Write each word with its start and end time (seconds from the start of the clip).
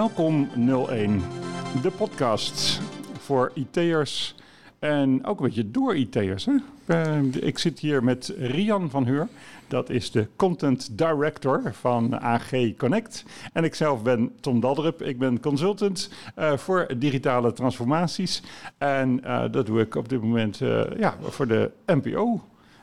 Welkom 0.00 0.48
01, 0.56 1.22
de 1.82 1.90
podcast 1.90 2.80
voor 3.18 3.52
IT'ers 3.54 4.34
en 4.78 5.24
ook 5.24 5.40
een 5.40 5.46
beetje 5.46 5.70
door 5.70 5.96
IT'ers. 5.96 6.46
Uh, 6.86 7.34
ik 7.34 7.58
zit 7.58 7.78
hier 7.78 8.04
met 8.04 8.34
Rian 8.38 8.90
van 8.90 9.06
Heur. 9.06 9.28
Dat 9.68 9.90
is 9.90 10.10
de 10.10 10.28
content 10.36 10.98
director 10.98 11.72
van 11.74 12.20
AG 12.20 12.50
Connect. 12.76 13.24
En 13.52 13.64
ik 13.64 13.74
zelf 13.74 14.02
ben 14.02 14.32
Tom 14.40 14.60
Dadderup. 14.60 15.02
Ik 15.02 15.18
ben 15.18 15.40
consultant 15.40 16.10
uh, 16.38 16.56
voor 16.56 16.88
digitale 16.98 17.52
transformaties. 17.52 18.42
En 18.78 19.20
uh, 19.24 19.44
dat 19.50 19.66
doe 19.66 19.80
ik 19.80 19.94
op 19.94 20.08
dit 20.08 20.22
moment 20.22 20.58
ja, 20.98 21.14
voor 21.20 21.46
de 21.46 21.70
NPO. 21.86 22.40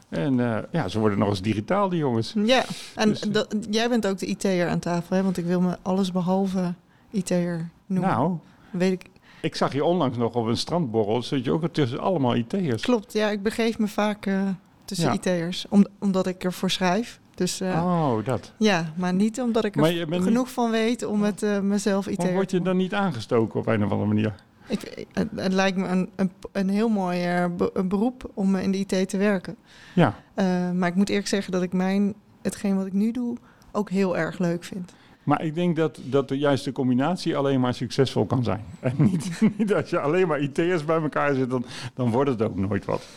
En 0.09 0.34
uh, 0.34 0.58
ja, 0.72 0.88
ze 0.88 1.00
worden 1.00 1.20
nog 1.20 1.30
eens 1.30 1.42
digitaal, 1.42 1.90
die 1.90 2.00
jongens. 2.00 2.34
Ja, 2.45 2.66
en 2.95 3.09
dus, 3.09 3.48
jij 3.70 3.90
bent 3.90 4.08
ook 4.08 4.18
de 4.18 4.26
IT'er 4.26 4.68
aan 4.68 4.80
tafel, 4.80 5.16
hè? 5.16 5.23
Want 5.23 5.38
ik 5.38 5.45
wil 5.45 5.62
me 5.62 5.78
alles 5.81 6.12
behalve 6.12 6.73
IT'er 7.12 7.70
noemen. 7.86 8.10
Nou, 8.10 8.38
weet 8.72 8.92
ik. 8.92 9.10
Ik 9.42 9.56
zag 9.56 9.74
je 9.74 9.84
onlangs 9.84 10.18
nog 10.18 10.36
op 10.36 10.46
een 10.46 10.58
strandborrel. 10.58 11.24
Zit 11.24 11.46
je 11.46 11.52
ook 11.52 11.68
tussen 11.68 12.00
allemaal 12.00 12.36
IT'ers? 12.36 12.82
Klopt, 12.82 13.14
ja. 13.14 13.30
Ik 13.30 13.44
begeef 13.44 13.80
me 13.80 13.88
vaak 13.88 14.26
uh, 14.26 14.42
tussen 14.86 15.08
ja. 15.08 15.14
IT'ers. 15.14 15.66
Om, 15.70 15.86
omdat 16.00 16.28
ik 16.28 16.44
ervoor 16.44 16.72
schrijf. 16.72 17.20
Dus, 17.36 17.62
uh, 17.62 17.70
oh, 17.70 18.26
dat. 18.26 18.54
Ja, 18.58 18.94
maar 18.96 19.14
niet 19.14 19.42
omdat 19.42 19.66
ik 19.66 19.76
er 19.76 19.86
genoeg 19.86 20.26
niet... 20.26 20.50
van 20.50 20.72
weet 20.72 21.06
om 21.06 21.24
het 21.24 21.44
uh, 21.44 21.60
mezelf 21.60 22.08
IT'er 22.08 22.26
Maar 22.26 22.34
word 22.34 22.52
je 22.52 22.62
dan 22.62 22.78
niet 22.78 22.94
aangestoken 22.94 23.60
op 23.60 23.68
een 23.68 23.84
of 23.84 23.92
andere 23.92 24.08
manier? 24.08 24.36
Ik, 24.68 25.06
het, 25.12 25.28
het, 25.36 25.54
lijkt 25.54 25.78
me 25.78 25.88
een, 25.88 26.10
een, 26.16 26.32
een 26.52 26.70
heel 26.70 26.90
mooi 26.90 27.48
beroep 27.86 28.32
om 28.34 28.56
in 28.56 28.72
de 28.72 28.78
IT 28.78 29.09
te 29.09 29.18
werken. 29.18 29.56
Ja. 29.96 30.16
Uh, 30.36 30.72
maar 30.72 30.90
ik 30.90 30.96
moet 30.96 31.09
eerlijk 31.09 31.28
zeggen 31.28 31.52
dat 31.52 31.62
ik 31.62 31.74
mijn, 31.74 32.14
hetgeen 32.42 32.78
wat 32.78 32.86
ik 32.86 32.94
nu 32.94 33.12
doe 33.12 33.38
ook 33.72 33.90
heel 33.90 34.18
erg 34.18 34.40
leuk 34.40 34.64
vind. 34.64 34.94
Maar 35.28 35.44
ik 35.44 35.56
denk 35.56 35.75
dat, 35.75 36.00
dat 36.03 36.28
de 36.28 36.38
juiste 36.38 36.72
combinatie 36.72 37.38
alleen 37.38 37.59
maar 37.59 37.73
succesvol 37.73 38.25
kan 38.25 38.44
zijn. 38.44 38.64
En 38.80 38.94
niet, 38.97 39.42
niet 39.58 39.73
als 39.73 39.89
je 39.89 40.00
alleen 40.00 40.28
maar 40.28 40.39
IT'ers 40.39 40.86
bij 40.86 41.02
elkaar 41.02 41.34
zit, 41.36 41.50
dan, 41.50 41.66
dan 41.94 42.11
wordt 42.11 42.30
het 42.30 42.42
ook 42.42 42.56
nooit 42.56 42.86
wat. 42.86 43.08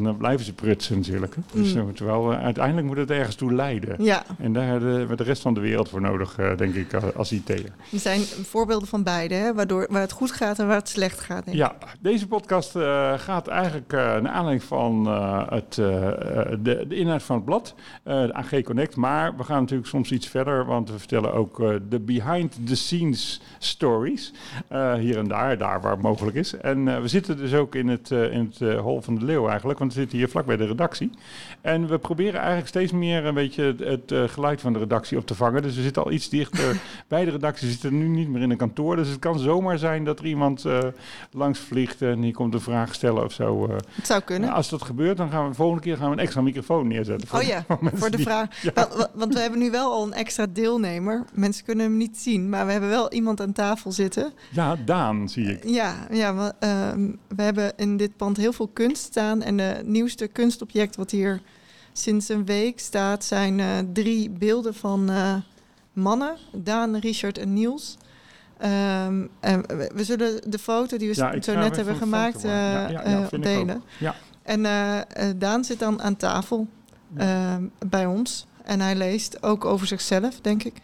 Dan 0.00 0.16
blijven 0.16 0.44
ze 0.44 0.52
prutsen 0.52 0.96
natuurlijk. 0.96 1.34
Dus, 1.52 1.74
mm. 1.74 1.94
Terwijl 1.94 2.32
uh, 2.32 2.42
uiteindelijk 2.42 2.86
moet 2.86 2.96
het 2.96 3.10
ergens 3.10 3.34
toe 3.34 3.52
leiden. 3.52 4.04
Ja. 4.04 4.24
En 4.38 4.52
daar 4.52 4.66
hebben 4.66 5.08
we 5.08 5.16
de 5.16 5.22
rest 5.22 5.42
van 5.42 5.54
de 5.54 5.60
wereld 5.60 5.88
voor 5.88 6.00
nodig, 6.00 6.38
uh, 6.38 6.56
denk 6.56 6.74
ik, 6.74 6.94
als 6.94 7.32
IT'er. 7.32 7.64
Er 7.92 7.98
zijn 7.98 8.20
voorbeelden 8.20 8.88
van 8.88 9.02
beide, 9.02 9.34
hè? 9.34 9.54
Waardoor, 9.54 9.86
waar 9.90 10.00
het 10.00 10.12
goed 10.12 10.32
gaat 10.32 10.58
en 10.58 10.66
waar 10.66 10.76
het 10.76 10.88
slecht 10.88 11.20
gaat. 11.20 11.44
Denk 11.44 11.56
ik. 11.56 11.62
Ja, 11.62 11.76
deze 12.00 12.26
podcast 12.26 12.76
uh, 12.76 13.12
gaat 13.18 13.48
eigenlijk 13.48 13.92
naar 13.92 14.28
aanleiding 14.28 14.62
van 14.62 15.06
het, 15.48 15.74
de, 15.74 16.58
de, 16.62 16.86
inhoud 16.88 17.22
van 17.22 17.36
het 17.36 17.44
blad, 17.44 17.74
de 18.02 18.34
AG 18.34 18.62
Connect. 18.62 18.96
Maar 18.96 19.36
we 19.36 19.44
gaan 19.44 19.60
natuurlijk 19.60 19.88
soms 19.88 20.12
iets 20.12 20.28
verder, 20.28 20.64
want 20.64 20.90
we 20.90 20.98
vertellen 20.98 21.32
ook 21.32 21.56
de 21.88 22.00
behind-the-scenes 22.00 23.40
stories. 23.58 24.32
hier 24.98 25.18
en 25.18 25.28
daar, 25.28 25.58
daar 25.58 25.80
waar 25.80 25.92
het 25.92 26.02
mogelijk 26.02 26.36
is. 26.36 26.56
En 26.56 27.02
we 27.02 27.08
zitten 27.08 27.36
dus 27.36 27.54
ook 27.54 27.74
in 27.74 27.88
het, 27.88 28.10
in 28.10 28.52
het 28.58 28.78
hol 28.78 29.00
van 29.00 29.14
de 29.14 29.24
leeuw 29.24 29.48
eigenlijk 29.48 29.80
want 29.82 29.94
we 29.94 30.00
zitten 30.00 30.18
hier 30.18 30.28
vlak 30.28 30.46
bij 30.46 30.56
de 30.56 30.66
redactie. 30.66 31.10
En 31.60 31.88
we 31.88 31.98
proberen 31.98 32.38
eigenlijk 32.38 32.68
steeds 32.68 32.92
meer 32.92 33.24
een 33.24 33.34
beetje 33.34 33.62
het, 33.62 33.78
het 33.78 34.12
uh, 34.12 34.28
geluid 34.28 34.60
van 34.60 34.72
de 34.72 34.78
redactie 34.78 35.18
op 35.18 35.26
te 35.26 35.34
vangen. 35.34 35.62
Dus 35.62 35.76
we 35.76 35.82
zitten 35.82 36.04
al 36.04 36.10
iets 36.10 36.28
dichter 36.28 36.80
bij 37.08 37.24
de 37.24 37.30
redactie. 37.30 37.66
We 37.66 37.72
zitten 37.72 37.98
nu 37.98 38.08
niet 38.08 38.28
meer 38.28 38.42
in 38.42 38.50
een 38.50 38.56
kantoor. 38.56 38.96
Dus 38.96 39.08
het 39.08 39.18
kan 39.18 39.38
zomaar 39.38 39.78
zijn 39.78 40.04
dat 40.04 40.18
er 40.18 40.26
iemand 40.26 40.64
uh, 40.64 40.78
langs 41.30 41.58
vliegt 41.58 42.02
en 42.02 42.20
die 42.20 42.32
komt 42.32 42.54
een 42.54 42.60
vraag 42.60 42.94
stellen 42.94 43.24
of 43.24 43.32
zo. 43.32 43.66
Uh. 43.66 43.76
Het 43.90 44.06
zou 44.06 44.20
kunnen. 44.20 44.50
als 44.50 44.68
dat 44.68 44.82
gebeurt, 44.82 45.16
dan 45.16 45.30
gaan 45.30 45.42
we 45.42 45.50
de 45.50 45.56
volgende 45.56 45.82
keer 45.82 45.96
gaan 45.96 46.06
we 46.06 46.12
een 46.12 46.22
extra 46.22 46.40
microfoon 46.40 46.88
neerzetten. 46.88 47.28
Voor 47.28 47.38
oh 47.38 47.44
ja, 47.44 47.64
voor 47.94 48.10
de 48.10 48.16
die, 48.16 48.26
vraag. 48.26 48.50
Ja. 48.62 48.70
Want, 48.74 49.10
want 49.14 49.34
we 49.34 49.40
hebben 49.40 49.58
nu 49.58 49.70
wel 49.70 49.92
al 49.92 50.02
een 50.06 50.12
extra 50.12 50.46
deelnemer. 50.46 51.24
Mensen 51.32 51.64
kunnen 51.64 51.84
hem 51.84 51.96
niet 51.96 52.16
zien, 52.16 52.48
maar 52.48 52.66
we 52.66 52.72
hebben 52.72 52.90
wel 52.90 53.12
iemand 53.12 53.40
aan 53.40 53.52
tafel 53.52 53.92
zitten. 53.92 54.32
Ja, 54.50 54.76
Daan 54.84 55.28
zie 55.28 55.50
ik. 55.50 55.64
Ja, 55.64 55.94
ja 56.10 56.34
we, 56.34 56.54
we 57.36 57.42
hebben 57.42 57.72
in 57.76 57.96
dit 57.96 58.16
pand 58.16 58.36
heel 58.36 58.52
veel 58.52 58.68
kunst 58.72 59.02
staan. 59.02 59.42
En 59.42 59.56
de 59.56 59.71
nieuwste 59.84 60.26
kunstobject 60.26 60.96
wat 60.96 61.10
hier 61.10 61.40
sinds 61.92 62.28
een 62.28 62.44
week 62.44 62.80
staat, 62.80 63.24
zijn 63.24 63.58
uh, 63.58 63.66
drie 63.92 64.30
beelden 64.30 64.74
van 64.74 65.10
uh, 65.10 65.34
mannen, 65.92 66.36
Daan, 66.52 66.96
Richard 66.96 67.38
en 67.38 67.52
Niels. 67.52 67.96
Um, 68.62 69.30
en 69.40 69.62
we 69.94 70.04
zullen 70.04 70.50
de 70.50 70.58
foto 70.58 70.96
die 70.96 71.08
we 71.08 71.14
ja, 71.14 71.40
zo 71.40 71.54
net 71.54 71.76
hebben 71.76 71.96
gemaakt 71.96 72.44
uh, 72.44 72.50
ja, 72.50 72.88
ja, 72.88 73.28
delen. 73.38 73.82
En 74.42 74.62
Daan 75.38 75.64
zit 75.64 75.78
dan 75.78 76.02
aan 76.02 76.16
tafel 76.16 76.68
bij 77.86 78.06
ons 78.06 78.46
en 78.64 78.80
hij 78.80 78.94
leest 78.94 79.42
ook 79.42 79.64
over 79.64 79.86
zichzelf, 79.86 80.40
denk 80.40 80.64
ik. 80.64 80.74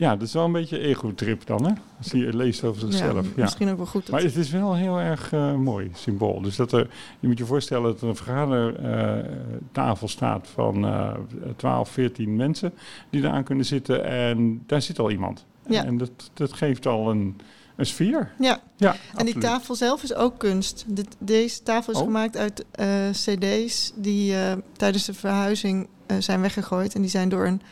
Ja, 0.00 0.16
dat 0.16 0.28
is 0.28 0.32
wel 0.32 0.44
een 0.44 0.52
beetje 0.52 0.78
ego-trip 0.78 1.46
dan, 1.46 1.66
hè? 1.66 1.72
Als 1.98 2.10
je 2.10 2.36
leest 2.36 2.64
over 2.64 2.80
zichzelf. 2.80 3.26
Ja, 3.36 3.42
misschien 3.42 3.70
ook 3.70 3.76
wel 3.76 3.86
goed. 3.86 4.10
Maar 4.10 4.22
het 4.22 4.36
is 4.36 4.50
wel 4.50 4.74
heel 4.74 4.98
erg 4.98 5.32
uh, 5.32 5.54
mooi 5.54 5.90
symbool. 5.94 6.40
Dus 6.40 6.56
dat 6.56 6.72
er, 6.72 6.90
je 7.20 7.26
moet 7.26 7.38
je 7.38 7.44
voorstellen 7.44 7.82
dat 7.82 8.00
er 8.00 8.08
een 8.08 8.16
vergadertafel 8.16 10.06
uh, 10.06 10.12
staat 10.12 10.48
van 10.48 10.84
uh, 10.84 11.12
12, 11.56 11.88
14 11.90 12.36
mensen 12.36 12.72
die 13.10 13.22
eraan 13.22 13.44
kunnen 13.44 13.64
zitten. 13.64 14.04
En 14.04 14.62
daar 14.66 14.82
zit 14.82 14.98
al 14.98 15.10
iemand. 15.10 15.44
Ja. 15.66 15.84
En 15.84 15.98
dat, 15.98 16.30
dat 16.34 16.52
geeft 16.52 16.86
al 16.86 17.10
een, 17.10 17.40
een 17.76 17.86
sfeer. 17.86 18.32
Ja, 18.38 18.60
ja 18.76 18.92
en 18.92 18.98
absoluut. 19.10 19.32
die 19.32 19.42
tafel 19.42 19.74
zelf 19.74 20.02
is 20.02 20.14
ook 20.14 20.38
kunst. 20.38 20.84
De, 20.88 21.04
deze 21.18 21.62
tafel 21.62 21.92
is 21.92 21.98
oh. 21.98 22.04
gemaakt 22.04 22.36
uit 22.36 22.64
uh, 22.80 23.10
cd's 23.10 23.92
die 23.94 24.34
tijdens 24.72 25.04
de 25.04 25.14
verhuizing 25.14 25.88
zijn 26.18 26.40
weggegooid. 26.40 26.94
En 26.94 27.00
die 27.00 27.10
zijn 27.10 27.28
door 27.28 27.46
een 27.46 27.62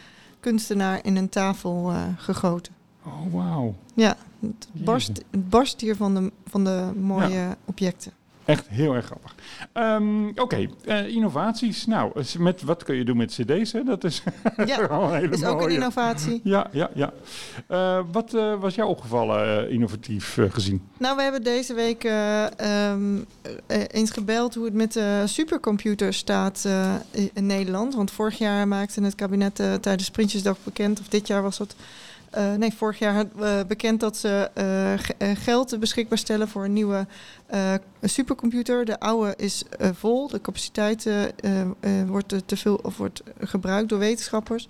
kunstenaar 0.40 1.04
in 1.04 1.16
een 1.16 1.28
tafel 1.28 1.92
uh, 1.92 2.02
gegoten. 2.16 2.72
Oh, 3.04 3.32
wauw. 3.32 3.74
Ja, 3.94 4.16
het 4.40 4.68
barst, 4.72 5.08
het 5.30 5.48
barst 5.48 5.80
hier 5.80 5.96
van 5.96 6.14
de, 6.14 6.32
van 6.46 6.64
de 6.64 6.90
mooie 7.00 7.34
ja. 7.34 7.56
objecten. 7.64 8.12
Echt 8.48 8.68
heel 8.68 8.94
erg 8.94 9.04
grappig. 9.04 9.34
Um, 9.74 10.28
Oké, 10.28 10.42
okay. 10.42 10.70
uh, 10.84 11.08
innovaties. 11.08 11.86
Nou, 11.86 12.22
met, 12.38 12.62
wat 12.62 12.82
kun 12.82 12.94
je 12.94 13.04
doen 13.04 13.16
met 13.16 13.30
cd's? 13.30 13.72
Hè? 13.72 13.82
Dat 13.82 14.04
is 14.04 14.22
ja, 14.66 14.90
een 14.90 15.14
hele 15.14 15.34
is 15.34 15.40
mooie. 15.40 15.54
ook 15.54 15.62
een 15.62 15.70
innovatie. 15.70 16.40
Ja, 16.44 16.66
ja, 16.72 16.90
ja. 16.94 17.12
Uh, 17.70 18.04
wat 18.12 18.34
uh, 18.34 18.60
was 18.60 18.74
jou 18.74 18.88
opgevallen 18.88 19.70
innovatief 19.70 20.38
gezien? 20.48 20.82
Nou, 20.98 21.16
we 21.16 21.22
hebben 21.22 21.42
deze 21.42 21.74
week 21.74 22.10
um, 22.92 23.26
eens 23.88 24.10
gebeld 24.10 24.54
hoe 24.54 24.64
het 24.64 24.74
met 24.74 24.92
de 24.92 25.22
supercomputer 25.24 26.14
staat 26.14 26.68
in 27.32 27.46
Nederland. 27.46 27.94
Want 27.94 28.10
vorig 28.10 28.38
jaar 28.38 28.68
maakte 28.68 29.02
het 29.02 29.14
kabinet 29.14 29.54
tijdens 29.80 30.10
Prinsjesdag 30.10 30.56
bekend, 30.64 31.00
of 31.00 31.08
dit 31.08 31.26
jaar 31.26 31.42
was 31.42 31.58
dat... 31.58 31.74
Uh, 32.36 32.54
nee, 32.54 32.74
vorig 32.74 32.98
jaar 32.98 33.24
uh, 33.38 33.60
bekend 33.68 34.00
dat 34.00 34.16
ze 34.16 34.50
uh, 35.18 35.34
geld 35.36 35.80
beschikbaar 35.80 36.18
stellen 36.18 36.48
voor 36.48 36.64
een 36.64 36.72
nieuwe 36.72 37.06
supercomputer. 38.02 38.84
De 38.84 39.00
oude 39.00 39.34
is 39.36 39.62
vol, 39.78 40.28
de 40.28 40.40
capaciteit 40.40 41.08
wordt 42.06 42.34
te 42.46 42.56
veel 42.56 42.80
of 42.82 42.96
wordt 42.96 43.22
gebruikt 43.40 43.88
door 43.88 43.98
wetenschappers. 43.98 44.68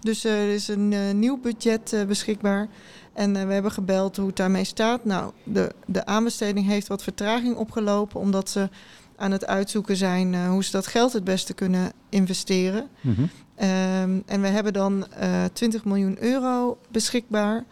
Dus 0.00 0.24
er 0.24 0.48
is 0.48 0.68
een 0.68 1.18
nieuw 1.18 1.40
budget 1.40 2.04
beschikbaar. 2.06 2.68
En 3.12 3.46
we 3.46 3.52
hebben 3.52 3.72
gebeld 3.72 4.16
hoe 4.16 4.26
het 4.26 4.36
daarmee 4.36 4.64
staat. 4.64 5.04
Nou, 5.04 5.32
de, 5.44 5.72
de 5.86 6.06
aanbesteding 6.06 6.66
heeft 6.66 6.86
wat 6.86 7.02
vertraging 7.02 7.56
opgelopen, 7.56 8.20
omdat 8.20 8.50
ze 8.50 8.68
aan 9.16 9.32
het 9.32 9.46
uitzoeken 9.46 9.96
zijn 9.96 10.46
hoe 10.46 10.64
ze 10.64 10.70
dat 10.70 10.86
geld 10.86 11.12
het 11.12 11.24
beste 11.24 11.54
kunnen 11.54 11.92
investeren. 12.08 12.88
Mm 13.00 13.14
-hmm. 13.14 13.30
Um, 13.60 14.22
en 14.26 14.40
we 14.40 14.48
hebben 14.48 14.72
dan 14.72 15.06
uh, 15.20 15.44
20 15.52 15.84
miljoen 15.84 16.16
euro 16.20 16.78
beschikbaar. 16.90 17.64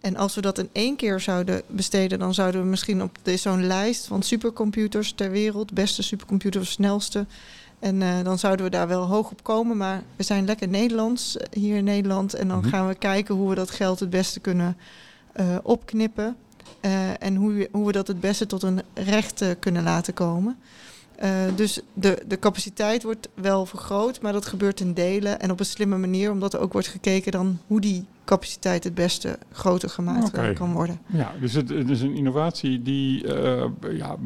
En 0.00 0.16
als 0.16 0.34
we 0.34 0.40
dat 0.40 0.58
in 0.58 0.68
één 0.72 0.96
keer 0.96 1.20
zouden 1.20 1.62
besteden, 1.66 2.18
dan 2.18 2.34
zouden 2.34 2.60
we 2.60 2.66
misschien 2.66 3.02
op 3.02 3.18
zo'n 3.24 3.66
lijst 3.66 4.06
van 4.06 4.22
supercomputers 4.22 5.12
ter 5.12 5.30
wereld, 5.30 5.72
beste 5.72 6.02
supercomputer, 6.02 6.66
snelste. 6.66 7.26
En 7.78 8.00
uh, 8.00 8.22
dan 8.22 8.38
zouden 8.38 8.64
we 8.64 8.70
daar 8.70 8.88
wel 8.88 9.06
hoog 9.06 9.30
op 9.30 9.42
komen. 9.42 9.76
Maar 9.76 10.02
we 10.16 10.22
zijn 10.22 10.44
lekker 10.44 10.68
Nederlands 10.68 11.36
hier 11.50 11.76
in 11.76 11.84
Nederland. 11.84 12.34
En 12.34 12.48
dan 12.48 12.56
mm 12.56 12.62
-hmm. 12.62 12.72
gaan 12.72 12.88
we 12.88 12.94
kijken 12.94 13.34
hoe 13.34 13.48
we 13.48 13.54
dat 13.54 13.70
geld 13.70 14.00
het 14.00 14.10
beste 14.10 14.40
kunnen 14.40 14.76
opknippen. 15.62 16.36
Uh, 16.82 17.22
en 17.22 17.36
hoe, 17.36 17.68
hoe 17.72 17.86
we 17.86 17.92
dat 17.92 18.06
het 18.06 18.20
beste 18.20 18.46
tot 18.46 18.62
een 18.62 18.82
recht 18.94 19.44
kunnen 19.58 19.82
laten 19.82 20.14
komen. 20.14 20.56
Uh, 21.22 21.30
dus 21.56 21.80
de, 21.92 22.22
de 22.26 22.38
capaciteit 22.38 23.02
wordt 23.02 23.28
wel 23.34 23.66
vergroot, 23.66 24.20
maar 24.20 24.32
dat 24.32 24.46
gebeurt 24.46 24.80
in 24.80 24.94
delen 24.94 25.40
en 25.40 25.50
op 25.50 25.60
een 25.60 25.66
slimme 25.66 25.96
manier, 25.96 26.30
omdat 26.30 26.54
er 26.54 26.60
ook 26.60 26.72
wordt 26.72 26.88
gekeken 26.88 27.32
dan 27.32 27.58
hoe 27.66 27.80
die 27.80 28.04
capaciteit 28.24 28.84
het 28.84 28.94
beste 28.94 29.38
groter 29.52 29.88
gemaakt 29.88 30.28
okay. 30.28 30.52
kan 30.52 30.72
worden. 30.72 31.00
Ja, 31.06 31.32
dus 31.40 31.52
het, 31.52 31.68
het, 31.68 31.90
is 31.90 32.00
een 32.00 32.14
innovatie 32.14 32.82
die 32.82 33.26
ja, 33.90 34.16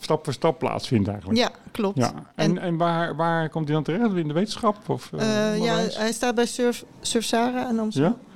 stap 0.00 0.24
voor 0.24 0.32
stap 0.32 0.58
plaatsvindt 0.58 1.08
eigenlijk. 1.08 1.38
Ja, 1.38 1.50
klopt. 1.70 1.98
Ja. 1.98 2.12
En, 2.34 2.50
en, 2.50 2.58
en 2.58 2.76
waar, 2.76 3.16
waar 3.16 3.48
komt 3.48 3.64
hij 3.64 3.74
dan 3.74 3.84
terecht? 3.84 4.14
In 4.14 4.28
de 4.28 4.34
wetenschap? 4.34 4.88
Of, 4.88 5.10
uh, 5.14 5.20
ja, 5.58 5.76
hij 5.76 6.12
staat 6.12 6.34
bij 6.34 6.46
Surf, 6.46 6.84
Surf 7.00 7.24
Sara 7.24 7.68
en 7.68 7.78
Amsterdam. 7.78 8.16
Ja? 8.22 8.31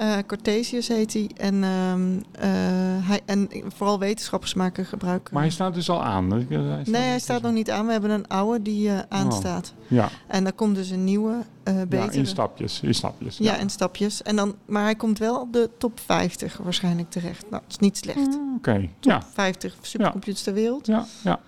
Uh, 0.00 0.16
Cortesius 0.26 0.88
heet 0.88 1.12
hij. 1.12 1.30
En, 1.36 1.64
ehm, 1.64 2.16
uh, 2.16 3.08
hij, 3.08 3.20
en 3.24 3.48
vooral 3.74 3.98
wetenschappers 3.98 4.54
maken 4.54 4.84
gebruik. 4.84 5.30
Maar 5.32 5.42
hij 5.42 5.50
staat 5.50 5.74
dus 5.74 5.90
al 5.90 6.02
aan? 6.02 6.30
Hij 6.30 6.44
staat 6.48 6.86
nee, 6.86 7.02
hij 7.02 7.18
staat 7.18 7.42
nog 7.42 7.52
niet 7.52 7.70
aan. 7.70 7.86
We 7.86 7.92
hebben 7.92 8.10
een 8.10 8.28
oude 8.28 8.62
die 8.62 8.88
uh, 8.88 8.98
aanstaat. 9.08 9.74
Oh, 9.76 9.88
ja. 9.88 10.08
En 10.26 10.44
daar 10.44 10.52
komt 10.52 10.74
dus 10.74 10.90
een 10.90 11.04
nieuwe, 11.04 11.34
betere. 11.64 11.96
Ja, 11.96 12.10
in 12.10 12.26
stapjes. 12.26 12.80
In 12.80 12.94
stapjes 12.94 13.38
ja. 13.38 13.52
ja, 13.52 13.58
in 13.58 13.70
stapjes. 13.70 14.22
En 14.22 14.36
dan, 14.36 14.54
maar 14.66 14.82
hij 14.82 14.94
komt 14.94 15.18
wel 15.18 15.40
op 15.40 15.52
de 15.52 15.70
top 15.78 16.00
50 16.00 16.56
waarschijnlijk 16.56 17.10
terecht. 17.10 17.50
Nou, 17.50 17.62
dat 17.62 17.70
is 17.70 17.78
niet 17.78 17.96
slecht. 17.96 18.18
Mm, 18.18 18.54
Oké, 18.56 18.70
okay. 18.70 18.90
ja. 19.00 19.22
50 19.32 19.76
supercomputers 19.80 20.42
ter 20.42 20.54
wereld. 20.54 20.86
Ja, 20.86 21.06
ja. 21.22 21.40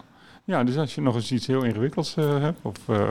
Ja, 0.44 0.64
dus 0.64 0.76
als 0.76 0.94
je 0.94 1.00
nog 1.00 1.14
eens 1.14 1.32
iets 1.32 1.46
heel 1.46 1.62
ingewikkelds 1.62 2.16
uh, 2.16 2.40
hebt, 2.40 2.58
of 2.62 2.76
uh, 2.90 3.10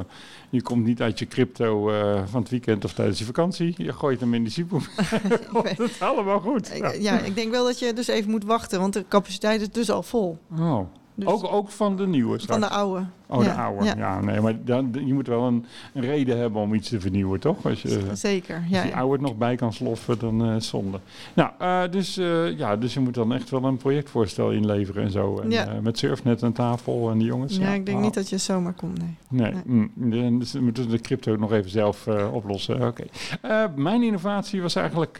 je 0.50 0.62
komt 0.62 0.86
niet 0.86 1.01
uit 1.01 1.19
je 1.19 1.28
crypto 1.28 1.92
uh, 1.92 2.22
van 2.25 2.42
het 2.42 2.50
weekend 2.50 2.86
of 2.86 2.94
tijdens 2.94 3.19
je 3.19 3.25
vakantie, 3.25 3.74
je 3.78 3.94
gooit 3.94 4.19
hem 4.19 4.33
in 4.33 4.44
de 4.44 4.50
super, 4.50 4.89
komt 5.54 5.78
het 5.78 6.01
allemaal 6.01 6.39
goed. 6.39 6.72
Ja. 6.78 6.92
ja, 6.92 7.19
ik 7.19 7.36
denk 7.36 7.51
wel 7.51 7.66
dat 7.66 7.80
je 7.80 7.94
dus 7.94 8.07
even 8.07 8.31
moet 8.31 8.44
wachten, 8.44 8.80
want 8.80 8.94
de 8.94 9.06
capaciteit 9.07 9.62
is 9.62 9.69
dus 9.69 9.89
al 9.89 10.04
vol. 10.04 10.38
Oh. 10.60 10.80
Dus 11.16 11.28
ook, 11.28 11.54
ook 11.54 11.69
van 11.69 11.95
de 11.95 12.07
nieuwe 12.07 12.39
straks. 12.39 12.60
Van 12.60 12.69
de 12.69 12.75
oude. 12.75 13.06
Oh, 13.31 13.44
de 13.44 13.54
oude. 13.54 13.86
Ja. 13.86 14.22
nee, 14.22 14.42
maar 14.42 14.63
dan, 14.63 14.89
je 15.06 15.13
moet 15.13 15.28
wel 15.28 15.48
een, 15.48 15.66
een, 15.94 16.01
reden 16.01 16.38
hebben 16.38 16.62
om 16.62 16.74
iets 16.74 16.89
te 16.89 17.00
vernieuwen, 17.00 17.39
toch? 17.39 17.66
Als 17.66 17.81
je, 17.81 18.01
Zeker, 18.13 18.63
ja. 18.69 18.80
Als 18.80 18.89
je 18.89 18.95
oude 18.95 19.24
nog 19.24 19.38
bij 19.38 19.56
kan 19.56 19.74
sloffen, 19.74 20.19
dan 20.19 20.50
uh, 20.50 20.56
zonde. 20.60 21.00
Nou, 21.33 21.50
uh, 21.62 21.81
dus, 21.92 22.18
uh, 22.18 22.57
ja, 22.57 22.78
dus 22.78 22.94
je 22.94 23.00
moet 23.00 23.13
dan 23.13 23.33
echt 23.33 23.50
wel 23.50 23.63
een 23.63 23.78
projectvoorstel 23.78 24.51
inleveren 24.51 25.04
en 25.04 25.12
zo. 25.12 25.39
En, 25.39 25.51
ja. 25.51 25.80
met 25.81 25.98
Surfnet 25.98 26.44
aan 26.44 26.51
tafel 26.51 27.12
en 27.12 27.18
die 27.18 27.28
jongens. 27.28 27.57
Ja, 27.57 27.74
ik 27.74 27.86
denk 27.86 28.00
niet 28.00 28.13
dat 28.13 28.30
je 28.30 28.38
zomaar 28.38 28.74
komt, 28.74 29.00
nee. 29.00 29.16
Nee, 29.30 29.54
nee. 29.66 29.89
Mm, 30.30 30.39
dus 30.39 30.51
we 30.51 30.62
moeten 30.62 30.89
de 30.89 31.00
crypto 31.00 31.36
nog 31.36 31.51
even 31.51 31.72
zelf 31.72 32.07
oplossen. 32.31 32.75
Oké. 32.75 33.04
Okay. 33.42 33.69
mijn 33.75 34.04
innovatie 34.04 34.62
was 34.62 34.75
eigenlijk 34.75 35.19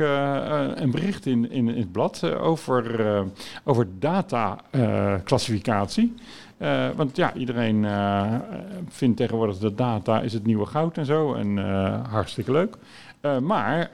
een 0.76 0.92
bericht 0.92 1.26
in, 1.26 1.52
in, 1.52 1.70
in 1.70 1.78
het 1.78 1.92
blad 1.92 2.34
over, 2.34 3.26
over 3.64 3.88
data-classificatie. 4.00 6.14
Uh, 6.62 6.90
want 6.96 7.16
ja, 7.16 7.34
iedereen 7.34 7.84
uh, 7.84 8.36
vindt 8.88 9.18
tegenwoordig 9.18 9.58
dat 9.58 9.78
data 9.78 10.22
is 10.22 10.34
het 10.34 10.46
nieuwe 10.46 10.66
goud 10.66 10.98
en 10.98 11.06
zo. 11.06 11.34
En 11.34 11.58
hartstikke 12.10 12.52
leuk. 12.52 12.76
maar 13.42 13.92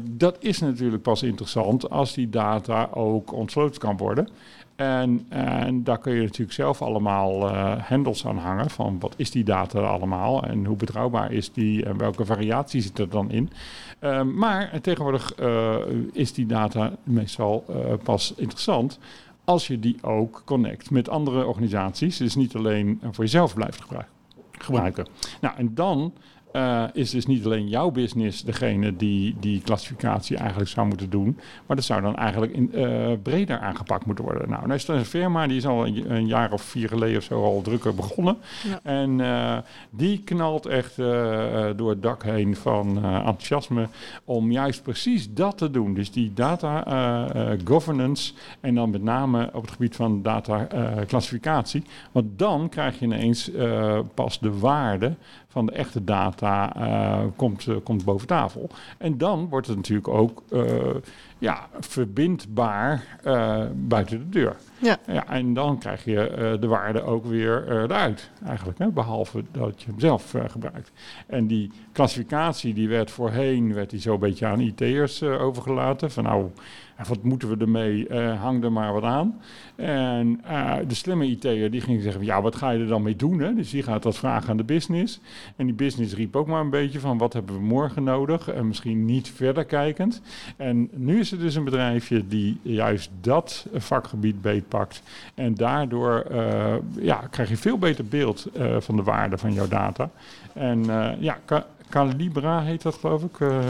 dat 0.00 0.36
is 0.40 0.60
natuurlijk 0.60 1.02
pas 1.02 1.22
interessant 1.22 1.90
als 1.90 2.14
die 2.14 2.28
data 2.28 2.88
ook 2.92 3.32
ontsloten 3.32 3.80
kan 3.80 3.96
worden. 3.96 4.28
En, 4.76 5.26
en 5.28 5.84
daar 5.84 5.98
kun 5.98 6.14
je 6.14 6.22
natuurlijk 6.22 6.52
zelf 6.52 6.82
allemaal 6.82 7.50
handles 7.78 8.26
aan 8.26 8.38
hangen 8.38 8.70
van 8.70 8.96
wat 9.00 9.14
is 9.16 9.30
die 9.30 9.44
data 9.44 9.80
allemaal 9.80 10.42
en 10.42 10.64
hoe 10.64 10.76
betrouwbaar 10.76 11.32
is 11.32 11.52
die 11.52 11.84
en 11.84 11.98
welke 11.98 12.24
variatie 12.24 12.80
zit 12.80 12.98
er 12.98 13.08
dan 13.08 13.30
in. 13.30 13.50
maar 14.34 14.80
tegenwoordig 14.80 15.34
is 16.12 16.32
die 16.32 16.46
data 16.46 16.92
meestal 17.04 17.64
pas 18.02 18.34
interessant 18.36 18.98
als 19.48 19.66
je 19.66 19.78
die 19.78 19.96
ook 20.02 20.42
connect 20.44 20.90
met 20.90 21.08
andere 21.08 21.46
organisaties. 21.46 22.16
Dus 22.16 22.34
niet 22.34 22.56
alleen 22.56 23.00
voor 23.10 23.24
jezelf 23.24 23.54
blijft 23.54 23.80
gebruiken. 24.52 25.06
Nou, 25.40 25.56
en 25.56 25.74
dan 25.74 26.12
uh, 26.52 26.84
is 26.92 27.10
dus 27.10 27.26
niet 27.26 27.44
alleen 27.44 27.68
jouw 27.68 27.90
business 27.90 28.44
degene 28.44 28.96
die 28.96 29.36
die 29.40 29.60
klassificatie 29.60 30.36
eigenlijk 30.36 30.70
zou 30.70 30.86
moeten 30.86 31.10
doen, 31.10 31.38
maar 31.66 31.76
dat 31.76 31.84
zou 31.84 32.02
dan 32.02 32.16
eigenlijk 32.16 32.52
in, 32.52 32.70
uh, 32.74 33.12
breder 33.22 33.58
aangepakt 33.58 34.06
moeten 34.06 34.24
worden. 34.24 34.48
Nou, 34.48 34.60
dan 34.60 34.72
is 34.72 34.88
er 34.88 34.94
een 34.94 35.04
firma 35.04 35.46
die 35.46 35.56
is 35.56 35.66
al 35.66 35.86
een, 35.86 36.10
een, 36.10 36.26
jaar 36.26 36.52
of 36.52 36.62
vier 36.62 36.88
geleden 36.88 37.16
of 37.16 37.22
zo 37.22 37.44
al 37.44 37.62
drukker 37.62 37.94
begonnen. 37.94 38.36
Ja. 38.64 38.80
En 38.82 39.18
uh, 39.18 39.58
die 39.90 40.22
knalt 40.24 40.66
echt 40.66 40.96
door 41.76 41.90
het 41.90 42.02
dak 42.02 42.22
heen 42.22 42.56
van 42.56 43.04
enthousiasme 43.04 43.88
om 44.24 44.50
juist 44.52 44.82
precies 44.82 45.32
dat 45.32 45.58
te 45.58 45.70
doen. 45.70 45.94
Dus 45.94 46.10
die 46.10 46.32
data 46.34 46.84
governance 47.64 48.32
en 48.60 48.74
dan 48.74 48.90
met 48.90 49.02
name 49.02 49.50
op 49.52 49.62
het 49.62 49.70
gebied 49.70 49.96
van 49.96 50.22
data 50.22 50.66
klassificatie. 51.06 51.82
Want 52.12 52.38
dan 52.38 52.68
krijg 52.68 52.98
je 52.98 53.04
ineens 53.04 53.50
pas 54.14 54.38
de 54.38 54.58
waarde 54.58 55.14
van 55.48 55.66
de 55.66 55.72
echte 55.72 56.04
data 56.04 56.76
uh, 56.76 57.24
komt, 57.36 57.66
uh, 57.66 57.76
komt 57.84 58.04
boven 58.04 58.26
tafel. 58.26 58.70
En 58.98 59.18
dan 59.18 59.48
wordt 59.48 59.66
het 59.66 59.76
natuurlijk 59.76 60.08
ook 60.08 60.42
uh, 60.50 60.94
ja, 61.38 61.68
verbindbaar 61.80 63.18
buiten 63.74 64.18
de 64.18 64.28
deur. 64.28 64.56
Ja. 64.78 64.96
ja. 65.06 65.26
En 65.26 65.54
dan 65.54 65.78
krijg 65.78 66.04
je 66.04 66.56
de 66.60 66.66
waarde 66.66 67.02
ook 67.02 67.24
weer 67.24 67.64
eruit, 67.68 68.30
eigenlijk. 68.46 68.78
Hè? 68.78 68.88
Behalve 68.90 69.44
dat 69.50 69.82
je 69.82 69.90
hem 69.90 70.00
zelf 70.00 70.34
gebruikt. 70.46 70.92
En 71.26 71.46
die 71.46 71.70
klassificatie 71.92 72.74
die 72.74 72.88
werd 72.88 73.10
voorheen 73.10 73.74
werd 73.74 73.90
die 73.90 74.00
zo 74.00 74.12
een 74.14 74.20
beetje 74.20 74.46
aan 74.46 74.60
IT'ers 74.60 75.22
overgelaten. 75.22 76.10
Van 76.10 76.24
nou 76.24 76.50
wat 77.06 77.22
moeten 77.22 77.48
we 77.48 77.56
ermee? 77.56 78.08
Uh, 78.08 78.40
hang 78.40 78.64
er 78.64 78.72
maar 78.72 78.92
wat 78.92 79.02
aan. 79.02 79.40
En 79.76 80.40
uh, 80.50 80.74
de 80.88 80.94
slimme 80.94 81.26
IT'er 81.26 81.70
die 81.70 81.80
ging 81.80 82.02
zeggen, 82.02 82.24
ja, 82.24 82.42
wat 82.42 82.56
ga 82.56 82.70
je 82.70 82.80
er 82.80 82.86
dan 82.86 83.02
mee 83.02 83.16
doen? 83.16 83.38
Hè? 83.38 83.54
Dus 83.54 83.70
die 83.70 83.82
gaat 83.82 84.02
dat 84.02 84.16
vragen 84.16 84.50
aan 84.50 84.56
de 84.56 84.64
business. 84.64 85.20
En 85.56 85.66
die 85.66 85.74
business 85.74 86.14
riep 86.14 86.36
ook 86.36 86.46
maar 86.46 86.60
een 86.60 86.70
beetje 86.70 87.00
van, 87.00 87.18
wat 87.18 87.32
hebben 87.32 87.54
we 87.54 87.62
morgen 87.62 88.02
nodig? 88.02 88.48
En 88.48 88.66
misschien 88.66 89.04
niet 89.04 89.30
verder 89.30 89.64
kijkend. 89.64 90.20
En 90.56 90.88
nu 90.92 91.18
is 91.18 91.32
er 91.32 91.38
dus 91.38 91.54
een 91.54 91.64
bedrijfje 91.64 92.26
die 92.26 92.60
juist 92.62 93.10
dat 93.20 93.66
vakgebied 93.74 94.42
beetpakt. 94.42 95.02
En 95.34 95.54
daardoor 95.54 96.24
uh, 96.30 96.74
ja, 97.00 97.22
krijg 97.30 97.48
je 97.48 97.56
veel 97.56 97.78
beter 97.78 98.04
beeld 98.04 98.46
van 98.78 98.96
de 98.96 99.02
waarde 99.02 99.38
van 99.38 99.52
jouw 99.52 99.68
data. 99.68 100.10
En 100.52 100.84
ja, 101.18 101.38
Calibra 101.88 102.62
heet 102.62 102.82
dat, 102.82 102.94
geloof 102.94 103.22
ik. 103.22 103.38
Uh, 103.38 103.60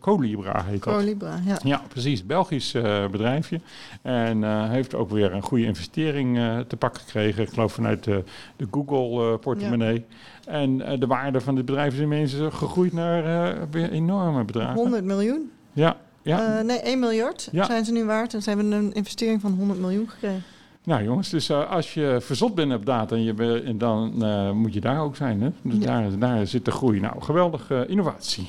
Colibra 0.00 0.64
heet 0.64 0.82
dat. 0.82 0.94
Colibra, 0.94 1.40
ja. 1.44 1.58
Ja, 1.62 1.82
precies. 1.88 2.26
Belgisch 2.26 2.74
uh, 2.74 3.06
bedrijfje. 3.06 3.60
En 4.02 4.42
uh, 4.42 4.70
heeft 4.70 4.94
ook 4.94 5.10
weer 5.10 5.32
een 5.32 5.42
goede 5.42 5.64
investering 5.64 6.38
te 6.68 6.76
pakken 6.76 7.02
gekregen. 7.02 7.42
Ik 7.42 7.48
geloof 7.48 7.72
vanuit 7.72 8.04
de, 8.04 8.24
de 8.56 8.66
Google-portemonnee. 8.70 10.04
Ja. 10.44 10.52
En 10.52 10.78
de 11.00 11.06
waarde 11.06 11.40
van 11.40 11.54
dit 11.54 11.64
bedrijf 11.64 11.94
is 11.94 12.00
ineens 12.00 12.34
gegroeid 12.50 12.92
naar 12.92 13.56
weer 13.70 13.90
enorme 13.90 14.44
bedragen. 14.44 14.74
100 14.74 15.04
miljoen? 15.04 15.50
Ja. 15.72 15.96
ja. 16.22 16.62
nee, 16.62 16.80
1 16.80 16.98
miljard 16.98 17.48
ja. 17.52 17.64
zijn 17.64 17.84
ze 17.84 17.92
nu 17.92 18.04
waard. 18.04 18.34
En 18.34 18.42
ze 18.42 18.48
hebben 18.48 18.72
een 18.72 18.92
investering 18.92 19.40
van 19.40 19.52
100 19.52 19.80
miljoen 19.80 20.08
gekregen. 20.08 20.42
Nou 20.84 21.02
jongens, 21.04 21.28
dus 21.28 21.50
uh, 21.50 21.70
als 21.70 21.94
je 21.94 22.16
verzot 22.20 22.54
bent 22.54 22.72
op 22.72 22.86
data, 22.86 23.16
en 23.16 23.22
je 23.22 23.62
en 23.64 23.78
dan 23.78 24.12
uh, 24.18 24.50
moet 24.50 24.74
je 24.74 24.80
daar 24.80 25.00
ook 25.00 25.16
zijn. 25.16 25.42
Hè? 25.42 25.50
Dus 25.62 25.78
ja. 25.78 25.84
daar, 25.84 26.18
daar 26.18 26.46
zit 26.46 26.64
de 26.64 26.70
groei. 26.70 27.00
Nou, 27.00 27.22
geweldige 27.22 27.74
uh, 27.74 27.90
innovatie. 27.90 28.48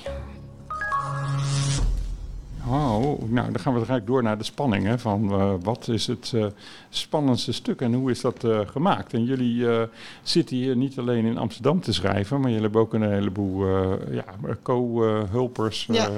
Oh, 2.67 3.29
nou, 3.29 3.51
dan 3.51 3.59
gaan 3.59 3.73
we 3.73 3.85
gelijk 3.85 4.05
door 4.05 4.23
naar 4.23 4.37
de 4.37 4.43
spanning. 4.43 4.85
Hè, 4.85 4.99
van 4.99 5.29
wat 5.61 5.87
is 5.87 6.07
het 6.07 6.33
spannendste 6.89 7.51
stuk 7.51 7.81
en 7.81 7.93
hoe 7.93 8.11
is 8.11 8.21
dat 8.21 8.47
gemaakt? 8.65 9.13
En 9.13 9.23
jullie 9.23 9.67
zitten 10.23 10.55
hier 10.55 10.75
niet 10.75 10.99
alleen 10.99 11.25
in 11.25 11.37
Amsterdam 11.37 11.81
te 11.81 11.93
schrijven, 11.93 12.39
maar 12.39 12.49
jullie 12.49 12.63
hebben 12.63 12.81
ook 12.81 12.93
een 12.93 13.11
heleboel 13.11 13.67
ja, 14.11 14.25
co-hulpers. 14.61 15.87
Ja 15.91 16.09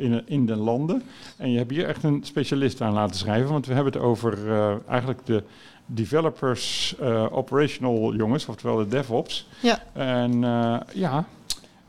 in, 0.00 0.22
in 0.26 0.46
de 0.46 0.56
landen. 0.56 1.02
En 1.36 1.50
je 1.50 1.58
hebt 1.58 1.70
hier 1.70 1.86
echt 1.86 2.02
een 2.02 2.20
specialist 2.22 2.80
aan 2.80 2.92
laten 2.92 3.16
schrijven, 3.16 3.50
want 3.50 3.66
we 3.66 3.74
hebben 3.74 3.92
het 3.92 4.02
over 4.02 4.38
uh, 4.46 4.74
eigenlijk 4.88 5.26
de 5.26 5.42
developers 5.86 6.94
uh, 7.00 7.26
operational 7.30 8.14
jongens, 8.14 8.46
oftewel 8.46 8.76
de 8.76 8.86
DevOps. 8.86 9.48
Ja. 9.60 9.82
En 9.92 10.42
uh, 10.42 10.76
ja, 10.94 11.24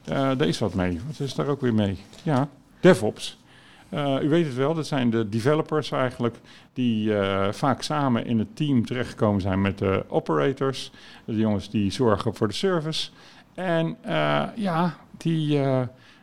daar 0.03 0.47
is 0.47 0.59
wat 0.59 0.73
mee. 0.73 0.99
Wat 1.07 1.19
is 1.19 1.33
daar 1.33 1.47
ook 1.47 1.61
weer 1.61 1.73
mee? 1.73 1.97
Ja, 2.23 2.47
DevOps. 2.79 3.37
u 4.21 4.29
weet 4.29 4.45
het 4.45 4.55
wel, 4.55 4.73
dat 4.73 4.87
zijn 4.87 5.09
de 5.09 5.29
developers 5.29 5.91
eigenlijk 5.91 6.35
die 6.73 7.11
vaak 7.51 7.81
samen 7.81 8.25
in 8.25 8.39
het 8.39 8.55
team 8.55 8.85
terechtgekomen 8.85 9.41
zijn 9.41 9.61
met 9.61 9.77
de 9.77 10.03
operators. 10.07 10.91
De 11.25 11.35
jongens 11.35 11.69
die 11.69 11.91
zorgen 11.91 12.35
voor 12.35 12.47
de 12.47 12.53
service. 12.53 13.09
En 13.53 13.97
ja, 14.55 14.95
die, 15.17 15.61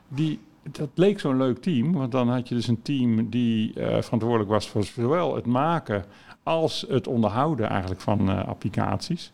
die 0.08 0.40
dat 0.72 0.88
leek 0.94 1.20
zo'n 1.20 1.36
leuk 1.36 1.58
team, 1.58 1.92
want 1.92 2.12
dan 2.12 2.28
had 2.28 2.48
je 2.48 2.54
dus 2.54 2.66
een 2.66 2.82
team 2.82 3.30
die 3.30 3.72
uh, 3.74 3.86
verantwoordelijk 3.86 4.50
was 4.50 4.68
voor 4.68 4.84
zowel 4.84 5.34
het 5.34 5.46
maken 5.46 6.04
als 6.42 6.84
het 6.88 7.06
onderhouden 7.06 7.68
eigenlijk 7.68 8.00
van 8.00 8.30
uh, 8.30 8.44
applicaties. 8.44 9.32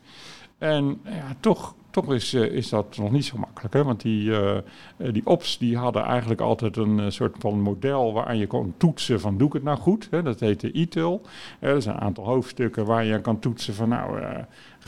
En 0.57 1.01
ja, 1.03 1.35
toch, 1.39 1.75
toch 2.03 2.13
is, 2.13 2.33
uh, 2.33 2.43
is 2.43 2.69
dat 2.69 2.97
nog 2.97 3.11
niet 3.11 3.25
zo 3.25 3.37
makkelijk. 3.37 3.73
Hè? 3.73 3.83
Want 3.83 4.01
die, 4.01 4.31
die 4.97 5.25
ops 5.25 5.57
die 5.57 5.77
hadden 5.77 6.03
eigenlijk 6.03 6.41
altijd 6.41 6.77
een 6.77 7.11
soort 7.11 7.35
van 7.39 7.61
model 7.61 8.13
waaraan 8.13 8.37
je 8.37 8.47
kon 8.47 8.73
toetsen 8.77 9.19
van 9.19 9.37
doe 9.37 9.47
ik 9.47 9.53
het 9.53 9.63
nou 9.63 9.77
goed. 9.77 10.07
Hè? 10.11 10.21
Dat 10.23 10.39
heette 10.39 10.79
e-till. 10.79 11.21
er 11.59 11.81
zijn 11.81 11.95
een 11.95 12.01
aantal 12.01 12.25
hoofdstukken 12.25 12.85
waar 12.85 13.05
je 13.05 13.21
kan 13.21 13.39
toetsen 13.39 13.73
van 13.73 13.89
nou 13.89 14.19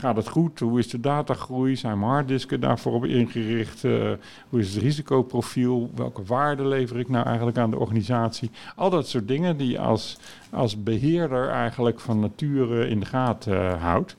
Gaat 0.00 0.16
het 0.16 0.28
goed? 0.28 0.58
Hoe 0.58 0.78
is 0.78 0.88
de 0.88 1.00
datagroei? 1.00 1.76
Zijn 1.76 1.98
mijn 1.98 2.10
harddisken 2.10 2.60
daarvoor 2.60 2.92
op 2.92 3.04
ingericht? 3.04 3.84
Uh, 3.84 4.12
hoe 4.48 4.60
is 4.60 4.74
het 4.74 4.82
risicoprofiel? 4.82 5.90
Welke 5.94 6.22
waarde 6.22 6.66
lever 6.66 6.98
ik 6.98 7.08
nou 7.08 7.26
eigenlijk 7.26 7.58
aan 7.58 7.70
de 7.70 7.78
organisatie? 7.78 8.50
Al 8.76 8.90
dat 8.90 9.08
soort 9.08 9.28
dingen 9.28 9.56
die 9.56 9.80
als, 9.80 10.18
als 10.50 10.82
beheerder 10.82 11.48
eigenlijk 11.48 12.00
van 12.00 12.20
nature 12.20 12.88
in 12.88 13.00
de 13.00 13.06
gaten 13.06 13.54
uh, 13.54 13.82
houdt. 13.82 14.16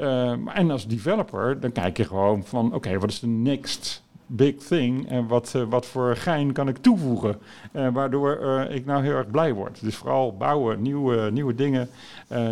Uh, 0.00 0.32
en 0.54 0.70
als 0.70 0.86
developer, 0.86 1.60
dan 1.60 1.72
kijk 1.72 1.96
je 1.96 2.04
gewoon 2.04 2.44
van, 2.44 2.74
oké, 2.74 2.98
wat 2.98 3.10
is 3.10 3.20
de 3.20 3.26
next 3.26 4.02
big 4.26 4.54
thing 4.56 5.08
en 5.08 5.26
wat, 5.26 5.52
uh, 5.56 5.62
wat 5.68 5.86
voor 5.86 6.16
gein 6.16 6.52
kan 6.52 6.68
ik 6.68 6.76
toevoegen, 6.76 7.36
uh, 7.72 7.88
waardoor 7.92 8.36
ik 8.70 8.86
nou 8.86 9.02
heel 9.02 9.14
erg 9.14 9.30
blij 9.30 9.54
word. 9.54 9.80
Dus 9.80 9.96
vooral 9.96 10.36
bouwen, 10.36 10.82
nieuwe, 10.82 11.30
nieuwe 11.30 11.54
dingen, 11.54 11.88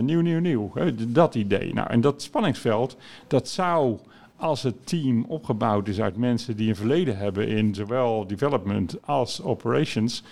nieuw, 0.01 0.21
nieuw, 0.21 0.41
nieuw. 0.41 0.73
dat 1.09 1.35
idee. 1.35 1.75
Nou, 1.75 1.91
en 1.91 2.01
dat 2.01 2.23
spanningsveld, 2.23 2.97
dat 3.27 3.49
zou 3.49 3.99
als 4.39 4.63
het 4.63 4.87
team 4.87 5.25
opgebouwd 5.29 5.89
is 5.89 6.01
uit 6.01 6.17
mensen 6.17 6.57
die 6.57 6.69
een 6.69 6.77
verleden 6.77 7.17
hebben 7.17 7.49
in 7.49 7.75
zowel 7.75 8.27
development 8.27 8.97
als 9.05 9.43
operations, 9.43 10.23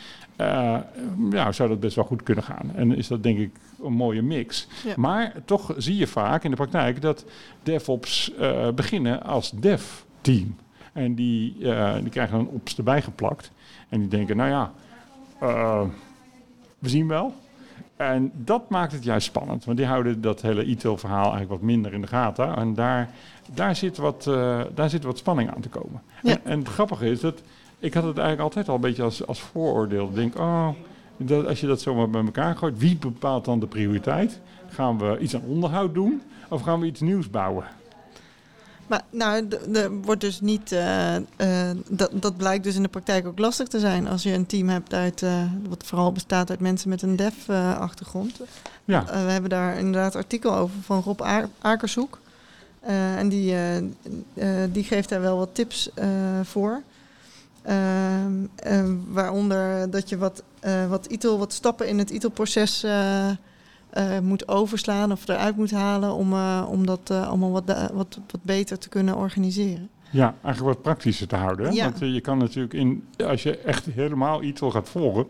uh, 0.40 0.78
ja, 1.30 1.52
zou 1.52 1.68
dat 1.68 1.80
best 1.80 1.96
wel 1.96 2.04
goed 2.04 2.22
kunnen 2.22 2.44
gaan. 2.44 2.70
En 2.75 2.96
is 2.96 3.08
dat 3.08 3.22
denk 3.22 3.38
ik 3.38 3.50
een 3.82 3.92
mooie 3.92 4.22
mix. 4.22 4.68
Ja. 4.84 4.94
Maar 4.96 5.32
toch 5.44 5.75
zie 5.76 5.96
je 5.96 6.06
vaak 6.06 6.44
in 6.44 6.50
de 6.50 6.56
praktijk 6.56 7.00
dat 7.00 7.25
DevOps 7.62 8.32
uh, 8.40 8.68
beginnen 8.70 9.22
als 9.22 9.50
dev-team. 9.50 10.56
En 10.92 11.14
die, 11.14 11.56
uh, 11.58 11.94
die 12.00 12.10
krijgen 12.10 12.38
een 12.38 12.48
ops 12.48 12.76
erbij 12.76 13.02
geplakt. 13.02 13.50
En 13.88 14.00
die 14.00 14.08
denken, 14.08 14.36
nou 14.36 14.50
ja, 14.50 14.72
we 16.78 16.88
zien 16.88 17.08
wel. 17.08 17.34
En 17.96 18.32
dat 18.34 18.70
maakt 18.70 18.92
het 18.92 19.04
juist 19.04 19.26
spannend. 19.26 19.64
Want 19.64 19.76
die 19.78 19.86
houden 19.86 20.20
dat 20.20 20.42
hele 20.42 20.64
ITIL-verhaal 20.64 21.22
eigenlijk 21.22 21.50
wat 21.50 21.60
minder 21.60 21.92
in 21.92 22.00
de 22.00 22.06
gaten. 22.06 22.56
En 22.56 22.74
daar, 22.74 23.10
daar, 23.54 23.76
zit, 23.76 23.96
wat, 23.96 24.24
daar 24.74 24.90
zit 24.90 25.04
wat 25.04 25.18
spanning 25.18 25.54
aan 25.54 25.60
te 25.60 25.68
komen. 25.68 26.02
Ja. 26.22 26.30
En, 26.30 26.40
en 26.44 26.58
het 26.58 26.68
grappige 26.68 27.10
is 27.10 27.20
dat 27.20 27.42
ik 27.78 27.94
had 27.94 28.04
het 28.04 28.18
eigenlijk 28.18 28.40
altijd 28.40 28.68
al 28.68 28.74
een 28.74 28.80
beetje 28.80 29.02
als, 29.02 29.26
als 29.26 29.40
vooroordeel. 29.40 30.08
Ik 30.08 30.14
denk, 30.14 30.38
oh, 30.38 30.68
dat, 31.16 31.46
als 31.46 31.60
je 31.60 31.66
dat 31.66 31.80
zomaar 31.80 32.10
bij 32.10 32.24
elkaar 32.24 32.56
gooit, 32.56 32.78
wie 32.78 32.96
bepaalt 32.96 33.44
dan 33.44 33.60
de 33.60 33.66
prioriteit? 33.66 34.40
Gaan 34.68 34.98
we 34.98 35.18
iets 35.18 35.34
aan 35.34 35.42
onderhoud 35.46 35.94
doen 35.94 36.22
of 36.48 36.62
gaan 36.62 36.80
we 36.80 36.86
iets 36.86 37.00
nieuws 37.00 37.30
bouwen? 37.30 37.64
Maar 38.86 39.02
nou, 39.10 39.48
er 39.72 39.92
wordt 39.92 40.20
dus 40.20 40.40
niet. 40.40 40.72
Uh, 40.72 41.14
uh, 41.16 41.20
dat, 41.88 42.10
dat 42.12 42.36
blijkt 42.36 42.64
dus 42.64 42.74
in 42.74 42.82
de 42.82 42.88
praktijk 42.88 43.26
ook 43.26 43.38
lastig 43.38 43.68
te 43.68 43.78
zijn 43.78 44.08
als 44.08 44.22
je 44.22 44.32
een 44.32 44.46
team 44.46 44.68
hebt 44.68 44.94
uit. 44.94 45.22
Uh, 45.22 45.42
wat 45.68 45.84
vooral 45.86 46.12
bestaat 46.12 46.50
uit 46.50 46.60
mensen 46.60 46.88
met 46.88 47.02
een 47.02 47.16
dev-achtergrond. 47.16 48.40
ja. 48.84 49.04
we 49.04 49.30
hebben 49.32 49.50
daar 49.50 49.78
inderdaad 49.78 50.16
artikel 50.16 50.54
over 50.54 50.76
van 50.82 51.02
Rob 51.02 51.20
Akershoek. 51.60 52.18
en 53.16 53.28
die, 53.28 53.56
die 54.72 54.84
geeft 54.84 55.08
daar 55.08 55.20
wel 55.20 55.36
wat 55.36 55.54
tips 55.54 55.90
voor. 56.42 56.82
Waaronder 59.08 59.90
dat 59.90 60.08
je 60.08 60.18
wat, 60.18 60.42
wat, 60.88 61.06
ITIL, 61.06 61.38
wat 61.38 61.52
stappen 61.52 61.88
in 61.88 61.98
het 61.98 62.10
ITIL-proces 62.10 62.84
uh, 63.96 64.18
moet 64.18 64.48
overslaan 64.48 65.12
of 65.12 65.28
eruit 65.28 65.56
moet 65.56 65.70
halen 65.70 66.12
om, 66.12 66.34
om 66.64 66.86
dat 66.86 67.10
allemaal 67.10 67.50
wat, 67.50 67.90
wat, 67.92 68.20
wat 68.30 68.42
beter 68.42 68.78
te 68.78 68.88
kunnen 68.88 69.16
organiseren. 69.16 69.88
Ja, 70.10 70.34
eigenlijk 70.42 70.74
wat 70.74 70.82
praktischer 70.82 71.28
te 71.28 71.36
houden. 71.36 71.72
Ja. 71.72 71.84
Want 71.84 71.98
je 71.98 72.20
kan 72.20 72.38
natuurlijk 72.38 72.74
in, 72.74 73.04
als 73.26 73.42
je 73.42 73.58
echt 73.58 73.86
helemaal 73.86 74.42
ITIL 74.42 74.70
gaat 74.70 74.88
volgen, 74.88 75.26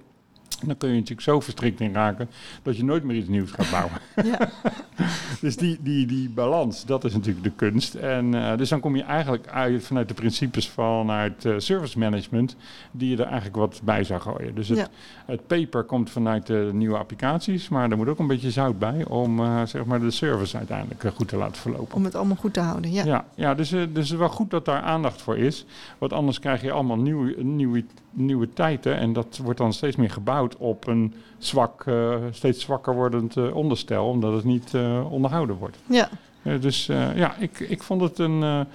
dan 0.64 0.76
kun 0.76 0.88
je 0.88 0.94
natuurlijk 0.94 1.20
zo 1.20 1.40
verstrikt 1.40 1.80
in 1.80 1.92
raken 1.92 2.28
dat 2.62 2.76
je 2.76 2.84
nooit 2.84 3.04
meer 3.04 3.16
iets 3.16 3.28
nieuws 3.28 3.50
gaat 3.50 3.70
bouwen. 3.70 3.92
Ja. 4.25 4.50
dus 5.40 5.56
die, 5.56 5.78
die, 5.80 6.06
die 6.06 6.30
balans, 6.30 6.84
dat 6.84 7.04
is 7.04 7.12
natuurlijk 7.12 7.44
de 7.44 7.52
kunst. 7.56 7.94
En 7.94 8.34
uh, 8.34 8.56
dus 8.56 8.68
dan 8.68 8.80
kom 8.80 8.96
je 8.96 9.02
eigenlijk 9.02 9.46
uit 9.46 9.84
vanuit 9.84 10.08
de 10.08 10.14
principes 10.14 10.68
vanuit 10.68 11.44
uh, 11.44 11.54
service 11.58 11.98
management, 11.98 12.56
die 12.90 13.10
je 13.10 13.16
er 13.16 13.26
eigenlijk 13.26 13.56
wat 13.56 13.80
bij 13.84 14.04
zou 14.04 14.20
gooien. 14.20 14.54
Dus 14.54 14.68
het, 14.68 14.90
het 15.26 15.46
paper 15.46 15.84
komt 15.84 16.10
vanuit 16.10 16.46
de 16.46 16.70
nieuwe 16.72 16.98
applicaties, 16.98 17.68
maar 17.68 17.90
er 17.90 17.96
moet 17.96 18.08
ook 18.08 18.18
een 18.18 18.26
beetje 18.26 18.50
zout 18.50 18.78
bij 18.78 19.04
om 19.04 19.40
uh, 19.40 19.62
zeg 19.66 19.84
maar 19.84 20.00
de 20.00 20.10
service 20.10 20.56
uiteindelijk 20.56 21.04
goed 21.14 21.28
te 21.28 21.36
laten 21.36 21.56
verlopen. 21.56 21.94
Om 21.94 22.04
het 22.04 22.14
allemaal 22.14 22.36
goed 22.36 22.52
te 22.52 22.60
houden, 22.60 22.92
ja. 22.92 23.04
Ja, 23.04 23.25
ja 23.34 23.54
dus, 23.54 23.68
dus 23.68 23.80
het 23.80 23.96
is 23.96 24.10
wel 24.10 24.28
goed 24.28 24.50
dat 24.50 24.64
daar 24.64 24.82
aandacht 24.82 25.22
voor 25.22 25.36
is. 25.38 25.64
Want 25.98 26.12
anders 26.12 26.38
krijg 26.38 26.62
je 26.62 26.72
allemaal 26.72 26.98
nieuwe, 26.98 27.42
nieuwe, 27.42 27.84
nieuwe 28.16 28.52
tijden 28.52 28.96
en 28.96 29.12
dat 29.12 29.38
wordt 29.42 29.58
dan 29.58 29.73
steeds 29.73 29.96
meer 29.96 30.11
gebouwd 30.11 30.56
op 30.56 30.87
een 30.87 31.14
zwak, 31.38 31.85
uh, 31.87 32.14
steeds 32.30 32.62
zwakker 32.62 32.94
wordend 32.94 33.37
uh, 33.37 33.56
onderstel, 33.56 34.08
omdat 34.08 34.32
het 34.32 34.44
niet 34.44 34.73
uh, 34.73 35.12
onderhouden 35.12 35.56
wordt. 35.56 35.76
Ja. 35.87 36.08
dus 36.61 36.87
ja, 36.87 37.37
ik, 37.38 37.61
ik 37.61 37.82
vond 37.82 38.00
het 38.00 38.18
een. 38.18 38.66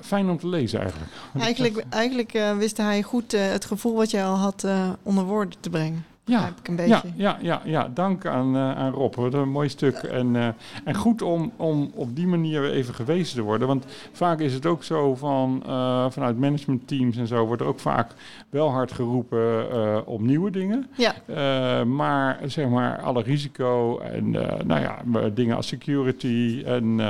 fijn 0.00 0.28
om 0.28 0.38
te 0.38 0.48
lezen 0.48 0.80
eigenlijk. 0.80 1.10
Eigenlijk, 1.38 1.84
eigenlijk 1.88 2.54
wist 2.58 2.76
hij 2.76 3.02
goed 3.02 3.32
het 3.32 3.64
gevoel 3.64 3.94
wat 3.94 4.10
jij 4.10 4.24
al 4.24 4.36
had 4.36 4.66
onder 5.02 5.24
woorden 5.24 5.60
te 5.60 5.70
brengen. 5.70 6.04
Ja, 6.28 6.54
ja, 6.86 7.02
ja, 7.16 7.38
ja, 7.40 7.60
ja, 7.64 7.90
dank 7.94 8.26
aan, 8.26 8.54
uh, 8.54 8.76
aan 8.76 8.92
Rob. 8.92 9.14
Wat 9.14 9.34
een 9.34 9.48
mooi 9.48 9.68
stuk. 9.68 9.94
En, 9.94 10.34
uh, 10.34 10.48
en 10.84 10.94
goed 10.94 11.22
om, 11.22 11.52
om 11.56 11.90
op 11.94 12.16
die 12.16 12.26
manier 12.26 12.70
even 12.70 12.94
gewezen 12.94 13.36
te 13.36 13.42
worden. 13.42 13.68
Want 13.68 13.84
vaak 14.12 14.40
is 14.40 14.54
het 14.54 14.66
ook 14.66 14.84
zo 14.84 15.14
van 15.14 15.62
uh, 15.66 16.10
vanuit 16.10 16.38
managementteams 16.38 17.16
en 17.16 17.26
zo 17.26 17.46
wordt 17.46 17.62
er 17.62 17.68
ook 17.68 17.80
vaak 17.80 18.12
wel 18.50 18.70
hard 18.70 18.92
geroepen 18.92 20.06
om 20.06 20.26
nieuwe 20.26 20.50
dingen. 20.50 20.90
Ja. 20.96 21.84
maar 21.84 22.38
zeg 22.44 22.68
maar 22.68 23.00
alle 23.00 23.22
risico 23.22 23.98
en 23.98 24.30
nou 24.64 24.80
ja, 24.80 25.02
dingen 25.34 25.56
als 25.56 25.66
security 25.66 26.62
en 26.64 27.00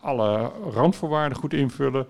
alle 0.00 0.50
randvoorwaarden 0.72 1.38
goed 1.38 1.52
invullen. 1.52 2.06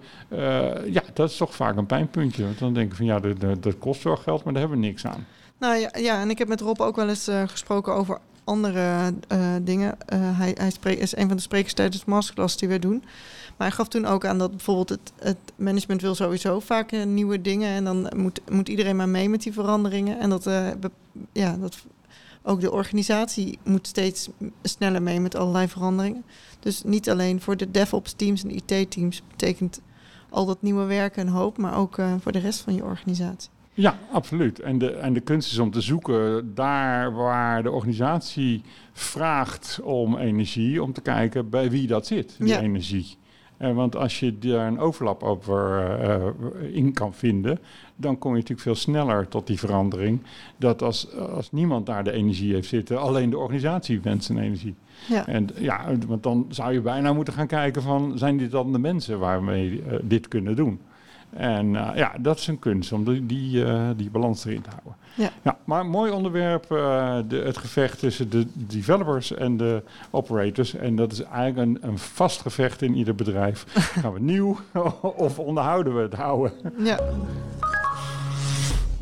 ja, 0.91 1.03
dat 1.13 1.31
is 1.31 1.37
toch 1.37 1.55
vaak 1.55 1.77
een 1.77 1.87
pijnpuntje. 1.87 2.45
Want 2.45 2.59
dan 2.59 2.75
denk 2.75 2.91
ik 2.91 2.97
van 2.97 3.07
ja, 3.07 3.21
dat, 3.21 3.63
dat 3.63 3.79
kost 3.79 4.03
wel 4.03 4.17
geld, 4.17 4.45
maar 4.45 4.53
daar 4.53 4.63
hebben 4.63 4.81
we 4.81 4.87
niks 4.87 5.07
aan. 5.07 5.27
Nou 5.59 5.77
ja, 5.77 5.91
ja, 5.99 6.21
en 6.21 6.31
ik 6.31 6.39
heb 6.39 6.49
met 6.49 6.61
Rob 6.61 6.81
ook 6.81 6.97
wel 6.97 7.09
eens 7.09 7.29
uh, 7.29 7.43
gesproken 7.47 7.95
over 7.95 8.19
andere 8.45 9.15
uh, 9.33 9.55
dingen. 9.63 9.97
Uh, 10.13 10.39
hij, 10.39 10.57
hij 10.59 10.95
is 10.95 11.17
een 11.17 11.29
van 11.29 11.37
de 11.37 11.43
sprekers 11.43 11.75
tijdens 11.75 12.05
de 12.05 12.11
masterclass 12.11 12.57
die 12.57 12.69
we 12.69 12.79
doen. 12.79 13.03
Maar 13.57 13.67
hij 13.67 13.77
gaf 13.77 13.89
toen 13.89 14.07
ook 14.07 14.25
aan 14.25 14.39
dat 14.39 14.51
bijvoorbeeld 14.51 14.89
het, 14.89 15.13
het 15.19 15.39
management 15.57 16.01
wil 16.01 16.15
sowieso 16.15 16.61
vaak 16.61 17.05
nieuwe 17.07 17.41
dingen. 17.41 17.69
En 17.69 17.85
dan 17.85 18.11
moet, 18.17 18.41
moet 18.51 18.69
iedereen 18.69 18.97
maar 18.97 19.09
mee 19.09 19.29
met 19.29 19.43
die 19.43 19.53
veranderingen. 19.53 20.19
En 20.19 20.31
dat, 20.31 20.51
ja, 21.33 21.57
dat 21.57 21.77
ook 22.43 22.61
de 22.61 22.73
organisatie 22.73 23.59
moet 23.63 23.87
steeds 23.87 24.29
sneller 24.63 25.03
mee 25.03 25.21
met 25.21 25.35
allerlei 25.35 25.69
veranderingen. 25.69 26.25
Dus 26.61 26.83
niet 26.83 27.11
alleen 27.11 27.41
voor 27.41 27.57
de 27.57 27.71
DevOps 27.71 28.13
teams 28.13 28.43
en 28.43 28.57
IT 28.57 28.91
teams 28.91 29.23
betekent 29.31 29.81
al 30.31 30.47
dat 30.47 30.63
nieuwe 30.63 30.85
werken 30.85 31.27
een 31.27 31.33
hoop, 31.33 31.59
maar 31.59 31.77
ook 31.77 31.97
voor 32.21 32.33
de 32.33 32.39
rest 32.39 32.61
van 32.61 32.75
je 32.75 32.85
organisatie. 32.85 33.51
Ja, 33.75 33.99
absoluut. 34.13 34.61
En 34.61 34.79
de, 34.79 34.91
en 34.91 35.13
de 35.13 35.21
kunst 35.21 35.53
is 35.53 35.59
om 35.59 35.71
te 35.71 35.81
zoeken 35.81 36.55
daar 36.55 37.15
waar 37.15 37.63
de 37.63 37.71
organisatie 37.71 38.63
vraagt 38.93 39.81
om 39.83 40.17
energie, 40.17 40.83
om 40.83 40.93
te 40.93 41.01
kijken 41.01 41.49
bij 41.49 41.71
wie 41.71 41.87
dat 41.87 42.07
zit, 42.07 42.37
die 42.39 42.59
energie. 42.59 43.17
Uh, 43.59 43.75
want 43.75 43.97
als 43.97 44.21
je 44.21 44.39
daar 44.39 44.67
een 44.67 44.79
overlap 44.79 45.23
over 45.23 45.99
uh, 46.63 46.77
in 46.77 46.93
kan 46.93 47.15
vinden, 47.15 47.59
dan 47.97 48.19
kom 48.19 48.31
je 48.31 48.37
natuurlijk 48.37 48.67
veel 48.67 48.75
sneller 48.75 49.29
tot 49.29 49.47
die 49.47 49.59
verandering. 49.59 50.21
Dat 50.57 50.83
als, 50.83 51.13
als 51.17 51.53
niemand 51.53 51.87
daar 51.87 52.05
de 52.05 52.13
energie 52.13 52.55
heeft 52.55 52.69
zitten, 52.69 53.01
alleen 53.01 53.31
de 53.31 53.39
organisatie 53.39 54.01
wenst 54.01 54.29
een 54.29 54.39
energie. 54.39 54.75
Ja. 55.09 55.27
En 55.27 55.49
ja, 55.59 55.85
want 56.07 56.23
dan 56.23 56.47
zou 56.49 56.73
je 56.73 56.81
bijna 56.81 57.13
moeten 57.13 57.35
gaan 57.35 57.47
kijken 57.47 57.83
van, 57.83 58.19
zijn 58.19 58.37
dit 58.37 58.51
dan 58.51 58.73
de 58.73 58.79
mensen 58.79 59.19
waarmee 59.19 59.71
uh, 59.71 59.93
dit 60.03 60.29
kunnen 60.29 60.57
doen? 60.57 60.81
En 61.37 61.75
uh, 61.75 61.91
ja, 61.95 62.13
dat 62.21 62.39
is 62.39 62.47
een 62.47 62.59
kunst 62.59 62.93
om 62.93 63.05
die, 63.05 63.27
die, 63.27 63.65
uh, 63.65 63.89
die 63.97 64.11
balans 64.11 64.45
erin 64.45 64.63
te 64.63 64.71
houden. 64.71 64.95
Ja. 65.15 65.31
ja 65.43 65.59
maar 65.65 65.81
een 65.81 65.91
mooi 65.91 66.13
onderwerp, 66.13 66.73
uh, 66.73 67.17
de, 67.29 67.37
het 67.37 67.57
gevecht 67.57 67.99
tussen 67.99 68.31
de 68.31 68.47
developers 68.55 69.35
en 69.35 69.57
de 69.57 69.83
operators. 70.11 70.75
En 70.75 70.97
dat 70.97 71.13
is 71.13 71.23
eigenlijk 71.23 71.57
een, 71.57 71.91
een 71.91 71.99
vast 71.99 72.41
gevecht 72.41 72.83
in 72.83 72.95
ieder 72.95 73.15
bedrijf. 73.15 73.65
Gaan 74.01 74.13
we 74.13 74.21
nieuw 74.21 74.57
of 75.01 75.39
onderhouden 75.39 75.95
we 75.95 76.03
het 76.03 76.15
houden? 76.15 76.53
Ja. 76.79 76.99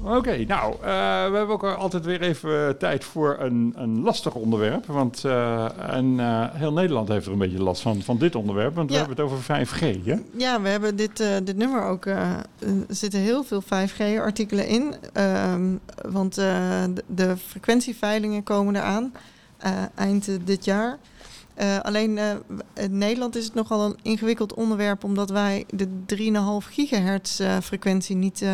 Oké, 0.05 0.45
nou, 0.45 0.75
uh, 0.75 0.81
we 1.31 1.37
hebben 1.37 1.49
ook 1.49 1.65
altijd 1.65 2.05
weer 2.05 2.21
even 2.21 2.79
tijd 2.79 3.05
voor 3.05 3.37
een, 3.41 3.73
een 3.77 4.01
lastig 4.01 4.35
onderwerp. 4.35 4.87
Want 4.87 5.23
uh, 5.27 5.95
en, 5.95 6.05
uh, 6.05 6.45
heel 6.53 6.73
Nederland 6.73 7.09
heeft 7.09 7.27
er 7.27 7.33
een 7.33 7.39
beetje 7.39 7.63
last 7.63 7.83
van, 7.83 8.03
van 8.03 8.19
dit 8.19 8.35
onderwerp. 8.35 8.75
Want 8.75 8.91
ja. 8.91 8.95
we 8.95 9.05
hebben 9.05 9.25
het 9.25 9.33
over 9.33 9.67
5G, 9.67 10.05
hè? 10.05 10.17
Ja, 10.37 10.61
we 10.61 10.69
hebben 10.69 10.97
dit, 10.97 11.17
dit 11.45 11.57
nummer 11.57 11.83
ook... 11.83 12.07
er 12.07 12.45
zitten 12.89 13.21
heel 13.21 13.45
veel 13.45 13.63
5G-artikelen 13.63 14.67
in. 14.67 14.95
Ehm, 15.13 15.77
want 16.11 16.35
de, 16.35 17.03
de, 17.07 17.37
frequentieveilingen 17.37 18.43
komen 18.43 18.77
eraan 18.77 19.13
eind 19.95 20.29
dit 20.45 20.65
jaar. 20.65 20.99
alleen 21.83 22.19
in 22.75 22.99
Nederland 22.99 23.37
is 23.37 23.45
het 23.45 23.55
nogal 23.55 23.85
een 23.85 23.99
ingewikkeld 24.03 24.55
onderwerp... 24.55 25.05
omdat 25.05 25.31
wij 25.31 25.65
de 25.71 25.89
3,5 26.15 26.69
gigahertz 26.73 27.41
frequentie 27.63 28.17
niet 28.17 28.45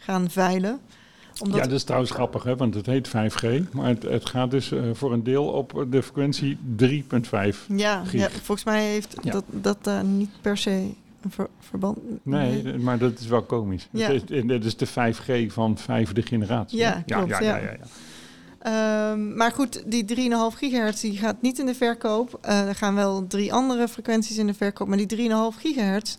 gaan 0.00 0.30
veilen. 0.30 0.80
Omdat... 1.40 1.58
Ja, 1.58 1.64
dat 1.64 1.72
is 1.72 1.84
trouwens 1.84 2.10
grappig, 2.10 2.42
hè, 2.42 2.56
want 2.56 2.74
het 2.74 2.86
heet 2.86 3.08
5G. 3.08 3.70
Maar 3.72 3.88
het, 3.88 4.02
het 4.02 4.28
gaat 4.28 4.50
dus 4.50 4.72
uh, 4.72 4.82
voor 4.92 5.12
een 5.12 5.24
deel 5.24 5.44
op 5.44 5.86
de 5.90 6.02
frequentie 6.02 6.58
3,5 6.82 6.88
ja, 7.68 8.02
ja, 8.12 8.28
volgens 8.30 8.64
mij 8.64 8.84
heeft 8.84 9.16
ja. 9.22 9.30
dat, 9.30 9.44
dat 9.50 9.78
uh, 9.88 10.00
niet 10.00 10.30
per 10.40 10.56
se 10.56 10.90
een 11.20 11.30
ver, 11.30 11.48
verband. 11.58 11.98
Nee, 12.22 12.62
nee, 12.62 12.78
maar 12.78 12.98
dat 12.98 13.18
is 13.18 13.26
wel 13.26 13.42
komisch. 13.42 13.88
Ja. 13.90 14.12
Het 14.12 14.30
is, 14.30 14.42
het 14.46 14.64
is 14.64 14.76
de 14.76 14.88
5G 14.88 15.52
van 15.52 15.78
vijfde 15.78 16.22
generatie. 16.22 16.78
Ja, 16.78 17.02
klopt, 17.06 17.28
ja, 17.28 17.40
ja, 17.40 17.56
ja, 17.56 17.70
ja. 17.70 17.78
Ehm, 18.60 19.36
maar 19.36 19.52
goed, 19.52 19.82
die 19.86 20.04
3,5 20.04 20.56
gigahertz 20.56 21.00
die 21.00 21.18
gaat 21.18 21.42
niet 21.42 21.58
in 21.58 21.66
de 21.66 21.74
verkoop. 21.74 22.38
Eh, 22.40 22.68
er 22.68 22.74
gaan 22.74 22.94
wel 22.94 23.26
drie 23.26 23.52
andere 23.52 23.88
frequenties 23.88 24.36
in 24.36 24.46
de 24.46 24.54
verkoop, 24.54 24.88
maar 24.88 24.96
die 24.96 25.06
3,5 25.06 25.56
gigahertz. 25.56 26.16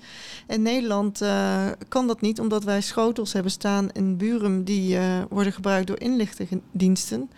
In 0.48 0.62
Nederland 0.62 1.22
eh, 1.22 1.66
kan 1.88 2.08
dat 2.08 2.22
niet, 2.22 2.40
omdat 2.40 2.64
wij 2.64 2.82
schotels 2.82 3.34
hebben 3.34 3.52
staan 3.52 3.90
in 3.92 4.18
Buren 4.18 4.64
die 4.64 4.98
eh, 4.98 5.22
worden 5.30 5.54
gebruikt 5.54 5.88
door 5.88 6.00
inlichtingendiensten 6.00 7.30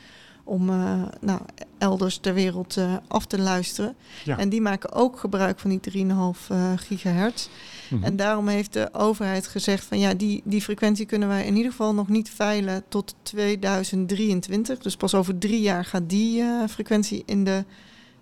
om 0.43 0.69
eh, 0.69 1.01
nou, 1.21 1.39
elders 1.77 2.17
ter 2.17 2.33
wereld 2.33 2.77
eh, 2.77 2.95
af 3.07 3.25
te 3.25 3.39
luisteren. 3.39 3.95
Ja. 4.23 4.37
En 4.37 4.49
die 4.49 4.61
maken 4.61 4.91
ook 4.91 5.19
gebruik 5.19 5.59
van 5.59 5.69
die 5.69 6.07
3,5 6.07 6.47
eh, 6.47 6.71
gigahertz. 6.75 7.47
Mhm. 7.89 8.03
En 8.03 8.15
daarom 8.15 8.47
heeft 8.47 8.73
de 8.73 8.89
overheid 8.93 9.47
gezegd 9.47 9.85
van 9.85 9.99
ja, 9.99 10.13
die, 10.13 10.41
die 10.45 10.61
frequentie 10.61 11.05
kunnen 11.05 11.27
wij 11.27 11.45
in 11.45 11.55
ieder 11.55 11.71
geval 11.71 11.93
nog 11.93 12.07
niet 12.07 12.29
veilen 12.29 12.83
tot 12.87 13.15
2023. 13.21 14.79
Dus 14.79 14.95
pas 14.95 15.15
over 15.15 15.37
drie 15.37 15.61
jaar 15.61 15.85
gaat 15.85 16.09
die 16.09 16.43
frequentie 16.69 17.23
in 17.25 17.43
de, 17.43 17.63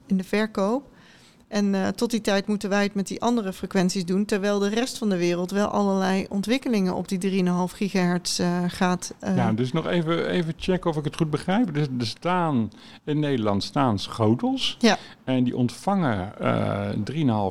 in 0.06 0.18
de 0.18 0.24
verkoop. 0.24 0.90
En 1.52 1.76
eh, 1.76 1.88
tot 1.88 2.12
die 2.12 2.22
tijd 2.22 2.48
moeten 2.48 2.70
wij 2.70 2.84
het 2.84 2.94
met 2.94 3.08
die 3.08 3.22
andere 3.22 3.54
frequenties 3.54 4.06
doen, 4.06 4.26
terwijl 4.26 4.60
de 4.60 4.70
rest 4.70 4.98
van 4.98 5.10
de 5.10 5.18
wereld 5.18 5.52
wel 5.52 5.68
allerlei 5.68 6.26
ontwikkelingen 6.30 6.96
op 6.96 7.08
die 7.08 7.44
3,5 7.46 7.50
gigahertz 7.76 8.40
eh, 8.40 8.58
gaat. 8.68 9.14
eh, 9.20 9.36
Ja, 9.36 9.52
dus 9.54 9.72
nog 9.72 9.88
even, 9.88 10.28
even 10.30 10.54
checken 10.58 10.90
of 10.90 10.98
ik 10.98 11.04
het 11.04 11.16
goed 11.16 11.30
begrijp. 11.30 11.74
Dus 11.74 11.88
er 12.00 12.06
staan 12.08 12.72
in 13.04 13.20
Nederland 13.20 13.64
staan 13.64 14.00
schotels. 14.00 14.78
Ja. 14.80 14.98
En 15.24 15.44
die 15.44 15.58
ontvangen 15.58 16.40
eh 16.40 16.90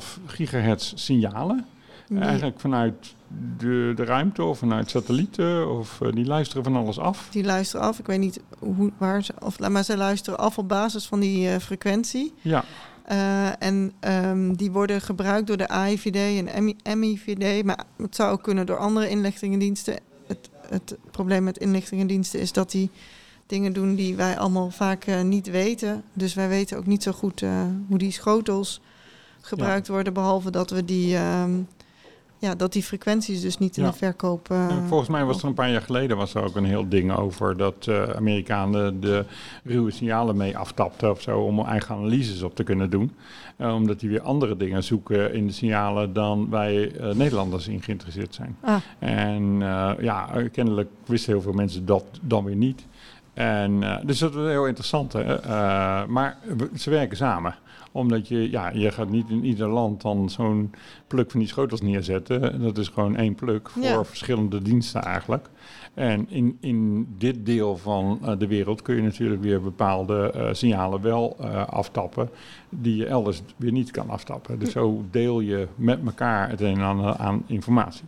3,5 0.00 0.18
gigahertz 0.26 0.92
signalen. 0.96 1.66
Eigenlijk 2.20 2.60
vanuit 2.60 3.14
de, 3.58 3.92
de 3.96 4.04
ruimte 4.04 4.44
of 4.44 4.58
vanuit 4.58 4.90
satellieten. 4.90 5.78
Of 5.78 6.00
die 6.14 6.24
luisteren 6.24 6.64
van 6.64 6.76
alles 6.76 6.98
af. 6.98 7.28
Die 7.30 7.44
luisteren 7.44 7.86
af. 7.86 7.98
Ik 7.98 8.06
weet 8.06 8.18
niet 8.18 8.40
hoe, 8.58 8.90
waar 8.98 9.22
ze, 9.24 9.32
of, 9.40 9.58
maar 9.58 9.84
ze 9.84 9.96
luisteren 9.96 10.38
af 10.38 10.58
op 10.58 10.68
basis 10.68 11.06
van 11.06 11.20
die 11.20 11.60
frequentie. 11.60 12.34
Ja, 12.40 12.64
en 13.58 13.92
ehm, 14.00 14.52
die 14.52 14.70
worden 14.70 15.00
gebruikt 15.00 15.46
door 15.46 15.56
de 15.56 15.68
AIVD 15.68 16.46
en 16.46 16.64
MI 16.64 16.76
MIVD. 16.96 17.64
Maar 17.64 17.84
het 17.96 18.14
zou 18.14 18.32
ook 18.32 18.42
kunnen 18.42 18.66
door 18.66 18.76
andere 18.76 19.08
inlichtingendiensten. 19.08 19.98
Het, 20.26 20.50
het 20.68 20.96
probleem 21.10 21.44
met 21.44 21.58
inlichtingendiensten 21.58 22.40
is 22.40 22.52
dat 22.52 22.70
die 22.70 22.90
dingen 23.50 23.72
doen 23.72 23.94
die 23.94 24.16
wij 24.16 24.38
allemaal 24.38 24.70
vaak 24.70 25.04
eh, 25.04 25.22
niet 25.22 25.50
weten. 25.50 26.02
Dus 26.12 26.34
wij 26.34 26.48
weten 26.48 26.78
ook 26.78 26.86
niet 26.86 27.02
zo 27.02 27.12
goed 27.12 27.42
eh, 27.42 27.64
hoe 27.88 27.98
die 27.98 28.12
schotels 28.12 28.80
gebruikt 29.40 29.88
worden. 29.88 30.12
Behalve 30.12 30.50
dat 30.50 30.70
we 30.70 30.84
die, 30.84 31.16
ehm, 31.16 31.50
ja, 32.40 32.54
dat 32.54 32.72
die 32.72 32.82
frequenties 32.82 33.40
dus 33.40 33.58
niet 33.58 33.76
in 33.76 33.82
Ja. 33.84 33.90
de 33.90 33.96
verkoop. 33.96 34.50
eh, 34.50 34.68
En 34.70 34.86
volgens 34.88 35.08
mij 35.10 35.24
was 35.24 35.42
er 35.42 35.48
een 35.48 35.54
paar 35.54 35.70
jaar 35.70 35.80
geleden 35.82 36.16
was 36.16 36.34
er 36.34 36.42
ook 36.44 36.56
een 36.56 36.64
heel 36.64 36.88
ding 36.88 37.12
over 37.16 37.56
dat 37.56 37.86
eh, 37.88 38.02
Amerikanen 38.02 39.00
de 39.00 39.24
ruwe 39.64 39.90
signalen 39.90 40.36
mee 40.36 40.58
aftapten 40.58 41.10
of 41.10 41.20
zo 41.20 41.38
om 41.40 41.60
eigen 41.64 41.94
analyses 41.94 42.42
op 42.42 42.54
te 42.54 42.62
kunnen 42.62 42.90
doen. 42.90 43.12
Eh, 43.56 43.74
omdat 43.74 44.00
die 44.00 44.08
weer 44.08 44.22
andere 44.22 44.56
dingen 44.56 44.84
zoeken 44.84 45.34
in 45.34 45.46
de 45.46 45.52
signalen 45.52 46.12
dan 46.12 46.50
wij 46.50 46.92
Nederlanders 47.14 47.68
in 47.68 47.82
geïnteresseerd 47.82 48.34
zijn. 48.34 48.56
Ah, 48.60 48.76
En 48.98 49.58
ja, 50.00 50.28
kennelijk 50.52 50.90
wisten 51.06 51.32
heel 51.32 51.42
veel 51.42 51.52
mensen 51.52 51.86
dat 51.86 52.04
dan 52.22 52.44
weer 52.44 52.56
niet. 52.56 52.86
En, 53.34 54.00
dus 54.04 54.18
dat 54.18 54.34
was 54.34 54.48
heel 54.48 54.66
interessant. 54.66 55.12
Hè? 55.12 55.36
Maar 56.06 56.38
ze 56.76 56.90
werken 56.90 57.16
samen. 57.16 57.54
Omdat 57.92 58.28
je, 58.28 58.50
ja, 58.50 58.70
je 58.70 58.90
gaat 58.90 59.08
niet 59.10 59.28
in 59.28 59.44
ieder 59.44 59.68
land 59.68 60.02
dan 60.02 60.30
zo'n 60.30 60.74
pluk 61.06 61.30
van 61.30 61.40
die 61.40 61.48
schotels 61.48 61.80
neerzetten. 61.80 62.60
Dat 62.60 62.78
is 62.78 62.88
gewoon 62.88 63.16
één 63.16 63.34
pluk 63.34 63.70
voor 63.70 63.82
Ja. 63.82 64.04
verschillende 64.04 64.62
diensten 64.62 65.02
eigenlijk. 65.02 65.48
En 65.94 66.26
in, 66.30 66.56
in 66.60 67.08
dit 67.18 67.46
deel 67.46 67.76
van 67.76 68.18
eh, 68.22 68.38
de 68.38 68.46
wereld 68.46 68.82
kun 68.82 68.94
je 68.96 69.02
natuurlijk 69.02 69.42
weer 69.42 69.60
bepaalde 69.62 70.30
eh, 70.30 70.48
signalen 70.52 71.00
wel 71.02 71.36
eh, 71.40 71.66
aftappen. 71.66 72.30
Die 72.68 72.96
je 72.96 73.06
elders 73.06 73.42
weer 73.56 73.72
niet 73.72 73.90
kan 73.90 74.10
aftappen. 74.10 74.58
Dus 74.58 74.72
zo 74.72 75.04
deel 75.10 75.40
je 75.40 75.68
met 75.74 75.98
elkaar 76.04 76.50
het 76.50 76.60
een 76.60 76.78
en 76.78 76.84
ander 76.84 77.16
aan 77.16 77.42
informatie. 77.46 78.04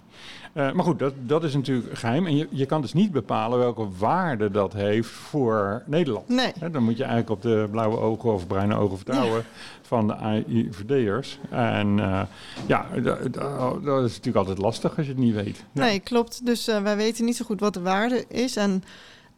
Eh, 0.53 0.73
maar 0.73 0.85
goed, 0.85 0.99
dat, 0.99 1.13
dat 1.19 1.45
is 1.45 1.55
natuurlijk 1.55 1.99
geheim. 1.99 2.27
En 2.27 2.37
je, 2.37 2.47
je 2.51 2.67
kan 2.67 2.81
dus 2.81 2.93
niet 2.93 3.13
bepalen 3.13 3.59
welke 3.59 3.89
waarde 3.99 4.51
dat 4.51 4.73
heeft 4.73 5.09
voor 5.09 5.83
Nederland. 5.87 6.29
nee. 6.29 6.53
Dan 6.71 6.83
moet 6.83 6.97
je 6.97 7.03
eigenlijk 7.05 7.31
op 7.31 7.43
de 7.43 7.69
blauwe 7.71 7.99
ogen 7.99 8.33
of 8.33 8.47
bruine 8.47 8.77
ogen 8.77 8.97
vertrouwen 8.97 9.45
van 9.83 10.07
de 10.07 10.15
AIVD'ers. 10.15 11.39
En 11.51 12.01
eh, 12.01 12.23
ja, 12.67 12.87
dat, 13.03 13.33
dat- 13.33 13.85
dat 13.85 14.05
is 14.05 14.11
natuurlijk 14.11 14.37
altijd 14.37 14.59
lastig 14.59 14.97
als 14.97 15.07
je 15.07 15.13
het 15.13 15.21
niet 15.21 15.35
weet. 15.35 15.65
Ja. 15.73 15.83
Nee, 15.85 16.01
klopt. 16.01 16.47
Dus 16.47 16.69
eh, 16.69 16.83
wij 16.83 16.97
weten 16.97 17.25
niet 17.25 17.37
zo 17.37 17.45
goed 17.45 17.61
wat 17.61 17.75
de 17.75 17.81
waarde 17.81 18.25
is. 18.29 18.57
En, 18.57 18.85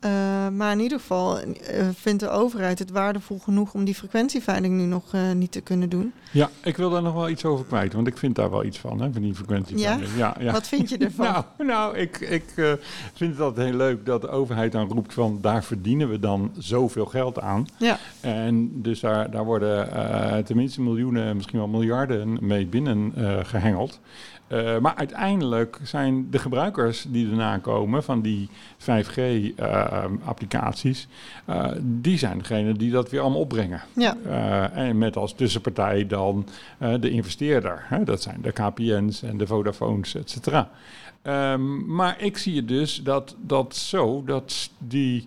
eh, 0.05 0.49
maar 0.49 0.73
in 0.73 0.81
ieder 0.81 0.99
geval 0.99 1.38
eh, 1.38 1.88
vindt 1.95 2.21
de 2.21 2.29
overheid 2.29 2.79
het 2.79 2.90
waardevol 2.90 3.38
genoeg 3.38 3.75
om 3.75 3.85
die 3.85 3.95
frequentieveiling 3.95 4.75
nu 4.75 4.85
nog 4.85 5.14
eh, 5.14 5.33
niet 5.33 5.53
te 5.53 5.61
kunnen 5.61 5.88
doen. 5.88 6.12
Ja, 6.31 6.51
ik 6.62 6.77
wil 6.77 6.90
daar 6.90 7.03
nog 7.03 7.14
wel 7.14 7.29
iets 7.29 7.45
over 7.45 7.64
kwijt, 7.64 7.93
want 7.93 8.07
ik 8.07 8.19
vind 8.19 8.35
daar 8.35 8.51
wel 8.51 8.64
iets 8.64 8.79
van, 8.79 9.01
hè, 9.01 9.12
van 9.12 9.23
die 9.23 9.35
frequentie. 9.35 9.79
Ja? 9.79 9.99
ja, 10.17 10.37
ja. 10.38 10.53
Wat 10.53 10.69
vind 10.69 10.88
je 10.88 10.99
ervan? 11.07 11.27
Nou, 11.27 11.45
nou 11.59 11.97
ik, 11.97 12.21
ik 12.21 12.53
vind 13.14 13.33
het 13.33 13.40
altijd 13.40 13.67
heel 13.67 13.77
leuk 13.77 14.07
dat 14.07 14.21
de 14.21 14.29
overheid 14.29 14.73
dan 14.73 14.88
roept 14.88 15.14
van 15.14 15.38
daar 15.40 15.64
verdienen 15.64 16.09
we 16.09 16.19
dan 16.19 16.53
zoveel 16.59 17.07
geld 17.07 17.40
aan. 17.40 17.67
Ja, 17.77 17.99
En 18.21 18.83
dus 18.83 19.01
daar, 19.01 19.31
daar 19.31 19.45
worden 19.45 20.45
tenminste 20.45 20.81
miljoenen, 20.81 21.37
misschien 21.37 21.59
wel 21.59 21.69
miljarden 21.69 22.38
mee 22.40 22.67
binnen 22.67 23.12
eh, 23.17 23.38
gehengeld. 23.43 24.01
Eh, 24.47 24.79
maar 24.79 24.95
uiteindelijk 24.95 25.79
zijn 25.83 26.31
de 26.31 26.38
gebruikers 26.38 27.07
die 27.09 27.31
erna 27.31 27.59
komen 27.59 28.03
van 28.03 28.21
die 28.21 28.49
5G-applicaties, 28.79 29.55
eh, 31.44 31.70
die 31.80 32.18
zijn 32.18 32.38
degene 32.38 32.72
die 32.72 32.90
dat 32.90 33.11
weer 33.11 33.20
allemaal 33.20 33.40
opbrengen. 33.40 33.83
ja, 33.92 34.16
Eh, 34.26 34.76
en 34.88 34.98
met 34.98 35.16
als 35.16 35.35
tussenpartij 35.35 36.07
dan 36.07 36.46
eh, 36.78 36.94
de 37.00 37.11
investeerder. 37.11 37.85
Hè? 37.88 38.04
Dat 38.04 38.22
zijn 38.22 38.38
de 38.42 38.52
KPN's 38.52 39.22
en 39.22 39.37
de 39.37 39.46
Vodafones, 39.46 40.14
et 40.14 40.30
cetera. 40.30 40.70
Ehm, 41.22 41.94
maar 41.94 42.20
ik 42.20 42.38
zie 42.38 42.57
het 42.57 42.68
dus 42.68 43.02
dat, 43.02 43.37
dat 43.40 43.76
zo, 43.76 44.22
dat 44.24 44.70
die 44.78 45.26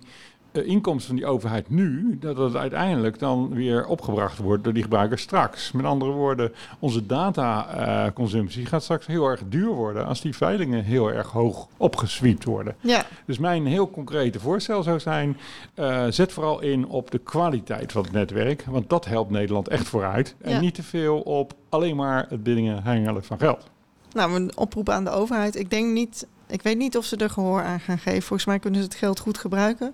eh, 0.63 0.67
inkomsten 0.67 1.07
van 1.07 1.15
die 1.15 1.25
overheid 1.25 1.69
nu, 1.69 2.17
dat 2.19 2.37
het 2.37 2.55
uiteindelijk 2.55 3.19
dan 3.19 3.53
weer 3.53 3.85
opgebracht 3.85 4.37
wordt 4.37 4.63
door 4.63 4.73
die 4.73 4.83
gebruikers 4.83 5.21
straks. 5.21 5.71
Met 5.71 5.85
andere 5.85 6.11
woorden, 6.11 6.53
onze 6.79 7.05
dataconsumptie 7.05 8.65
gaat 8.65 8.83
straks 8.83 9.05
heel 9.05 9.27
erg 9.27 9.41
duur 9.49 9.67
worden 9.69 10.05
als 10.05 10.21
die 10.21 10.35
veilingen 10.35 10.83
heel 10.83 11.11
erg 11.11 11.27
hoog 11.31 11.67
opgeswiept 11.77 12.43
worden. 12.43 12.75
ja, 12.79 13.05
Dus 13.25 13.37
mijn 13.37 13.65
heel 13.65 13.89
concrete 13.89 14.39
voorstel 14.39 14.83
zou 14.83 14.99
zijn: 14.99 15.37
eh, 15.73 16.05
zet 16.09 16.31
vooral 16.31 16.61
in 16.61 16.87
op 16.87 17.11
de 17.11 17.17
kwaliteit 17.17 17.91
van 17.91 18.03
het 18.03 18.11
netwerk, 18.11 18.63
want 18.67 18.89
dat 18.89 19.05
helpt 19.05 19.31
Nederland 19.31 19.67
echt 19.67 19.87
vooruit. 19.87 20.35
En 20.41 20.51
Ja. 20.51 20.59
niet 20.59 20.73
te 20.75 20.83
veel 20.83 21.19
op 21.21 21.53
alleen 21.69 21.95
maar 21.95 22.25
het 22.29 22.43
binnen 22.43 22.83
hengelen 22.83 23.23
van 23.23 23.37
geld. 23.39 23.69
nou 24.13 24.35
een 24.35 24.57
oproep 24.57 24.89
aan 24.89 25.03
de 25.03 25.09
overheid. 25.09 25.55
Ik 25.55 25.69
denk 25.69 25.91
niet, 25.93 26.27
ik 26.47 26.61
weet 26.61 26.77
niet 26.77 26.97
of 26.97 27.05
ze 27.05 27.15
er 27.17 27.29
gehoor 27.29 27.61
aan 27.63 27.79
gaan 27.79 27.97
geven. 27.99 28.21
Volgens 28.21 28.45
mij 28.45 28.59
kunnen 28.59 28.79
ze 28.79 28.85
het 28.85 28.95
geld 28.95 29.19
goed 29.19 29.37
gebruiken. 29.37 29.93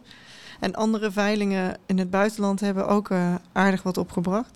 En 0.60 0.76
andere 0.76 1.12
veilingen 1.12 1.78
in 1.86 1.98
het 2.00 2.10
buitenland 2.10 2.60
hebben 2.60 2.88
ook 2.88 3.10
eh, 3.10 3.36
aardig 3.52 3.84
wat 3.84 3.98
opgebracht. 3.98 4.52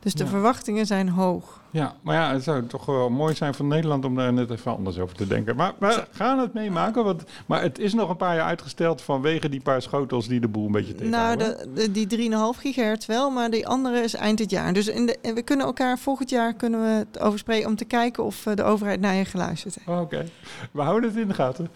Dus 0.00 0.14
de 0.14 0.24
Ja. 0.24 0.30
verwachtingen 0.30 0.86
zijn 0.86 1.08
hoog. 1.08 1.60
Ja, 1.70 1.94
maar 2.02 2.14
ja, 2.14 2.32
het 2.32 2.42
zou 2.42 2.66
toch 2.66 2.86
wel 2.86 3.10
mooi 3.10 3.34
zijn 3.34 3.54
voor 3.54 3.64
Nederland 3.64 4.04
om 4.04 4.14
daar 4.14 4.32
net 4.32 4.50
even 4.50 4.76
anders 4.76 4.98
over 4.98 5.16
te 5.16 5.26
denken. 5.26 5.56
Maar 5.56 5.72
we 5.78 6.04
gaan 6.10 6.38
het 6.38 6.54
meemaken, 6.54 7.04
want, 7.04 7.22
maar 7.46 7.62
het 7.62 7.78
is 7.78 7.94
nog 7.94 8.08
een 8.10 8.16
paar 8.16 8.34
jaar 8.36 8.46
uitgesteld 8.46 9.02
vanwege 9.02 9.48
die 9.48 9.60
paar 9.60 9.82
schotels 9.82 10.28
die 10.28 10.40
de 10.40 10.48
boel 10.48 10.66
een 10.66 10.72
beetje 10.72 10.94
Nou, 10.94 11.36
tegenhouden. 11.36 11.74
de, 11.74 11.90
de, 11.92 12.06
die 12.06 12.30
3,5 12.30 12.58
gigahertz 12.60 13.06
wel, 13.06 13.30
maar 13.30 13.50
die 13.50 13.66
andere 13.68 13.98
is 14.02 14.14
eind 14.14 14.38
dit 14.38 14.50
jaar. 14.50 14.72
Dus 14.72 14.86
in 14.88 15.06
de, 15.06 15.18
we 15.34 15.42
kunnen 15.42 15.66
elkaar 15.66 15.98
volgend 15.98 16.30
jaar 16.30 16.54
kunnen 16.54 16.80
we 16.80 16.86
het 17.10 17.18
over 17.20 17.38
spreken 17.38 17.68
om 17.68 17.76
te 17.76 17.84
kijken 17.84 18.24
of 18.24 18.46
eh, 18.46 18.54
de 18.56 18.62
overheid 18.62 19.00
naar 19.00 19.14
je 19.14 19.24
geluisterd 19.24 19.74
heeft. 19.84 20.00
Oké, 20.00 20.24
we 20.70 20.80
houden 20.82 21.10
het 21.10 21.18
in 21.18 21.28
de 21.28 21.34
gaten. 21.34 21.68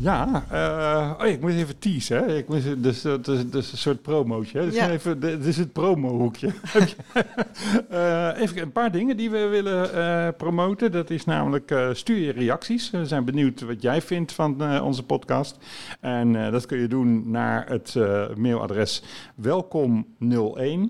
Ja, 0.00 0.44
eh, 0.50 1.10
oh, 1.20 1.26
ja, 1.26 1.32
ik 1.32 1.40
moet 1.40 1.50
even 1.50 1.78
teasen. 1.78 2.16
Hè? 2.18 2.36
Ik 2.36 2.48
moet, 2.48 2.82
dus, 2.82 3.02
dat 3.02 3.28
is, 3.28 3.50
dat 3.50 3.62
is 3.62 3.72
een 3.72 3.78
soort 3.78 4.02
promootje. 4.02 4.58
Hè? 4.58 4.64
Dus 4.64 4.74
Ja. 4.74 4.90
even, 4.90 5.20
dit 5.20 5.44
is 5.46 5.56
het 5.56 5.72
promohoekje. 5.72 6.48
Eh 7.88 8.30
even 8.36 8.62
een 8.62 8.72
paar 8.72 8.92
dingen 8.92 9.16
die 9.16 9.30
we 9.30 9.46
willen 9.46 9.94
eh, 9.94 10.28
promoten. 10.36 10.92
Dat 10.92 11.10
is 11.10 11.24
namelijk 11.24 11.70
eh, 11.70 11.88
stuur 11.92 12.16
je 12.18 12.32
reacties. 12.32 12.90
We 12.90 13.06
zijn 13.06 13.24
benieuwd 13.24 13.60
wat 13.60 13.82
jij 13.82 14.02
vindt 14.02 14.32
van 14.32 14.62
eh, 14.62 14.84
onze 14.84 15.02
podcast. 15.02 15.56
En 16.00 16.44
eh, 16.44 16.52
dat 16.52 16.66
kun 16.66 16.78
je 16.78 16.88
doen 16.88 17.30
naar 17.30 17.68
het 17.68 17.94
eh, 17.96 18.24
mailadres 18.36 19.02
welkom01 19.42 20.80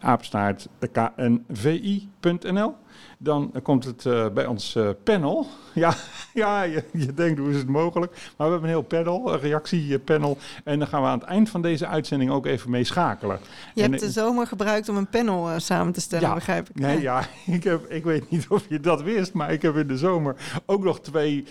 apenstaart 0.00 0.68
knvi.nl. 0.92 2.74
Dan 3.18 3.52
komt 3.62 3.84
het 3.84 4.04
uh, 4.04 4.28
bij 4.28 4.46
ons 4.46 4.74
uh, 4.76 4.88
panel. 5.04 5.46
Ja, 5.72 5.94
ja 6.34 6.62
je, 6.62 6.84
je, 6.92 7.14
denkt 7.14 7.38
hoe 7.38 7.50
is 7.50 7.56
het 7.56 7.68
mogelijk. 7.68 8.12
Maar 8.12 8.46
we 8.46 8.52
hebben 8.52 8.62
een 8.62 8.76
heel 8.76 8.82
panel, 8.82 9.32
een 9.32 9.40
reactiepanel. 9.40 10.38
En 10.64 10.78
dan 10.78 10.88
gaan 10.88 11.02
we 11.02 11.08
aan 11.08 11.18
het 11.18 11.28
eind 11.28 11.50
van 11.50 11.62
deze 11.62 11.86
uitzending 11.86 12.30
ook 12.30 12.46
even 12.46 12.70
mee 12.70 12.84
schakelen. 12.84 13.38
Je 13.74 13.82
en, 13.82 13.90
hebt 13.90 14.02
de 14.02 14.10
zomer 14.10 14.46
gebruikt 14.46 14.88
om 14.88 14.96
een 14.96 15.06
panel 15.06 15.50
uh, 15.50 15.54
samen 15.58 15.92
te 15.92 16.00
stellen, 16.00 16.28
ja, 16.28 16.34
begrijp 16.34 16.68
ik. 16.68 16.78
Nee, 16.80 17.00
ja, 17.00 17.26
ik, 17.46 17.64
heb, 17.64 17.90
ik 17.90 18.04
weet 18.04 18.30
niet 18.30 18.46
of 18.48 18.64
je 18.68 18.80
dat 18.80 19.02
wist, 19.02 19.32
maar 19.32 19.52
ik 19.52 19.62
heb 19.62 19.76
in 19.76 19.86
de 19.86 19.96
zomer 19.96 20.36
ook 20.66 20.84
nog 20.84 21.00
twee 21.00 21.44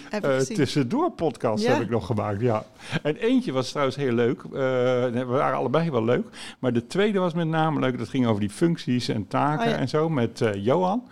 tussendoor 0.53 1.11
podcasts 1.11 1.65
ja. 1.65 1.73
heb 1.73 1.81
ik 1.81 1.89
nog 1.89 2.05
gemaakt. 2.05 2.41
Ja. 2.41 2.65
En 3.03 3.15
eentje 3.15 3.51
was 3.51 3.69
trouwens 3.69 3.97
heel 3.97 4.13
leuk. 4.13 4.41
we 4.41 5.25
waren 5.25 5.57
allebei 5.57 5.91
wel 5.91 6.03
leuk. 6.03 6.27
Maar 6.59 6.73
de 6.73 6.87
tweede 6.87 7.19
was 7.19 7.33
met 7.33 7.47
name 7.47 7.79
leuk. 7.79 7.97
Dat 7.97 8.09
ging 8.09 8.27
over 8.27 8.39
die 8.39 8.49
functies 8.49 9.07
en 9.07 9.27
taken 9.27 9.65
Oh, 9.65 9.71
ja. 9.71 9.77
en 9.77 9.89
zo 9.89 10.09
met 10.09 10.41
Johan. 10.55 11.03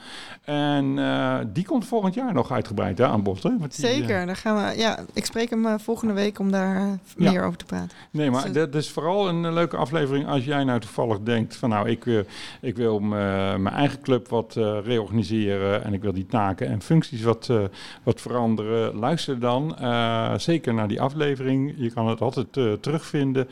En 0.45 0.97
uh, 0.97 1.37
die 1.47 1.65
komt 1.65 1.85
volgend 1.85 2.13
jaar 2.13 2.33
nog 2.33 2.51
uitgebreid 2.51 2.97
hè, 2.97 3.05
aan 3.05 3.23
bod. 3.23 3.43
Hè? 3.43 3.57
Want 3.57 3.75
die, 3.75 3.85
Zeker, 3.85 4.19
uh, 4.19 4.25
dan 4.25 4.35
gaan 4.35 4.55
we. 4.55 4.77
Ja, 4.77 4.99
ik 5.13 5.25
spreek 5.25 5.49
hem 5.49 5.65
uh, 5.65 5.73
volgende 5.77 6.13
week 6.13 6.39
om 6.39 6.51
daar 6.51 6.99
meer 7.17 7.43
over 7.43 7.57
te 7.57 7.65
praten. 7.65 7.97
Nee, 8.11 8.31
maar 8.31 8.43
dus, 8.43 8.51
dat 8.53 8.75
is 8.75 8.89
vooral 8.89 9.27
een 9.27 9.53
leuke 9.53 9.77
aflevering 9.77 10.27
als 10.27 10.45
jij 10.45 10.63
nou 10.63 10.79
toevallig 10.79 11.19
denkt 11.19 11.55
van 11.55 11.69
nou, 11.69 11.89
ik, 11.89 12.25
ik 12.61 12.75
wil 12.75 12.99
mijn 12.99 13.67
eigen 13.67 14.01
club 14.01 14.27
wat 14.27 14.53
reorganiseren 14.83 15.83
en 15.83 15.93
ik 15.93 16.01
wil 16.01 16.13
die 16.13 16.25
taken 16.25 16.67
en 16.67 16.81
functies 16.81 17.21
wat, 17.21 17.49
wat 18.03 18.21
veranderen. 18.21 18.95
Luister 18.95 19.39
dan 19.39 19.75
zeker 20.37 20.73
naar 20.73 20.87
die 20.87 21.01
aflevering. 21.01 21.73
Je 21.77 21.91
kan 21.91 22.07
het 22.07 22.21
altijd 22.21 22.53
terugvinden 22.81 23.47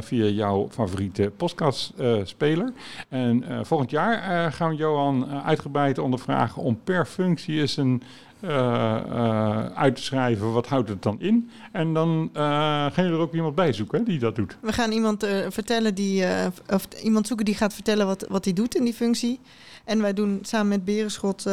via 0.00 0.26
jouw 0.26 0.68
favoriete 0.70 1.32
podcastspeler. 1.36 2.72
en 3.08 3.44
volgend 3.62 3.90
jaar 3.90 4.52
gaan 4.52 4.70
we 4.70 4.76
Johan 4.76 5.42
uitgebreid 5.42 5.98
ondervragen 6.22 6.62
om 6.62 6.80
per 6.84 7.06
functie 7.06 7.60
eens 7.60 7.76
een 7.76 8.02
uh, 8.40 8.50
uh, 8.50 9.66
uit 9.66 9.96
te 9.96 10.02
schrijven. 10.02 10.52
Wat 10.52 10.66
houdt 10.66 10.88
het 10.88 11.02
dan 11.02 11.20
in? 11.20 11.50
En 11.72 11.94
dan 11.94 12.30
uh, 12.32 12.40
gaan 12.40 12.92
jullie 12.94 13.12
er 13.12 13.18
ook 13.18 13.34
iemand 13.34 13.54
bij 13.54 13.72
zoeken 13.72 13.98
hè, 13.98 14.04
die 14.04 14.18
dat 14.18 14.36
doet. 14.36 14.56
We 14.60 14.72
gaan 14.72 14.92
iemand 14.92 15.26
vertellen 15.48 15.94
die, 15.94 16.24
of 16.68 16.88
iemand 17.02 17.26
zoeken 17.26 17.44
die 17.44 17.54
gaat 17.54 17.74
vertellen 17.74 18.06
wat, 18.06 18.26
wat 18.28 18.44
hij 18.44 18.54
doet 18.54 18.74
in 18.74 18.84
die 18.84 18.94
functie. 18.94 19.40
En 19.84 20.00
wij 20.00 20.12
doen 20.12 20.38
samen 20.42 20.68
met 20.68 20.84
Berenschot 20.84 21.46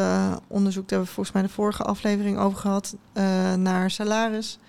onderzoek, 0.48 0.88
daar 0.88 0.98
hebben 0.98 1.08
we 1.08 1.14
volgens 1.14 1.32
mij 1.32 1.42
de 1.42 1.50
vorige 1.50 1.84
aflevering 1.84 2.38
over 2.38 2.58
gehad, 2.58 2.96
naar 3.58 3.92
salaris. 3.92 4.60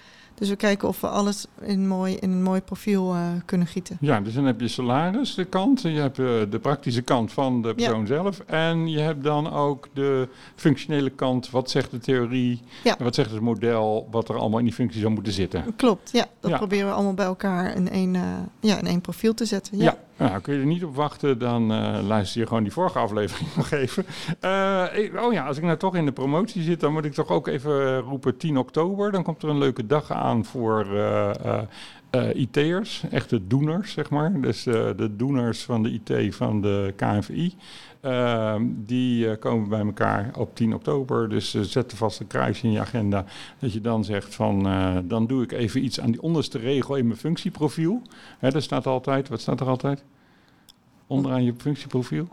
Dus 0.40 0.48
we 0.48 0.56
kijken 0.56 0.88
of 0.88 1.00
we 1.00 1.08
alles 1.08 1.46
in, 1.62 1.88
mooi, 1.88 2.14
in 2.14 2.30
een 2.30 2.42
mooi 2.42 2.60
profiel 2.60 3.14
uh, 3.14 3.22
kunnen 3.44 3.66
gieten. 3.66 3.96
Ja, 4.00 4.20
dus 4.20 4.34
dan 4.34 4.44
heb 4.44 4.60
je 4.60 4.68
salaris, 4.68 5.34
de 5.34 5.44
kant. 5.44 5.80
Je 5.82 5.88
hebt 5.88 6.18
uh, 6.18 6.26
de 6.50 6.58
praktische 6.58 7.02
kant 7.02 7.32
van 7.32 7.62
de 7.62 7.74
persoon 7.74 8.00
ja. 8.00 8.06
zelf. 8.06 8.40
En 8.46 8.88
je 8.88 8.98
hebt 8.98 9.24
dan 9.24 9.52
ook 9.52 9.88
de 9.92 10.28
functionele 10.54 11.10
kant. 11.10 11.50
Wat 11.50 11.70
zegt 11.70 11.90
de 11.90 11.98
theorie? 11.98 12.60
Ja. 12.84 12.96
Wat 12.98 13.14
zegt 13.14 13.30
het 13.30 13.40
model? 13.40 14.08
Wat 14.10 14.28
er 14.28 14.38
allemaal 14.38 14.58
in 14.58 14.64
die 14.64 14.74
functie 14.74 15.00
zou 15.00 15.12
moeten 15.12 15.32
zitten? 15.32 15.76
Klopt, 15.76 16.10
ja. 16.12 16.26
Dat 16.40 16.50
ja. 16.50 16.56
proberen 16.56 16.86
we 16.86 16.94
allemaal 16.94 17.14
bij 17.14 17.26
elkaar 17.26 17.74
in 17.76 17.88
één, 17.88 18.14
uh, 18.14 18.22
ja, 18.60 18.78
in 18.78 18.86
één 18.86 19.00
profiel 19.00 19.34
te 19.34 19.44
zetten. 19.44 19.78
Ja. 19.78 19.96
Nou, 20.20 20.40
kun 20.40 20.54
je 20.54 20.60
er 20.60 20.66
niet 20.66 20.84
op 20.84 20.94
wachten, 20.94 21.38
dan 21.38 21.72
uh, 21.72 21.98
luister 22.02 22.40
je 22.40 22.46
gewoon 22.46 22.62
die 22.62 22.72
vorige 22.72 22.98
aflevering 22.98 23.54
nog 23.56 23.70
even. 23.70 24.04
Uh, 24.44 25.24
oh 25.24 25.32
ja, 25.32 25.46
als 25.46 25.56
ik 25.56 25.62
nou 25.62 25.76
toch 25.76 25.96
in 25.96 26.04
de 26.04 26.12
promotie 26.12 26.62
zit, 26.62 26.80
dan 26.80 26.92
moet 26.92 27.04
ik 27.04 27.12
toch 27.12 27.28
ook 27.28 27.46
even 27.46 27.98
roepen 27.98 28.36
10 28.36 28.58
oktober. 28.58 29.12
Dan 29.12 29.22
komt 29.22 29.42
er 29.42 29.48
een 29.48 29.58
leuke 29.58 29.86
dag 29.86 30.12
aan 30.12 30.44
voor 30.44 30.86
uh, 30.86 31.70
IT'ers, 32.34 33.04
echte 33.10 33.46
doeners, 33.46 33.92
zeg 33.92 34.10
maar. 34.10 34.40
Dus 34.40 34.62
de 34.62 35.10
doeners 35.16 35.62
van 35.62 35.82
de 35.82 35.90
IT 35.90 36.34
van 36.34 36.60
de 36.60 36.92
KNVI. 36.96 37.54
Uh, 38.04 38.54
die 38.66 39.26
uh, 39.26 39.38
komen 39.38 39.68
bij 39.68 39.80
elkaar 39.80 40.30
op 40.36 40.54
10 40.56 40.74
oktober. 40.74 41.28
Dus 41.28 41.54
uh, 41.54 41.62
zet 41.62 41.94
vast 41.94 42.20
een 42.20 42.26
kruisje 42.26 42.66
in 42.66 42.72
je 42.72 42.80
agenda. 42.80 43.24
Dat 43.58 43.72
je 43.72 43.80
dan 43.80 44.04
zegt 44.04 44.34
van, 44.34 44.66
eh, 44.66 44.96
dan 45.04 45.26
doe 45.26 45.42
ik 45.42 45.52
even 45.52 45.84
iets 45.84 46.00
aan 46.00 46.10
die 46.10 46.22
onderste 46.22 46.58
regel 46.58 46.94
in 46.96 47.06
mijn 47.06 47.18
functieprofiel. 47.18 48.02
Hè, 48.38 48.60
staat 48.60 48.86
altijd, 48.86 49.28
wat 49.28 49.40
staat 49.40 49.60
er 49.60 49.66
altijd? 49.66 50.04
Onderaan 51.06 51.44
je 51.44 51.54
functieprofiel. 51.58 52.28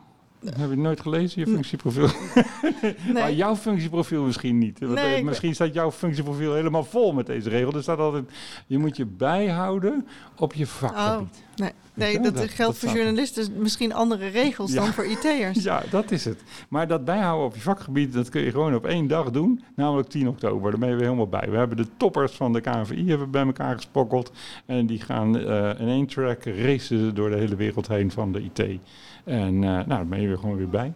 Heb 0.45 0.69
je 0.69 0.77
nooit 0.77 0.99
gelezen, 1.01 1.39
je 1.45 1.47
functieprofiel? 1.53 2.07
nee. 3.05 3.13
Maar 3.13 3.31
jouw 3.33 3.55
functieprofiel 3.55 4.23
misschien 4.23 4.57
niet. 4.57 4.79
Want 4.79 4.93
Nee, 4.93 5.17
ik- 5.17 5.23
misschien 5.23 5.53
staat 5.55 5.73
jouw 5.73 5.91
functieprofiel 5.91 6.53
helemaal 6.53 6.83
vol 6.83 7.13
met 7.13 7.25
deze 7.25 7.49
regel. 7.49 7.73
Er 7.73 7.81
staat 7.81 7.97
altijd, 7.99 8.25
je 8.67 8.77
moet 8.77 8.97
je 8.97 9.05
bijhouden 9.05 10.07
op 10.37 10.53
je 10.53 10.67
vakgebied. 10.67 11.43
Nee, 11.55 11.71
nee 11.93 12.13
Ja, 12.13 12.19
dat, 12.21 12.35
dat- 12.35 12.43
geldt 12.43 12.57
dat 12.57 12.77
voor 12.77 12.89
staat 12.89 12.93
journalisten 13.01 13.51
misschien 13.57 13.93
andere 13.93 14.27
regels 14.27 14.71
Ja. 14.73 14.81
dan 14.83 14.93
voor 14.93 15.05
IT'ers. 15.05 15.63
Ja, 15.69 15.83
dat 15.89 16.11
is 16.11 16.25
het. 16.25 16.43
Maar 16.69 16.87
dat 16.87 17.05
bijhouden 17.05 17.45
op 17.45 17.55
je 17.55 17.61
vakgebied, 17.61 18.13
dat 18.13 18.29
kun 18.29 18.41
je 18.41 18.51
gewoon 18.51 18.75
op 18.75 18.85
één 18.85 19.07
dag 19.07 19.31
doen. 19.31 19.63
Namelijk 19.75 20.09
10 20.09 20.27
oktober. 20.27 20.71
Daar 20.71 20.79
ben 20.79 20.89
je 20.89 20.95
weer 20.95 21.03
helemaal 21.03 21.27
bij. 21.27 21.49
We 21.49 21.57
hebben 21.57 21.77
de 21.77 21.87
toppers 21.97 22.31
van 22.31 22.53
de 22.53 22.61
KNVI 22.61 23.09
hebben 23.09 23.31
bij 23.31 23.45
elkaar 23.45 23.75
gesprokkeld. 23.75 24.31
En 24.65 24.85
die 24.85 25.01
gaan 25.01 25.37
eh, 25.39 25.79
in 25.79 25.87
één 25.87 26.05
track 26.07 26.43
racen 26.45 27.15
door 27.15 27.29
de 27.29 27.37
hele 27.37 27.55
wereld 27.55 27.87
heen 27.87 28.11
van 28.11 28.31
de 28.31 28.41
IT. 28.53 28.79
En 29.27 29.63
eh, 29.63 29.69
nou, 29.69 29.87
daar 29.87 30.07
ben 30.07 30.21
je 30.21 30.27
weer 30.27 30.37
gewoon 30.37 30.57
weer 30.57 30.69
bij. 30.69 30.93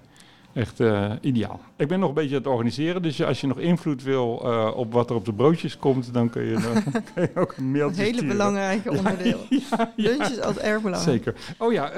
Echt 0.53 0.79
eh, 0.79 1.11
ideaal. 1.21 1.59
Ik 1.75 1.87
ben 1.87 1.99
nog 1.99 2.09
een 2.09 2.15
beetje 2.15 2.35
aan 2.35 2.41
het 2.41 2.51
organiseren. 2.51 3.01
Dus 3.01 3.23
als 3.23 3.41
je 3.41 3.47
nog 3.47 3.59
invloed 3.59 4.03
wil 4.03 4.41
eh, 4.43 4.71
op 4.75 4.93
wat 4.93 5.09
er 5.09 5.15
op 5.15 5.25
de 5.25 5.33
broodjes 5.33 5.77
komt, 5.77 6.13
dan 6.13 6.29
kun 6.29 6.43
je, 6.45 6.53
dan 6.53 6.83
kun 7.13 7.29
je 7.33 7.39
ook 7.39 7.51
een 7.57 7.63
Een 7.63 7.71
mailtje 7.71 8.01
hele 8.01 8.17
sturen. 8.17 8.37
belangrijke 8.37 8.91
onderdeel. 8.91 9.39
Ja, 9.49 9.91
ja. 9.95 10.09
Lunch 10.09 10.27
is 10.29 10.39
altijd 10.41 10.65
erg 10.65 10.81
belangrijk. 10.81 11.23
Zeker. 11.23 11.35
Oh 11.57 11.71
ja, 11.73 11.91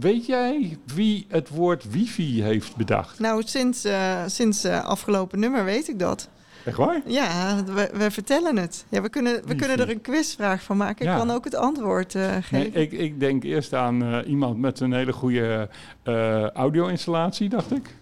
weet 0.00 0.26
jij 0.26 0.78
wie 0.94 1.26
het 1.28 1.48
woord 1.48 1.90
wifi 1.90 2.42
heeft 2.42 2.76
bedacht? 2.76 3.18
Nou, 3.18 3.42
sinds, 3.44 3.86
sinds 4.26 4.64
afgelopen 4.64 5.38
nummer 5.38 5.64
weet 5.64 5.88
ik 5.88 5.98
dat. 5.98 6.28
Echt 6.64 6.76
waar? 6.76 7.00
Ja, 7.06 7.64
we, 7.64 7.90
we 7.92 8.10
vertellen 8.10 8.56
het. 8.56 8.84
Ja, 8.88 9.02
we 9.02 9.08
kunnen, 9.08 9.46
we 9.46 9.54
kunnen 9.54 9.78
er 9.78 9.90
een 9.90 10.00
quizvraag 10.00 10.62
van 10.62 10.76
maken. 10.76 11.04
Ja. 11.04 11.12
Ik 11.12 11.18
kan 11.18 11.30
ook 11.30 11.44
het 11.44 11.54
antwoord 11.54 12.14
eh, 12.14 12.30
Nee, 12.30 12.42
geven. 12.42 12.80
ik, 12.80 12.92
ik 12.92 13.20
denk 13.20 13.42
eerst 13.42 13.74
aan 13.74 14.02
eh, 14.02 14.28
iemand 14.30 14.58
met 14.58 14.80
een 14.80 14.92
hele 14.92 15.12
goede 15.12 15.68
eh, 16.02 16.48
audio-installatie, 16.50 17.48
dacht 17.48 17.70
ik. 17.70 17.98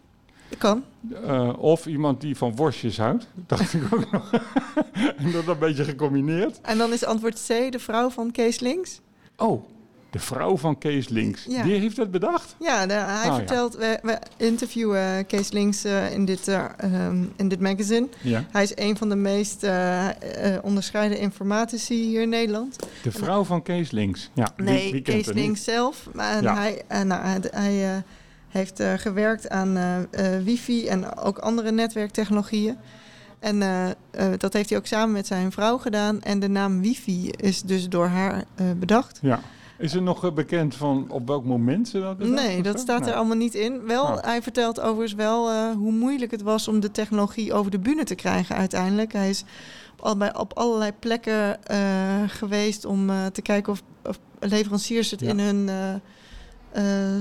Kan. 0.58 0.84
Eh, 1.24 1.52
of 1.58 1.86
iemand 1.86 2.20
die 2.20 2.36
van 2.36 2.56
worstjes 2.56 2.98
houdt, 2.98 3.28
dacht 3.46 3.74
ik 3.74 3.82
ook 3.94 4.10
nog. 4.10 4.30
en 5.16 5.32
dat 5.32 5.46
een 5.46 5.58
beetje 5.58 5.84
gecombineerd. 5.84 6.60
En 6.60 6.78
dan 6.78 6.92
is 6.92 7.04
antwoord 7.04 7.44
C, 7.46 7.72
de 7.72 7.78
vrouw 7.78 8.10
van 8.10 8.30
Kees 8.30 8.60
Links. 8.60 9.00
Oh, 9.36 9.64
de 10.10 10.18
vrouw 10.18 10.56
van 10.56 10.78
Kees 10.78 11.08
Links. 11.08 11.44
Ja. 11.48 11.62
Die 11.62 11.74
heeft 11.74 11.96
het 11.96 12.10
bedacht? 12.10 12.54
Ja, 12.58 12.86
de- 12.86 12.92
hij 12.92 13.18
Oh, 13.18 13.24
ja. 13.24 13.34
vertelt, 13.34 13.76
we, 13.76 13.98
we 14.02 14.18
interviewen 14.36 15.26
Kees 15.26 15.50
Links 15.50 15.84
eh, 15.84 16.12
in, 16.12 16.24
dit, 16.24 16.48
eh, 16.48 16.64
ehm, 16.76 17.24
in 17.36 17.48
dit 17.48 17.60
magazine. 17.60 18.08
Ja. 18.20 18.44
Hij 18.50 18.62
is 18.62 18.72
een 18.74 18.96
van 18.96 19.08
de 19.08 19.16
meest 19.16 19.62
eh, 19.62 20.08
eh, 20.08 20.64
onderscheiden 20.64 21.18
informatici 21.18 21.94
hier 21.94 22.22
in 22.22 22.28
Nederland. 22.28 22.76
De 23.02 23.12
vrouw 23.12 23.44
van 23.44 23.62
Kees 23.62 23.90
Links. 23.90 24.30
Ja, 24.34 24.48
Nee, 24.56 24.90
kent 24.90 25.04
Kees? 25.04 25.26
Links 25.26 25.64
zelf. 25.64 26.08
Maar 26.12 26.42
hij, 26.42 26.82
nou, 27.04 27.40
hij, 27.50 28.02
heeft 28.48 28.82
gewerkt 28.96 29.48
aan 29.48 30.06
wifi 30.44 30.86
en 30.86 31.16
ook 31.16 31.38
andere 31.38 31.70
netwerktechnologieën. 31.70 32.76
En 33.38 33.58
dat 34.38 34.52
heeft 34.52 34.68
hij 34.68 34.78
ook 34.78 34.86
samen 34.86 35.12
met 35.12 35.26
zijn 35.26 35.52
vrouw 35.52 35.78
gedaan. 35.78 36.22
En 36.22 36.40
de 36.40 36.48
naam 36.48 36.80
wifi 36.80 37.30
is 37.30 37.62
dus 37.62 37.88
door 37.88 38.06
haar 38.06 38.44
bedacht. 38.78 39.18
Ja. 39.22 39.40
Is 39.78 39.94
er 39.94 40.02
nog 40.02 40.24
eh, 40.24 40.32
bekend 40.32 40.74
van 40.74 41.06
op 41.10 41.26
welk 41.26 41.44
moment 41.44 41.88
ze 41.88 42.00
dat 42.00 42.18
Nee, 42.18 42.62
dat 42.62 42.78
staat 42.80 43.00
er 43.00 43.06
Nee. 43.06 43.14
allemaal 43.14 43.36
niet 43.36 43.54
in. 43.54 43.86
Wel, 43.86 44.02
Oh. 44.04 44.16
hij 44.20 44.42
vertelt 44.42 44.80
overigens 44.80 45.14
wel 45.14 45.50
eh, 45.50 45.70
hoe 45.76 45.92
moeilijk 45.92 46.30
het 46.30 46.42
was 46.42 46.68
om 46.68 46.80
de 46.80 46.90
technologie 46.90 47.52
over 47.52 47.70
de 47.70 47.78
bühne 47.78 48.04
te 48.04 48.14
krijgen 48.14 48.56
uiteindelijk. 48.56 49.12
Hij 49.12 49.28
is 49.28 49.44
al 50.00 50.16
bij, 50.16 50.36
op 50.36 50.52
allerlei 50.58 50.92
plekken 50.98 51.64
eh, 51.64 51.78
geweest 52.26 52.84
om 52.84 53.10
te 53.32 53.42
kijken 53.42 53.72
of, 53.72 53.82
of 54.04 54.18
leveranciers 54.40 55.10
het 55.10 55.20
Ja. 55.20 55.28
in 55.28 55.38
hun 55.38 55.70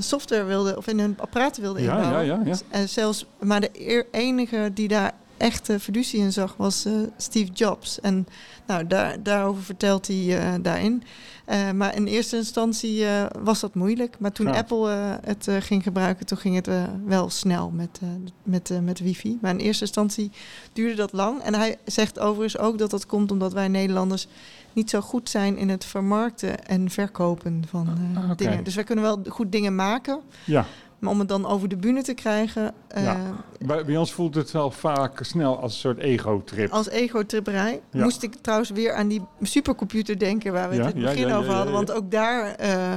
software 0.03 0.43
wilden 0.43 0.77
of 0.77 0.87
in 0.87 0.99
hun 0.99 1.15
apparaten 1.19 1.61
wilden 1.61 1.83
Ja, 1.83 1.95
inbouwen. 1.95 2.25
ja, 2.25 2.33
ja, 2.33 2.41
ja. 2.45 2.55
En 2.69 2.89
zelfs, 2.89 3.25
maar 3.39 3.61
de 3.61 4.05
enige 4.11 4.71
die 4.73 4.87
daar 4.87 5.11
echte 5.37 5.79
fiducie 5.79 6.19
in 6.19 6.33
zag 6.33 6.55
was 6.57 6.85
eh, 6.85 6.93
Steve 7.17 7.51
Jobs. 7.51 7.99
En 7.99 8.27
nou, 8.67 8.87
daar, 8.87 9.23
daarover 9.23 9.63
vertelt 9.63 10.07
hij 10.07 10.39
eh, 10.39 10.53
daarin. 10.61 11.03
Eh, 11.45 11.71
maar 11.71 11.95
in 11.95 12.05
eerste 12.05 12.35
instantie 12.35 13.05
was 13.39 13.59
dat 13.59 13.75
moeilijk. 13.75 14.15
Maar 14.19 14.31
toen 14.31 14.47
Ja. 14.47 14.53
Apple 14.53 14.89
het 15.23 15.47
ging 15.59 15.83
gebruiken, 15.83 16.25
toen 16.25 16.37
ging 16.37 16.55
het 16.55 16.69
wel 17.05 17.29
snel 17.29 17.69
met, 17.69 17.99
met, 18.43 18.71
met 18.83 18.99
wifi. 18.99 19.37
Maar 19.41 19.51
in 19.51 19.59
eerste 19.59 19.83
instantie 19.83 20.31
duurde 20.73 20.95
dat 20.95 21.13
lang. 21.13 21.41
En 21.41 21.53
hij 21.55 21.77
zegt 21.85 22.19
overigens 22.19 22.57
ook 22.61 22.77
dat 22.77 22.89
dat 22.89 23.05
komt 23.05 23.31
omdat 23.31 23.53
wij 23.53 23.67
Nederlanders 23.67 24.27
niet 24.73 24.89
zo 24.89 25.01
goed 25.01 25.29
zijn 25.29 25.57
in 25.57 25.69
het 25.69 25.85
vermarkten 25.85 26.65
en 26.65 26.89
verkopen 26.89 27.63
van 27.69 27.87
Ah, 28.15 28.31
dingen. 28.35 28.63
Dus 28.63 28.75
wij 28.75 28.83
kunnen 28.83 29.03
wel 29.03 29.21
goed 29.27 29.51
dingen 29.51 29.75
maken. 29.75 30.19
Ja. 30.43 30.65
Maar 30.99 31.11
om 31.11 31.19
het 31.19 31.27
dan 31.27 31.45
over 31.45 31.67
de 31.67 31.75
bühne 31.77 32.01
te 32.01 32.13
krijgen, 32.13 32.73
eh, 32.87 33.03
Ja. 33.03 33.17
Bij, 33.65 33.85
bij 33.85 33.97
ons 33.97 34.13
voelt 34.13 34.35
het 34.35 34.51
wel 34.51 34.71
vaak 34.71 35.19
snel 35.23 35.59
als 35.59 35.73
een 35.73 35.79
soort 35.79 35.97
ego-trip. 35.99 36.71
als 36.71 36.89
ego-tripperij, 36.89 37.81
Ja. 37.91 38.03
moest 38.03 38.23
ik 38.23 38.35
trouwens 38.41 38.69
weer 38.69 38.93
aan 38.93 39.07
die 39.07 39.21
supercomputer 39.41 40.19
denken 40.19 40.53
waar 40.53 40.69
we 40.69 40.75
Ja, 40.75 40.85
het 40.85 40.95
in 40.95 41.01
het 41.05 41.15
begin 41.15 41.33
over 41.33 41.53
hadden. 41.53 41.73
Want 41.73 41.91
ook 41.91 42.11
daar 42.11 42.55
eh, 42.55 42.93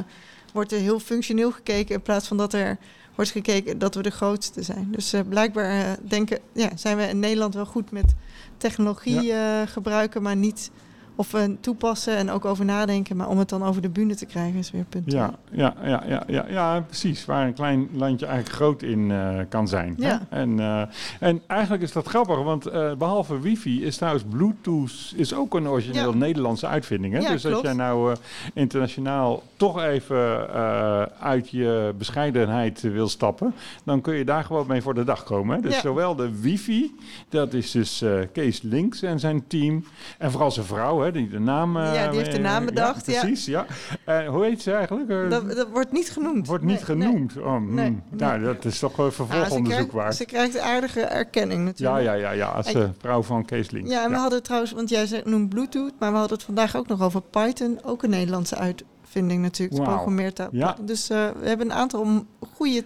wordt 0.52 0.72
er 0.72 0.78
heel 0.78 0.98
functioneel 1.00 1.50
gekeken 1.52 1.94
in 1.94 2.02
plaats 2.02 2.28
van 2.28 2.36
dat 2.36 2.52
er 2.52 2.78
wordt 3.14 3.30
gekeken 3.30 3.78
dat 3.78 3.94
we 3.94 4.02
de 4.02 4.10
grootste 4.10 4.62
zijn. 4.62 4.88
Dus 4.90 5.14
uh, 5.14 5.20
blijkbaar 5.28 5.96
denken, 6.02 6.38
ja, 6.52 6.68
zijn 6.76 6.96
we 6.96 7.02
in 7.02 7.18
Nederland 7.18 7.54
wel 7.54 7.66
goed 7.66 7.90
met 7.90 8.14
technologie 8.56 9.32
gebruiken, 9.66 10.22
maar 10.22 10.36
niet 10.36 10.70
of 11.20 11.30
we 11.30 11.56
toepassen 11.60 12.16
en 12.16 12.30
ook 12.30 12.44
over 12.44 12.64
nadenken. 12.64 13.16
Maar 13.16 13.28
om 13.28 13.38
het 13.38 13.48
dan 13.48 13.62
over 13.62 13.82
de 13.82 13.88
bühne 13.88 14.14
te 14.14 14.26
krijgen 14.26 14.58
is 14.58 14.70
weer 14.70 14.84
punt. 14.88 15.12
Ja, 15.12 15.34
ja, 15.50 15.74
ja, 15.82 16.02
ja, 16.06 16.22
ja, 16.26 16.44
ja, 16.48 16.80
precies. 16.80 17.24
Waar 17.24 17.46
een 17.46 17.54
klein 17.54 17.88
landje 17.92 18.26
eigenlijk 18.26 18.56
groot 18.56 18.82
in 18.82 19.10
uh, 19.10 19.38
kan 19.48 19.68
zijn. 19.68 19.94
Ja. 19.98 20.26
En, 20.28 20.58
uh, 20.58 20.82
en 21.20 21.42
eigenlijk 21.46 21.82
is 21.82 21.92
dat 21.92 22.06
grappig, 22.06 22.42
want 22.42 22.64
behalve 22.98 23.40
wifi 23.40 23.84
is 23.84 23.96
trouwens 23.96 24.24
Bluetooth 24.28 25.12
is 25.16 25.34
ook 25.34 25.54
een 25.54 25.68
origineel 25.68 26.10
Ja. 26.10 26.16
Nederlandse 26.16 26.66
uitvinding. 26.66 27.12
Hè? 27.14 27.20
Ja, 27.20 27.30
dus 27.30 27.44
als 27.44 27.52
klopt. 27.52 27.66
jij 27.66 27.74
nou 27.74 28.16
internationaal 28.54 29.42
toch 29.60 29.82
even 29.82 30.48
uit 31.20 31.50
je 31.50 31.94
bescheidenheid 31.98 32.80
wil 32.80 33.08
stappen, 33.08 33.54
dan 33.84 34.00
kun 34.00 34.14
je 34.14 34.24
daar 34.24 34.44
gewoon 34.44 34.66
mee 34.66 34.82
voor 34.82 34.94
de 34.94 35.04
dag 35.04 35.22
komen. 35.24 35.56
Hè? 35.56 35.62
Dus 35.62 35.74
Ja. 35.74 35.80
zowel 35.80 36.14
de 36.16 36.40
wifi, 36.40 36.94
dat 37.28 37.54
is 37.54 37.70
dus 37.70 38.04
Kees 38.32 38.62
Links 38.62 39.02
en 39.02 39.18
zijn 39.20 39.46
team, 39.46 39.84
en 40.18 40.30
vooral 40.30 40.50
zijn 40.50 40.66
vrouw, 40.66 41.00
hè, 41.00 41.12
die 41.12 41.28
de 41.28 41.38
naam... 41.40 41.78
Ja, 41.78 42.08
die 42.08 42.18
heeft 42.18 42.32
de 42.32 42.38
naam 42.38 42.64
bedacht, 42.64 43.06
ja. 43.06 43.20
precies, 43.20 43.44
ja. 43.46 43.66
Eh, 44.04 44.28
hoe 44.28 44.44
heet 44.44 44.62
ze 44.62 44.72
eigenlijk? 44.72 45.08
Eh, 45.10 45.30
Dat, 45.30 45.50
dat 45.56 45.68
wordt 45.72 45.92
niet 45.92 46.10
genoemd. 46.10 46.46
wordt 46.46 46.64
niet 46.64 46.86
Nee, 46.88 46.96
nee. 46.96 47.06
genoemd. 47.08 47.36
Oh. 47.38 47.60
Nee, 47.60 47.98
Nou, 48.10 48.42
dat 48.42 48.64
is 48.64 48.78
toch 48.78 48.90
Ah, 48.90 48.96
vervolgonderzoek 49.10 49.64
krijgt, 49.64 49.92
waard. 49.92 50.14
ze 50.14 50.24
krijgt 50.24 50.58
aardige 50.58 51.00
erkenning 51.00 51.58
Ja, 51.60 51.64
natuurlijk. 51.66 52.04
ja, 52.04 52.12
ja, 52.12 52.30
ja. 52.30 52.46
Als 52.48 52.66
En- 52.72 52.80
de 52.80 52.88
vrouw 52.98 53.22
van 53.22 53.44
Kees 53.44 53.70
Links. 53.70 53.90
Ja, 53.90 54.04
en 54.04 54.10
we 54.10 54.16
hadden 54.16 54.42
trouwens, 54.42 54.72
want 54.72 54.88
jij 54.88 55.22
noemt 55.24 55.48
Bluetooth, 55.48 55.92
maar 55.98 56.10
we 56.12 56.18
hadden 56.18 56.36
het 56.36 56.46
vandaag 56.46 56.76
ook 56.76 56.86
nog 56.86 57.02
over 57.02 57.22
Python. 57.22 57.78
Ook 57.84 58.02
een 58.02 58.10
Nederlandse 58.10 58.56
uitvinding 59.10 59.42
natuurlijk, 59.42 59.80
geprogrammeerd. 59.80 60.48
Ja. 60.52 60.76
Dus 60.80 61.10
eh, 61.10 61.28
we 61.40 61.48
hebben 61.48 61.66
een 61.66 61.76
aantal 61.76 62.24
goede 62.54 62.84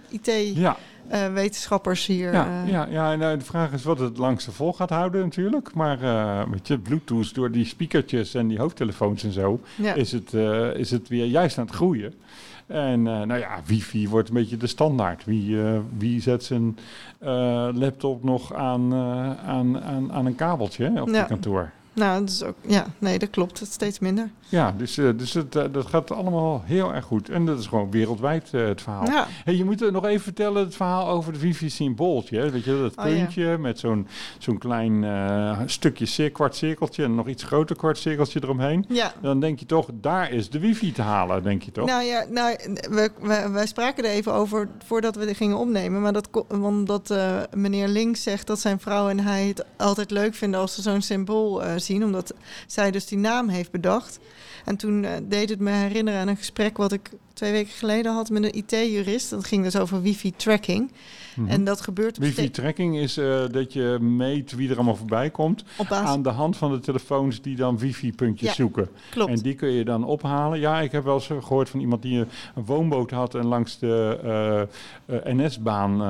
Ja, 0.55 0.77
IT-wetenschappers 1.09 2.07
hier. 2.07 2.33
ja, 2.33 2.47
eh. 2.65 2.71
ja, 2.71 2.87
ja. 2.91 3.13
En, 3.13 3.23
eh, 3.23 3.39
de 3.39 3.45
vraag 3.45 3.73
is 3.73 3.85
wat 3.85 3.99
het 3.99 4.19
langste 4.19 4.53
vol 4.53 4.73
gaat 4.73 4.91
houden 4.91 5.21
natuurlijk. 5.23 5.75
Maar 5.75 6.03
eh 6.03 6.47
met 6.47 6.69
je 6.69 6.79
Bluetooth, 6.79 7.35
door 7.35 7.51
die 7.51 7.65
speakertjes 7.65 8.35
en 8.35 8.49
die 8.49 8.59
hoofdtelefoons 8.59 9.25
en 9.25 9.33
zo, 9.33 9.61
is, 9.95 10.13
het, 10.13 10.35
eh, 10.35 10.75
is 10.75 10.91
het 10.91 11.09
weer 11.09 11.27
juist 11.27 11.59
aan 11.59 11.67
het 11.67 11.75
groeien. 11.75 12.15
En 12.67 13.07
eh, 13.07 13.23
nou 13.23 13.41
ja, 13.41 13.61
wifi 13.67 14.09
wordt 14.09 14.29
een 14.29 14.35
beetje 14.35 14.57
de 14.57 14.67
standaard. 14.67 15.25
Wie, 15.25 15.63
eh, 15.63 15.79
wie 15.99 16.21
zet 16.21 16.45
zijn 16.45 16.79
eh, 17.19 17.69
laptop 17.73 18.25
nog 18.25 18.55
aan, 18.55 18.93
eh, 18.93 19.49
aan, 19.49 19.83
aan, 19.83 20.13
aan 20.13 20.27
een 20.27 20.35
kabeltje 20.35 21.03
op 21.03 21.09
je 21.09 21.25
kantoor? 21.27 21.71
Nou, 21.95 22.21
dat 22.21 22.29
is 22.31 22.43
ook, 22.43 22.55
ja, 22.67 22.87
nee, 22.99 23.19
dat 23.19 23.31
klopt. 23.31 23.61
Het 23.61 23.73
steeds 23.73 23.99
minder. 23.99 24.31
Ja, 24.49 24.75
dus, 24.77 24.99
eh, 24.99 25.09
dus 25.17 25.33
het, 25.33 25.57
eh, 25.57 25.65
dat 25.73 25.87
gaat 25.87 26.11
allemaal 26.11 26.63
heel 26.65 26.95
erg 26.95 27.05
goed. 27.05 27.29
En 27.29 27.47
dat 27.47 27.59
is 27.59 27.67
gewoon 27.67 27.91
wereldwijd 27.91 28.49
eh, 28.53 28.67
het 28.67 28.83
verhaal. 28.83 29.07
Ja, 29.07 29.27
Hey, 29.45 29.55
je 29.57 29.65
moet 29.65 29.83
er 29.83 29.93
nog 29.93 30.05
even 30.07 30.21
vertellen 30.23 30.65
het 30.65 30.77
verhaal 30.77 31.09
over 31.09 31.33
de 31.33 31.39
wifi-symbooltje. 31.39 32.51
Weet 32.51 32.65
je, 32.65 32.79
dat 32.97 33.07
Oh, 33.07 33.11
ja. 33.13 33.19
puntje 33.19 33.59
met 33.59 33.79
zo'n 33.79 34.07
zo'n 34.39 34.59
klein 34.59 35.05
stukje 35.71 36.07
cir- 36.07 36.31
kwart 36.31 36.57
cirkeltje 36.57 37.05
en 37.05 37.15
nog 37.15 37.29
iets 37.29 37.43
groter 37.43 37.77
kwart 37.77 37.99
cirkeltje 37.99 38.41
eromheen. 38.43 38.85
ja. 38.89 39.13
Dan 39.23 39.41
denk 39.41 39.59
je 39.59 39.67
toch, 39.67 39.89
daar 39.93 40.33
is 40.33 40.51
de 40.51 40.59
wifi 40.59 40.93
te 40.93 41.03
halen, 41.03 41.43
denk 41.43 41.63
je 41.63 41.73
toch? 41.73 41.87
Nou 41.87 42.03
ja, 42.03 42.25
nou, 42.31 42.57
we, 42.91 43.11
we- 43.21 43.49
wij 43.53 43.67
spraken 43.67 44.05
er 44.05 44.11
even 44.11 44.33
over 44.33 44.69
voordat 44.85 45.17
we 45.17 45.27
dit 45.27 45.37
gingen 45.37 45.57
opnemen. 45.59 46.01
Maar 46.03 46.13
dat 46.13 46.29
omdat 46.49 47.11
eh, 47.11 47.37
meneer 47.55 47.89
Links 47.89 48.23
zegt 48.23 48.47
dat 48.47 48.61
zijn 48.61 48.81
vrouw 48.81 49.09
en 49.09 49.21
hij 49.21 49.47
het 49.47 49.65
altijd 49.77 50.11
leuk 50.11 50.35
vinden 50.35 50.61
als 50.61 50.75
ze 50.75 50.83
zo'n 50.83 51.03
symbool 51.03 51.63
zien. 51.85 52.05
Omdat 52.05 52.35
zij 52.67 52.91
dus 52.91 53.07
die 53.07 53.19
naam 53.19 53.49
heeft 53.49 53.71
bedacht. 53.71 54.19
En 54.65 54.77
toen 54.77 55.05
eh, 55.05 55.13
deed 55.23 55.49
het 55.49 55.61
me 55.61 55.71
herinneren 55.71 56.21
aan 56.21 56.29
een 56.29 56.37
gesprek 56.37 56.77
wat 56.77 56.93
ik 56.93 57.11
twee 57.35 57.53
weken 57.53 57.73
geleden 57.73 58.13
had 58.13 58.31
met 58.31 58.45
een 58.45 58.55
IT-jurist. 58.57 59.31
Dat 59.31 59.45
ging 59.45 59.63
dus 59.65 59.77
over 59.77 60.03
wifi-tracking. 60.03 60.93
Mhm. 61.37 61.49
En 61.49 61.65
dat 61.65 61.81
gebeurt 61.81 62.19
Wifi-tracking 62.19 62.97
is 62.97 63.17
eh, 63.17 63.43
dat 63.51 63.73
je 63.73 63.99
meet 64.01 64.53
wie 64.53 64.69
er 64.71 64.75
allemaal 64.75 64.97
voorbij 64.97 65.31
komt. 65.31 65.65
basis... 65.89 66.09
Aan 66.09 66.23
de 66.23 66.29
hand 66.31 66.57
van 66.57 66.73
de 66.73 66.79
telefoons 66.81 67.41
die 67.43 67.57
dan 67.57 67.79
wifi-puntjes 67.79 68.49
Ja, 68.49 68.55
zoeken. 68.55 68.89
Klopt. 69.11 69.31
En 69.31 69.37
die 69.39 69.55
kun 69.55 69.69
je 69.71 69.85
dan 69.85 70.05
ophalen. 70.05 70.61
Ja, 70.61 70.81
ik 70.81 70.93
heb 70.93 71.05
wel 71.05 71.15
eens 71.15 71.27
gehoord 71.27 71.69
van 71.69 71.81
iemand 71.81 72.03
die 72.03 72.19
een, 72.19 72.29
woonboot 72.65 73.11
had 73.11 73.35
en 73.35 73.47
langs 73.47 73.79
de 73.79 74.19
eh, 74.23 74.61
eh, 75.17 75.37
NS-baan 75.37 76.01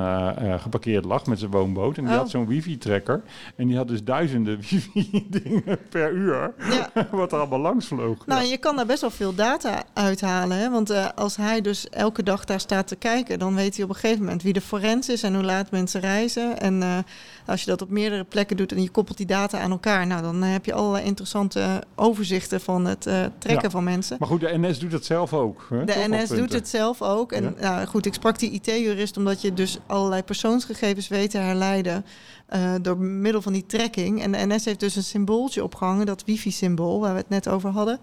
geparkeerd 0.59 1.05
lag 1.05 1.25
met 1.25 1.39
zijn 1.39 1.51
woonboot. 1.51 1.97
En 1.97 2.03
die 2.03 2.13
Oh. 2.13 2.19
had 2.19 2.29
zo'n 2.29 2.47
wifi-tracker. 2.47 3.21
En 3.55 3.67
die 3.67 3.77
had 3.77 3.87
dus 3.87 4.03
duizenden 4.03 4.57
wifi-dingen 4.69 5.77
per 5.89 6.11
uur, 6.11 6.53
Ja. 6.69 6.89
wat 7.11 7.31
er 7.31 7.37
allemaal 7.39 7.59
langs 7.59 7.87
vloog. 7.87 8.25
Nou, 8.25 8.43
Ja. 8.43 8.49
je 8.49 8.57
kan 8.57 8.75
daar 8.75 8.85
best 8.85 9.01
wel 9.01 9.09
veel 9.09 9.35
data 9.35 9.83
uithalen. 9.93 10.57
Hè? 10.57 10.69
Want 10.69 10.89
als 11.15 11.35
hij 11.35 11.61
dus 11.61 11.89
elke 11.89 12.23
dag 12.23 12.45
daar 12.45 12.59
staat 12.59 12.87
te 12.87 12.95
kijken, 12.95 13.39
dan 13.39 13.55
weet 13.55 13.75
hij 13.75 13.83
op 13.83 13.89
een 13.89 13.95
gegeven 13.95 14.23
moment 14.23 14.43
wie 14.43 14.53
de 14.53 14.61
forens 14.61 15.09
is 15.09 15.23
en 15.23 15.33
hoe 15.33 15.43
laat 15.43 15.71
mensen 15.71 16.01
reizen. 16.01 16.59
En 16.59 16.83
eh, 16.83 16.97
als 17.45 17.59
je 17.61 17.65
dat 17.69 17.81
op 17.81 17.89
meerdere 17.89 18.23
plekken 18.23 18.57
doet 18.57 18.71
en 18.71 18.81
je 18.81 18.89
koppelt 18.89 19.17
die 19.17 19.25
data 19.25 19.59
aan 19.59 19.71
elkaar, 19.71 20.07
nou, 20.07 20.21
dan 20.21 20.41
heb 20.41 20.65
je 20.65 20.73
allerlei 20.73 21.05
interessante 21.05 21.83
overzichten 21.95 22.61
van 22.61 22.85
het 22.85 23.05
eh, 23.05 23.23
trekken 23.37 23.63
Ja. 23.63 23.69
van 23.69 23.83
mensen. 23.83 24.15
Maar 24.19 24.27
goed, 24.27 24.39
de 24.39 24.57
NS 24.57 24.79
doet 24.79 24.91
dat 24.91 25.05
zelf 25.05 25.33
ook. 25.33 25.67
Hè, 25.69 25.85
De 25.85 26.05
NS 26.09 26.29
doet 26.29 26.53
het 26.53 26.67
zelf 26.69 27.01
ook. 27.01 27.31
En 27.31 27.43
Ja. 27.43 27.53
nou, 27.61 27.87
goed, 27.87 28.05
ik 28.05 28.13
sprak 28.13 28.39
die 28.39 28.51
IT-jurist 28.51 29.17
omdat 29.17 29.41
je 29.41 29.53
dus 29.53 29.77
allerlei 29.85 30.23
persoonsgegevens 30.23 31.07
weet 31.07 31.29
te 31.31 31.37
herleiden 31.37 32.05
eh, 32.45 32.73
door 32.81 32.97
middel 32.97 33.41
van 33.41 33.53
die 33.53 33.65
tracking. 33.65 34.21
En 34.21 34.31
de 34.31 34.45
NS 34.47 34.65
heeft 34.65 34.79
dus 34.79 34.95
een 34.95 35.03
symbooltje 35.03 35.63
opgehangen, 35.63 36.05
dat 36.05 36.23
wifi-symbool 36.25 36.99
waar 36.99 37.11
we 37.13 37.19
het 37.19 37.29
net 37.29 37.47
over 37.47 37.69
hadden. 37.69 37.99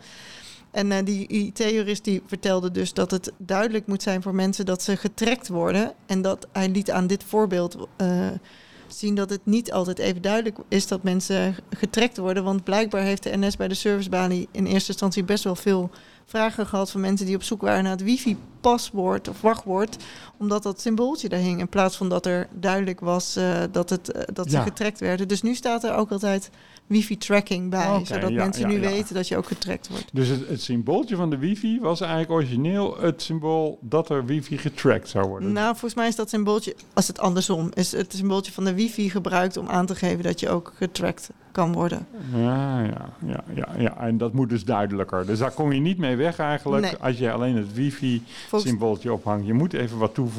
En 0.73 0.93
eh, 0.93 1.05
die 1.05 1.27
IT-jurist 1.27 2.05
die 2.05 2.23
vertelde 2.27 2.71
dus 2.71 2.93
dat 2.93 3.11
het 3.11 3.33
duidelijk 3.37 3.87
moet 3.87 4.03
zijn 4.03 4.23
voor 4.23 4.35
mensen 4.35 4.67
dat 4.67 4.83
ze 4.83 4.97
getrackt 4.97 5.49
worden. 5.49 5.93
En 6.07 6.23
dat 6.23 6.47
hij 6.53 6.69
liet 6.69 6.91
aan 6.91 7.07
dit 7.07 7.25
voorbeeld 7.25 7.77
eh, 7.97 8.29
zien 8.87 9.15
dat 9.15 9.31
het 9.31 9.41
niet 9.45 9.73
altijd 9.73 9.99
even 9.99 10.23
duidelijk 10.23 10.57
is 10.69 10.87
dat 10.87 11.03
mensen 11.03 11.55
getrackt 11.71 12.17
worden. 12.17 12.45
Want 12.45 12.65
blijkbaar 12.65 13.03
heeft 13.03 13.23
de 13.23 13.37
NS 13.37 13.57
bij 13.57 13.69
de 13.69 13.75
servicebalie 13.75 14.49
in 14.51 14.67
eerste 14.67 14.91
instantie 14.91 15.25
best 15.25 15.45
wel 15.45 15.57
veel 15.57 15.91
vragen 16.27 16.67
gehad 16.67 16.91
van 16.91 17.01
mensen 17.01 17.27
die 17.27 17.35
op 17.35 17.43
zoek 17.43 17.61
waren 17.61 17.83
naar 17.83 17.93
het 17.93 18.03
wifi-paswoord 18.03 19.29
of 19.29 19.41
wachtwoord. 19.41 19.97
Omdat 20.43 20.63
dat 20.63 20.81
symbooltje 20.81 21.29
daar 21.29 21.39
hing. 21.39 21.61
In 21.61 21.69
plaats 21.69 21.97
van 21.97 22.09
dat 22.09 22.27
er 22.27 22.49
duidelijk 22.53 23.01
was 23.01 23.37
eh, 23.37 23.63
dat, 23.73 23.91
het, 23.91 24.13
eh, 24.13 24.23
dat 24.33 24.51
ze 24.51 24.57
Ja. 24.57 24.63
getrackt 24.63 25.01
werden. 25.01 25.29
Dus 25.29 25.43
nu 25.43 25.55
staat 25.55 25.85
er 25.85 25.95
ook 25.95 26.11
altijd 26.11 26.51
wifi-tracking 26.87 27.71
bij. 27.71 28.01
Zodat 28.05 28.31
ja, 28.31 28.37
mensen 28.37 28.63
ja, 28.63 28.75
nu 28.75 28.81
weten 28.81 29.15
dat 29.15 29.29
je 29.29 29.37
ook 29.37 29.47
getrackt 29.47 29.89
wordt. 29.89 30.05
Dus 30.13 30.29
het, 30.29 30.49
het 30.49 30.63
symbooltje 30.63 31.17
van 31.17 31.31
de 31.31 31.39
wifi 31.39 31.79
was 31.81 32.01
eigenlijk 32.01 32.31
origineel 32.31 33.01
het 33.01 33.23
symbool 33.23 33.79
dat 33.81 34.09
er 34.11 34.25
wifi 34.25 34.59
getracked 34.59 35.09
zou 35.09 35.29
worden. 35.29 35.53
Nou, 35.53 35.71
volgens 35.71 35.95
mij 35.95 36.09
is 36.09 36.17
dat 36.17 36.29
symbooltje, 36.29 36.75
als 36.95 37.07
het 37.07 37.19
andersom 37.19 37.71
is, 37.75 37.93
het 37.93 38.13
symbooltje 38.15 38.53
van 38.53 38.65
de 38.65 38.75
wifi 38.75 39.11
gebruikt 39.11 39.57
om 39.57 39.69
aan 39.69 39.87
te 39.87 39.95
geven 39.95 40.23
dat 40.23 40.41
je 40.41 40.49
ook 40.49 40.73
getrackt 40.77 41.31
kan 41.53 41.73
worden. 41.73 42.07
Ja, 42.35 42.81
ja, 42.83 43.09
ja, 43.27 43.45
ja, 43.55 43.69
ja. 43.79 43.97
En 44.01 44.19
dat 44.19 44.33
moet 44.33 44.49
dus 44.49 44.65
duidelijker. 44.65 45.27
Dus 45.27 45.39
daar 45.39 45.51
kom 45.51 45.73
je 45.73 45.81
niet 45.81 45.99
mee 45.99 46.17
weg 46.17 46.39
eigenlijk 46.39 46.83
Nee. 46.83 46.97
als 47.01 47.19
je 47.19 47.33
alleen 47.33 47.57
het 47.57 47.75
wifi-symbooltje 47.75 49.13
ophangt. 49.13 49.47
Je 49.47 49.53
moet 49.55 49.73
even 49.73 49.99
wat 49.99 50.15
toevoegen 50.15 50.32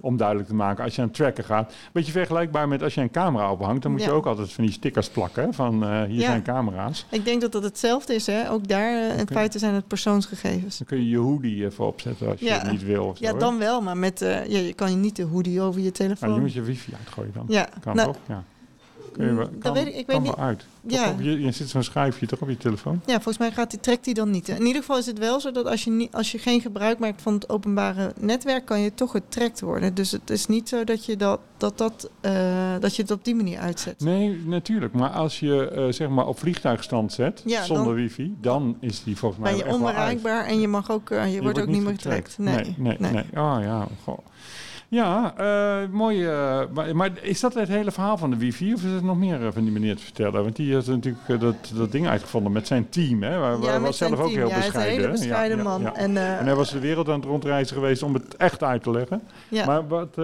om 0.00 0.16
duidelijk 0.16 0.48
te 0.48 0.54
maken 0.54 0.84
als 0.84 0.94
je 0.94 1.00
aan 1.02 1.06
het 1.06 1.16
tracken 1.16 1.44
gaat. 1.44 1.74
Beetje 1.92 2.12
vergelijkbaar 2.12 2.68
met 2.68 2.82
als 2.82 2.94
je 2.94 3.00
een 3.00 3.10
camera 3.10 3.52
ophangt, 3.52 3.82
dan 3.82 3.90
moet 3.92 4.02
je 4.02 4.10
ook 4.10 4.26
altijd 4.26 4.52
van 4.52 4.64
die 4.64 4.72
stickers 4.72 5.08
plakken 5.08 5.42
hè, 5.44 5.52
van 5.52 5.84
eh, 5.84 6.02
hier 6.02 6.20
Ja. 6.20 6.26
zijn 6.26 6.42
camera's. 6.42 7.06
ik 7.10 7.24
denk 7.24 7.40
dat 7.40 7.52
dat 7.52 7.62
hetzelfde 7.62 8.14
is. 8.14 8.26
Hè? 8.26 8.50
Ook 8.50 8.68
daar, 8.68 9.10
eh, 9.10 9.18
in 9.18 9.26
feite 9.26 9.58
zijn 9.58 9.74
het 9.74 9.86
persoonsgegevens. 9.86 10.78
Dan 10.78 10.86
kun 10.86 10.98
je 10.98 11.08
je 11.08 11.18
hoodie 11.18 11.64
even 11.64 11.86
opzetten 11.86 12.28
als 12.28 12.40
je 12.40 12.46
Ja. 12.46 12.58
het 12.58 12.70
niet 12.70 12.84
wil. 12.84 13.04
Of 13.04 13.16
zo, 13.16 13.24
Ja, 13.24 13.32
dan 13.32 13.58
wel, 13.58 13.80
maar 13.82 13.96
met, 13.96 14.18
ja, 14.20 14.42
je 14.42 14.72
kan 14.74 14.90
je 14.90 14.96
niet 14.96 15.16
de 15.16 15.22
hoodie 15.22 15.60
over 15.60 15.76
je 15.80 15.80
Nou, 15.82 15.92
telefoon. 15.96 16.34
je 16.34 16.40
moet 16.40 16.52
je 16.52 16.62
wifi 16.62 16.92
uitgooien 16.98 17.32
dan. 17.34 17.44
ja, 17.48 17.68
Kan 17.80 17.96
nou, 17.96 18.06
toch? 18.12 18.18
Ja. 18.28 18.44
Kun 19.12 19.24
je 19.26 19.30
Mm, 19.32 19.58
kan, 19.58 19.72
weet 19.72 19.86
ik- 19.86 20.06
weet 20.06 20.22
wel 20.22 20.38
uit. 20.38 20.64
Ja. 20.86 21.10
op 21.10 21.20
je, 21.20 21.40
je 21.40 21.50
zit 21.52 21.68
zo'n 21.68 21.82
schuifje 21.82 22.26
toch 22.26 22.40
op 22.40 22.48
je 22.48 22.56
telefoon? 22.56 23.00
ja, 23.06 23.12
volgens 23.14 23.38
mij 23.38 23.50
gaat 23.52 23.70
die, 23.70 23.80
trekt 23.80 24.04
die 24.04 24.14
dan 24.14 24.30
niet. 24.30 24.48
In 24.48 24.66
ieder 24.66 24.80
geval 24.80 24.98
is 24.98 25.06
het 25.06 25.18
wel 25.18 25.40
zo 25.40 25.50
dat 25.50 25.66
als 25.66 25.84
je, 25.84 25.90
niet, 25.90 26.12
als 26.12 26.32
je 26.32 26.38
geen 26.38 26.60
gebruik 26.60 26.98
maakt 26.98 27.22
van 27.22 27.34
het 27.34 27.48
openbare 27.48 28.12
netwerk, 28.20 28.64
kan 28.64 28.80
je 28.80 28.94
toch 28.94 29.10
getrackt 29.10 29.60
worden. 29.60 29.94
Dus 29.94 30.10
het 30.10 30.30
is 30.30 30.46
niet 30.46 30.68
zo 30.68 30.84
dat 30.84 31.04
je, 31.04 31.16
dat, 31.16 31.40
dat, 31.56 31.78
dat, 31.78 32.10
eh, 32.20 32.32
dat 32.80 32.96
je 32.96 33.02
het 33.02 33.10
op 33.10 33.24
die 33.24 33.34
manier 33.34 33.58
uitzet. 33.58 34.00
Nee, 34.00 34.40
natuurlijk. 34.46 34.92
Maar 34.94 35.10
als 35.10 35.40
je 35.40 35.68
eh, 35.70 35.86
zeg 35.92 36.08
maar 36.08 36.26
op 36.26 36.38
vliegtuigstand 36.38 37.12
zet, 37.12 37.42
Ja, 37.46 37.64
zonder 37.64 37.84
dan- 37.84 37.94
wifi, 37.94 38.34
dan 38.40 38.76
is 38.80 39.02
die 39.02 39.16
volgens 39.16 39.40
mij 39.42 39.54
Ben 39.56 39.66
je 39.66 39.72
onbereikbaar 39.74 40.44
en 40.44 40.60
je, 40.60 40.68
mag 40.68 40.90
ook, 40.90 41.10
eh, 41.10 41.34
je, 41.34 41.42
wordt 41.42 41.60
ook 41.60 41.66
niet 41.66 41.82
meer 41.82 41.92
getrackt. 41.92 42.38
Nee, 42.38 42.54
Nee, 42.54 42.96
nee, 42.98 43.10
nee. 43.12 43.24
Oh 43.34 43.56
ja, 43.60 43.86
goh. 44.04 44.18
Ja, 44.94 45.34
eh 45.36 45.88
mooi. 45.90 46.26
eh, 46.26 46.60
maar, 46.74 46.96
maar 46.96 47.10
is 47.20 47.40
dat 47.40 47.54
het 47.54 47.68
hele 47.68 47.90
verhaal 47.90 48.16
van 48.18 48.30
de 48.30 48.36
wifi? 48.36 48.74
Of 48.74 48.82
is 48.82 48.92
er 48.92 49.04
nog 49.04 49.18
meer 49.18 49.46
eh, 49.46 49.52
van 49.52 49.62
die 49.62 49.72
meneer 49.72 49.96
te 49.96 50.02
vertellen? 50.02 50.42
Want 50.42 50.56
die 50.56 50.74
heeft 50.74 50.86
natuurlijk 50.86 51.40
dat, 51.40 51.54
dat 51.74 51.92
ding 51.92 52.08
uitgevonden 52.08 52.52
met 52.52 52.66
zijn 52.66 52.88
team. 52.88 53.22
Hè? 53.22 53.38
Waar, 53.38 53.58
waar 53.58 53.72
Ja, 53.72 53.80
was 53.80 53.96
zelf 53.96 54.12
ook 54.12 54.26
team. 54.26 54.38
heel 54.38 54.48
ja, 54.48 54.54
het 54.54 54.58
is 54.58 54.66
een 54.66 54.72
bescheiden. 54.72 55.00
hele 55.04 55.12
bescheiden 55.18 55.56
ja, 55.56 55.62
man. 55.62 55.86
En, 55.96 56.16
En 56.16 56.44
hij 56.46 56.54
was 56.54 56.70
de 56.70 56.78
wereld 56.78 57.08
aan 57.08 57.14
het 57.20 57.24
rondreizen 57.24 57.76
geweest 57.76 58.02
om 58.02 58.14
het 58.14 58.36
echt 58.36 58.62
uit 58.62 58.82
te 58.82 58.90
leggen. 58.90 59.22
ja, 59.48 59.66
Maar 59.66 59.88
wat, 59.88 60.18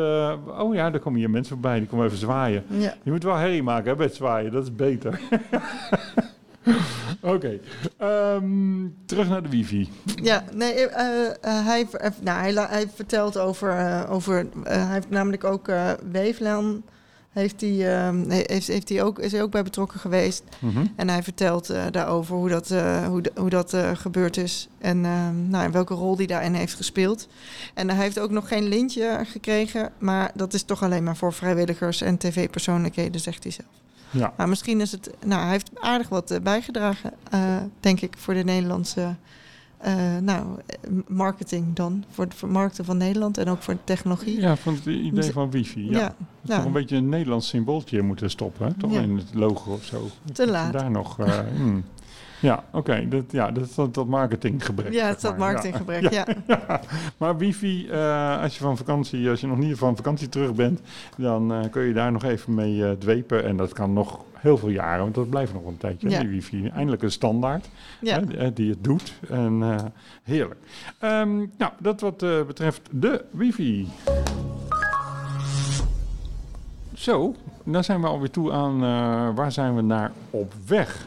oh 0.58 0.74
ja, 0.74 0.92
er 0.92 1.00
komen 1.00 1.18
hier 1.18 1.30
mensen 1.30 1.52
voorbij, 1.52 1.78
die 1.78 1.88
komen 1.88 2.06
even 2.06 2.18
zwaaien. 2.18 2.64
ja. 2.68 2.94
Je 3.02 3.10
moet 3.10 3.22
wel 3.22 3.34
herrie 3.36 3.62
maken 3.62 3.90
hè, 3.90 3.96
bij 3.96 4.06
het 4.06 4.14
zwaaien, 4.14 4.52
dat 4.52 4.62
is 4.62 4.74
beter. 4.74 5.20
Oké, 7.20 7.58
ehm, 7.96 8.86
terug 9.06 9.28
naar 9.28 9.42
de 9.42 9.48
wifi. 9.48 9.88
Ja, 10.22 10.44
nee, 10.52 10.72
eh, 10.88 11.26
eh, 11.26 11.66
hij, 11.66 11.86
eh, 11.90 12.10
nou, 12.20 12.58
hij, 12.58 12.88
vertelt 12.94 13.38
over, 13.38 14.06
over 14.08 14.46
hij 14.62 14.86
heeft 14.92 15.10
namelijk 15.10 15.44
ook 15.44 15.70
Weeflan, 16.10 16.82
heeft 17.30 17.60
hij, 17.60 17.96
ehm, 17.96 18.28
he- 18.30 18.42
heeft, 18.46 18.66
heeft 18.66 18.88
hij 18.88 19.02
ook, 19.02 19.18
is 19.18 19.32
hij 19.32 19.42
ook 19.42 19.50
bij 19.50 19.62
betrokken 19.62 20.00
geweest. 20.00 20.42
Mhm. 20.58 20.86
En 20.96 21.08
hij 21.08 21.22
vertelt 21.22 21.72
daarover 21.90 22.36
hoe 22.36 22.48
dat, 22.48 22.68
hoe, 23.08 23.22
hoe 23.36 23.50
dat 23.50 23.76
gebeurd 23.94 24.36
is 24.36 24.68
en 24.78 25.04
ehm, 25.04 25.48
nou, 25.48 25.64
en 25.64 25.72
welke 25.72 25.94
rol 25.94 26.16
hij 26.16 26.26
daarin 26.26 26.54
heeft 26.54 26.74
gespeeld. 26.74 27.28
En 27.74 27.90
hij 27.90 28.02
heeft 28.04 28.18
ook 28.18 28.30
nog 28.30 28.48
geen 28.48 28.68
lintje 28.68 29.20
gekregen, 29.24 29.92
maar 29.98 30.30
dat 30.34 30.54
is 30.54 30.62
toch 30.62 30.82
alleen 30.82 31.04
maar 31.04 31.16
voor 31.16 31.32
vrijwilligers 31.32 32.00
en 32.00 32.18
tv-persoonlijkheden, 32.18 33.20
zegt 33.20 33.42
hij 33.42 33.52
zelf. 33.52 33.68
Ja, 34.10 34.32
Maar 34.36 34.48
misschien 34.48 34.80
is 34.80 34.92
het, 34.92 35.10
nou, 35.24 35.42
hij 35.42 35.50
heeft 35.50 35.70
aardig 35.74 36.08
wat 36.08 36.30
eh, 36.30 36.40
bijgedragen, 36.40 37.12
eh, 37.30 37.56
denk 37.80 38.00
ik, 38.00 38.14
voor 38.18 38.34
de 38.34 38.44
Nederlandse 38.44 39.14
eh, 39.78 40.16
nou, 40.20 40.46
marketing 41.06 41.74
dan. 41.74 42.04
Voor 42.10 42.24
het 42.24 42.34
vermarkten 42.34 42.84
van 42.84 42.96
Nederland 42.96 43.38
en 43.38 43.48
ook 43.48 43.62
voor 43.62 43.74
de 43.74 43.84
technologie. 43.84 44.40
ja 44.40 44.56
van 44.56 44.74
het 44.74 44.86
idee 44.86 45.32
van 45.32 45.50
wifi. 45.50 45.90
Ja. 45.90 45.98
ja, 45.98 46.14
ja. 46.42 46.56
Toch 46.56 46.64
een 46.64 46.72
beetje 46.72 46.96
een 46.96 47.08
Nederlands 47.08 47.48
symbooltje 47.48 48.02
moeten 48.02 48.30
stoppen, 48.30 48.66
hè? 48.66 48.74
toch 48.74 48.92
Ja. 48.92 49.00
in 49.00 49.16
het 49.16 49.34
logo 49.34 49.72
of 49.72 49.84
zo. 49.84 50.08
Te 50.32 50.46
laat. 50.46 50.72
Daar 50.72 50.90
nog. 50.90 51.16
hmm. 51.56 51.84
Ja, 52.40 52.64
oké. 52.72 53.08
Dat, 53.08 53.24
ja, 53.30 53.50
dat 53.50 53.64
is 53.64 53.74
dat, 53.74 53.94
dat 53.94 54.06
marketinggebrek. 54.06 54.92
Ja, 54.92 55.06
het 55.06 55.16
is 55.16 55.22
dat 55.22 55.36
maar. 55.38 55.52
Marketinggebrek, 55.52 56.10
ja. 56.12 56.26
Ja, 56.46 56.80
maar 57.16 57.36
wifi, 57.36 57.88
eh, 57.88 58.42
als 58.42 58.54
je 58.58 58.60
van 58.62 58.76
vakantie, 58.76 59.28
als 59.30 59.40
je 59.40 59.46
nog 59.46 59.58
niet 59.58 59.76
van 59.78 59.96
vakantie 59.96 60.28
terug 60.28 60.54
bent, 60.54 60.80
dan 61.16 61.52
eh, 61.52 61.70
kun 61.70 61.82
je 61.82 61.92
daar 61.92 62.12
nog 62.12 62.24
even 62.24 62.54
mee 62.54 62.84
eh, 62.84 62.90
dwepen. 62.90 63.44
En 63.44 63.56
dat 63.56 63.72
kan 63.72 63.92
nog 63.92 64.20
heel 64.34 64.58
veel 64.58 64.68
jaren, 64.68 65.02
want 65.02 65.14
dat 65.14 65.30
blijft 65.30 65.52
nog 65.52 65.66
een 65.66 65.76
tijdje, 65.76 66.10
Ja. 66.10 66.20
die 66.20 66.28
wifi. 66.28 66.68
Eindelijk 66.68 67.02
een 67.02 67.10
standaard 67.10 67.68
ja. 68.00 68.20
hè, 68.36 68.52
die- 68.52 68.70
het 68.70 68.84
doet. 68.84 69.14
En 69.28 69.62
heerlijk. 70.22 70.60
Ehm, 70.98 71.36
nou, 71.36 71.72
dat 71.78 72.00
wat 72.00 72.18
betreft 72.46 72.80
de 72.90 73.24
wifi. 73.30 73.88
Zo, 76.94 77.34
dan 77.64 77.84
zijn 77.84 78.00
we 78.00 78.06
alweer 78.06 78.30
toe 78.30 78.52
aan 78.52 78.78
waar 79.34 79.52
zijn 79.52 79.74
we 79.74 79.82
naar 79.82 80.12
op 80.30 80.52
weg. 80.66 81.06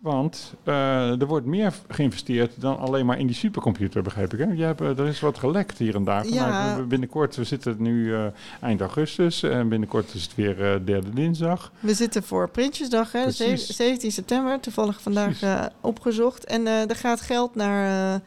Want 0.00 0.54
eh, 0.64 1.20
er 1.20 1.26
wordt 1.26 1.46
meer 1.46 1.72
geïnvesteerd 1.88 2.60
dan 2.60 2.78
alleen 2.78 3.06
maar 3.06 3.18
in 3.18 3.26
die 3.26 3.36
supercomputer, 3.36 4.02
begrijp 4.02 4.32
ik. 4.32 4.38
Hè? 4.38 4.44
Je 4.52 4.62
hebt, 4.62 4.80
eh, 4.80 4.98
er 4.98 5.06
is 5.06 5.20
wat 5.20 5.38
gelekt 5.38 5.78
hier 5.78 5.94
en 5.94 6.04
daar. 6.04 6.26
Ja. 6.28 6.82
Binnenkort, 6.88 7.36
we 7.36 7.44
zitten 7.44 7.76
nu 7.78 8.14
eh, 8.14 8.24
eind 8.60 8.80
augustus 8.80 9.42
en 9.42 9.68
binnenkort 9.68 10.14
is 10.14 10.22
het 10.22 10.34
weer 10.34 10.56
derde 10.84 11.10
dinsdag. 11.10 11.72
We 11.80 11.94
zitten 11.94 12.22
voor 12.22 12.48
Prinsjesdag, 12.50 13.12
hè, 13.12 13.22
Precies. 13.22 13.46
zeven- 13.66 13.74
17 13.74 14.12
september, 14.12 14.60
toevallig 14.60 15.00
vandaag 15.02 15.40
opgezocht. 15.80 16.44
En 16.44 16.66
er 16.66 16.96
gaat 16.96 17.20
geld 17.20 17.54
naar, 17.54 18.20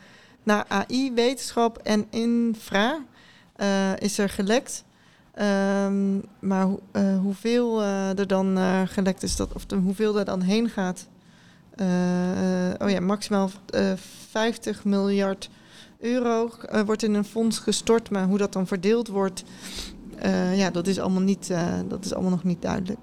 naar 0.44 0.66
AI, 0.68 1.12
wetenschap 1.14 1.78
en 1.78 2.06
infra. 2.10 3.00
is 3.98 4.18
er 4.18 4.30
gelekt. 4.30 4.84
Ehm, 5.34 6.16
maar 6.40 6.66
hoe- 6.66 6.80
hoeveel 7.22 7.84
er 7.84 8.28
dan 8.28 8.58
gelekt 8.88 9.24
is, 9.24 9.36
dat, 9.36 9.54
of 9.54 9.66
de, 9.66 9.76
hoeveel 9.76 10.20
er 10.20 10.26
dan 10.26 10.42
heen 10.42 10.70
gaat. 10.70 11.08
Eh, 11.76 12.70
eh, 12.72 12.76
oh 12.82 12.90
ja, 12.90 13.00
maximaal 13.00 13.50
eh 13.70 13.92
50 14.30 14.86
miljard 14.86 15.50
euro 16.00 16.50
eh, 16.70 16.82
wordt 16.82 17.04
in 17.04 17.14
een 17.14 17.24
fonds 17.26 17.58
gestort. 17.60 18.10
Maar 18.10 18.26
hoe 18.28 18.38
dat 18.38 18.54
dan 18.54 18.68
verdeeld 18.68 19.08
wordt, 19.08 19.44
eh, 20.18 20.58
ja, 20.58 20.70
dat 20.70 20.88
is 20.88 21.00
allemaal, 21.00 21.22
niet, 21.22 21.50
eh, 21.50 21.74
dat 21.88 22.06
is 22.06 22.14
allemaal 22.14 22.32
nog 22.32 22.44
niet 22.44 22.62
duidelijk. 22.62 23.00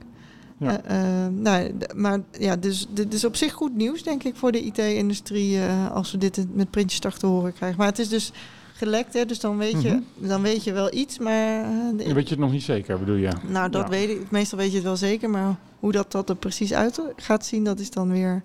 Ja. 0.59 0.83
Eh, 0.83 1.25
eh, 1.25 1.33
nou, 1.33 1.73
maar 1.95 2.21
ja, 2.39 2.57
dus 2.57 2.87
dit 2.91 3.15
is 3.15 3.25
op 3.25 3.37
zich 3.37 3.53
goed 3.53 3.75
nieuws, 3.77 4.03
denk 4.03 4.23
ik, 4.25 4.37
voor 4.37 4.53
de 4.53 4.61
IT-industrie. 4.65 5.59
eh, 5.61 5.91
als 5.91 6.13
we 6.13 6.19
dit 6.19 6.45
met 6.55 6.71
Prinsjesdag 6.71 7.19
te 7.19 7.27
horen 7.27 7.53
krijgen. 7.53 7.79
Maar 7.79 7.87
het 7.87 7.99
is 7.99 8.09
dus 8.09 8.33
gelekt, 8.73 9.15
hè, 9.15 9.25
dus 9.27 9.41
dan 9.41 9.57
weet, 9.57 9.83
je, 9.83 10.01
dan 10.17 10.43
weet 10.43 10.65
je 10.65 10.73
wel 10.73 10.95
iets. 10.95 11.19
Maar 11.19 11.63
eh, 11.65 11.69
de- 11.97 12.15
Weet 12.15 12.25
je 12.29 12.35
het 12.35 12.39
nog 12.45 12.53
niet 12.53 12.63
zeker, 12.63 12.99
bedoel 12.99 13.15
je? 13.17 13.31
nou, 13.49 13.71
dat 13.71 13.83
Ja. 13.83 13.89
weet 13.89 14.09
ik. 14.09 14.31
Meestal 14.31 14.59
weet 14.59 14.69
je 14.71 14.75
het 14.75 14.85
wel 14.85 14.97
zeker. 14.97 15.31
Maar 15.31 15.57
hoe 15.79 15.93
dat, 15.93 16.13
dat 16.13 16.29
er 16.29 16.37
precies 16.37 16.73
uit 16.73 17.01
gaat 17.17 17.47
zien, 17.47 17.65
dat 17.65 17.79
is 17.81 17.91
dan 17.91 18.11
weer 18.11 18.43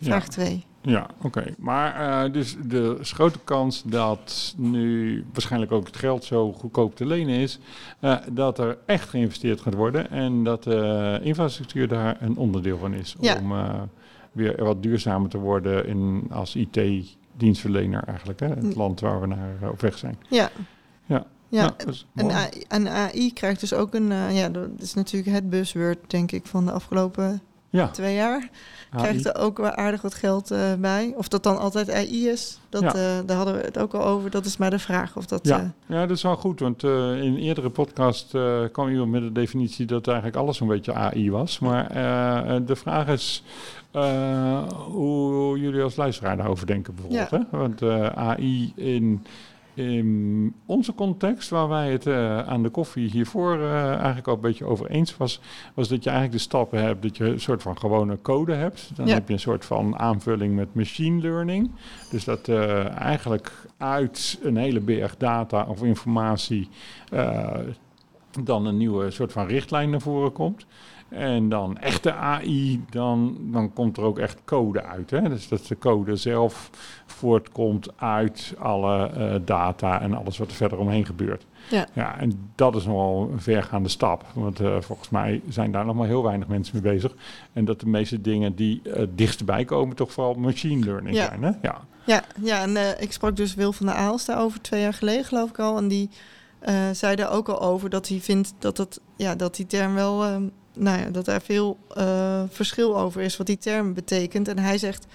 vraag 0.00 0.28
2. 0.28 0.64
Ja, 0.82 1.06
oké. 1.22 1.44
Maar 1.58 2.24
eh, 2.24 2.32
dus 2.32 2.56
de 2.66 2.96
is 3.00 3.12
grote 3.12 3.38
kans 3.44 3.82
dat 3.86 4.54
nu 4.56 5.24
waarschijnlijk 5.32 5.72
ook 5.72 5.86
het 5.86 5.96
geld 5.96 6.24
zo 6.24 6.52
goedkoop 6.52 6.96
te 6.96 7.06
lenen 7.06 7.34
is, 7.34 7.58
eh, 8.00 8.16
dat 8.32 8.58
er 8.58 8.78
echt 8.86 9.08
geïnvesteerd 9.08 9.60
gaat 9.60 9.74
worden 9.74 10.10
en 10.10 10.44
dat 10.44 10.62
de 10.62 11.20
infrastructuur 11.22 11.88
daar 11.88 12.16
een 12.20 12.36
onderdeel 12.36 12.78
van 12.78 12.94
is 12.94 13.16
Ja. 13.20 13.36
om 13.36 13.52
eh, 13.52 13.80
weer 14.32 14.64
wat 14.64 14.82
duurzamer 14.82 15.30
te 15.30 15.38
worden 15.38 15.86
in, 15.86 16.26
als 16.30 16.56
IT-dienstverlener 16.56 18.04
eigenlijk, 18.04 18.40
hè? 18.40 18.48
het 18.48 18.74
land 18.74 19.00
waar 19.00 19.20
we 19.20 19.26
naar 19.26 19.70
op 19.70 19.80
weg 19.80 19.98
zijn. 19.98 20.18
Ja. 20.28 20.50
Ja. 21.06 21.26
Ja, 21.48 21.74
Nou, 21.84 21.96
En. 22.14 22.30
AI, 22.30 22.64
en 22.68 22.88
AI 22.88 23.32
krijgt 23.32 23.60
dus 23.60 23.74
ook 23.74 23.94
een... 23.94 24.32
ja, 24.32 24.48
dat 24.48 24.68
is 24.78 24.94
natuurlijk 24.94 25.34
het 25.34 25.50
buzzword, 25.50 26.10
denk 26.10 26.32
ik, 26.32 26.46
van 26.46 26.64
de 26.64 26.72
afgelopen 26.72 27.40
ja, 27.70 27.88
twee 27.88 28.14
jaar. 28.14 28.48
AI. 28.90 29.02
Krijgt 29.02 29.26
er 29.26 29.36
ook 29.38 29.58
wel 29.58 29.70
aardig 29.70 30.02
wat 30.02 30.14
geld 30.14 30.50
eh, 30.50 30.74
bij. 30.78 31.12
Of 31.16 31.28
dat 31.28 31.42
dan 31.42 31.58
altijd 31.58 31.90
AI 31.90 32.28
is, 32.28 32.58
dat, 32.68 32.82
Ja. 32.82 32.88
eh, 32.88 33.18
daar 33.26 33.36
hadden 33.36 33.54
we 33.54 33.60
het 33.60 33.78
ook 33.78 33.94
al 33.94 34.04
over. 34.04 34.30
Dat 34.30 34.44
is 34.44 34.56
maar 34.56 34.70
de 34.70 34.78
vraag 34.78 35.16
of 35.16 35.26
dat... 35.26 35.46
Ja. 35.46 35.58
eh, 35.58 35.64
Ja, 35.96 36.06
dat 36.06 36.16
is 36.16 36.22
wel 36.22 36.36
goed, 36.36 36.60
want 36.60 36.84
eh, 36.84 36.90
in 36.90 37.32
een 37.32 37.38
eerdere 37.38 37.68
podcast 37.70 38.34
eh, 38.34 38.60
kwam 38.72 38.88
iemand 38.88 39.10
met 39.10 39.22
de 39.22 39.32
definitie 39.32 39.86
dat 39.86 40.06
eigenlijk 40.06 40.36
alles 40.36 40.60
een 40.60 40.66
beetje 40.66 40.94
AI 40.94 41.30
was. 41.30 41.58
Maar 41.58 41.88
de 42.66 42.76
vraag 42.76 43.06
is 43.08 43.42
eh, 43.90 44.62
hoe 44.68 45.58
jullie 45.60 45.82
als 45.82 45.96
luisteraar 45.96 46.36
daarover 46.36 46.66
denken 46.66 46.94
bijvoorbeeld. 46.94 47.30
Ja. 47.30 47.46
Hè? 47.50 47.58
Want 47.58 47.82
eh, 47.82 48.06
AI 48.06 48.72
in, 48.76 49.24
in 49.74 50.54
onze 50.66 50.94
context, 50.94 51.50
waar 51.50 51.68
wij 51.68 51.92
het 51.92 52.06
eh, 52.06 52.38
aan 52.38 52.62
de 52.62 52.68
koffie 52.68 53.10
hiervoor 53.10 53.54
eh, 53.60 53.86
eigenlijk 53.94 54.26
al 54.28 54.34
een 54.34 54.40
beetje 54.40 54.64
over 54.64 54.86
eens 54.90 55.16
was, 55.16 55.40
was 55.74 55.88
dat 55.88 56.04
je 56.04 56.10
eigenlijk 56.10 56.38
de 56.38 56.44
stappen 56.44 56.82
hebt 56.82 57.02
dat 57.02 57.16
je 57.16 57.24
een 57.24 57.40
soort 57.40 57.62
van 57.62 57.78
gewone 57.78 58.18
code 58.22 58.54
hebt. 58.54 58.90
Dan 58.94 59.06
Ja. 59.06 59.14
heb 59.14 59.26
je 59.28 59.32
een 59.34 59.40
soort 59.40 59.64
van 59.64 59.98
aanvulling 59.98 60.54
met 60.54 60.74
machine 60.74 61.20
learning. 61.20 61.70
Dus 62.10 62.24
dat 62.24 62.48
eh, 62.48 62.98
eigenlijk 62.98 63.52
uit 63.76 64.38
een 64.42 64.56
hele 64.56 64.80
berg 64.80 65.16
data 65.16 65.64
of 65.68 65.82
informatie 65.82 66.68
dan 68.44 68.66
een 68.66 68.76
nieuwe 68.76 69.10
soort 69.10 69.32
van 69.32 69.46
richtlijn 69.46 69.90
naar 69.90 70.00
voren 70.00 70.32
komt. 70.32 70.66
En 71.08 71.48
dan 71.48 71.78
echte 71.78 72.12
AI, 72.12 72.84
dan, 72.90 73.36
dan 73.40 73.72
komt 73.72 73.96
er 73.96 74.02
ook 74.02 74.18
echt 74.18 74.38
code 74.44 74.82
uit. 74.82 75.10
Hè? 75.10 75.28
Dus 75.28 75.48
dat 75.48 75.66
de 75.66 75.78
code 75.78 76.16
zelf 76.16 76.70
voortkomt 77.06 77.88
uit 77.96 78.54
alle 78.58 79.06
eh, 79.10 79.34
data 79.44 80.00
en 80.00 80.14
alles 80.14 80.38
wat 80.38 80.48
er 80.48 80.54
verder 80.54 80.78
omheen 80.78 81.06
gebeurt. 81.06 81.46
Ja. 81.70 81.86
ja, 81.92 82.18
en 82.18 82.50
dat 82.54 82.76
is 82.76 82.84
nogal 82.84 83.28
een 83.32 83.40
vergaande 83.40 83.88
stap. 83.88 84.24
Want 84.34 84.60
eh, 84.60 84.80
volgens 84.80 85.08
mij 85.10 85.42
zijn 85.48 85.72
daar 85.72 85.84
nog 85.84 85.94
maar 85.96 86.06
heel 86.06 86.22
weinig 86.22 86.48
mensen 86.48 86.82
mee 86.82 86.92
bezig. 86.92 87.14
En 87.52 87.64
dat 87.64 87.80
de 87.80 87.86
meeste 87.88 88.20
dingen 88.20 88.54
die 88.54 88.80
uh, 88.84 89.02
dichtstbij 89.14 89.64
komen, 89.64 89.96
toch 89.96 90.12
vooral 90.12 90.34
machine 90.34 90.84
learning 90.84 91.16
Ja. 91.16 91.26
zijn. 91.26 91.42
Hè? 91.42 91.50
Ja. 91.62 91.80
Ja, 92.04 92.22
ja 92.42 92.62
en 92.62 93.02
ik 93.02 93.12
sprak 93.12 93.36
dus 93.36 93.54
Wil 93.54 93.72
van 93.72 93.86
der 93.86 93.94
Aals 93.94 94.24
daarover 94.24 94.60
twee 94.60 94.80
jaar 94.80 94.94
geleden, 94.94 95.24
geloof 95.24 95.48
ik 95.50 95.58
al. 95.58 95.76
En 95.76 95.88
die 95.88 96.10
eh, 96.60 96.90
zei 96.92 97.16
daar 97.16 97.30
ook 97.30 97.48
al 97.48 97.60
over 97.60 97.90
dat 97.90 98.08
hij 98.08 98.20
vindt 98.20 98.52
dat, 98.58 98.76
dat, 98.76 99.00
ja, 99.16 99.34
dat 99.34 99.56
die 99.56 99.66
term 99.66 99.94
wel... 99.94 100.24
eh, 100.24 100.36
nou 100.74 100.98
ja, 100.98 101.10
dat 101.10 101.26
er 101.26 101.40
veel 101.40 101.78
eh, 101.94 102.42
verschil 102.48 102.98
over 102.98 103.20
is 103.20 103.36
wat 103.36 103.46
die 103.46 103.58
term 103.58 103.94
betekent. 103.94 104.48
En 104.48 104.58
hij 104.58 104.78
zegt 104.78 105.06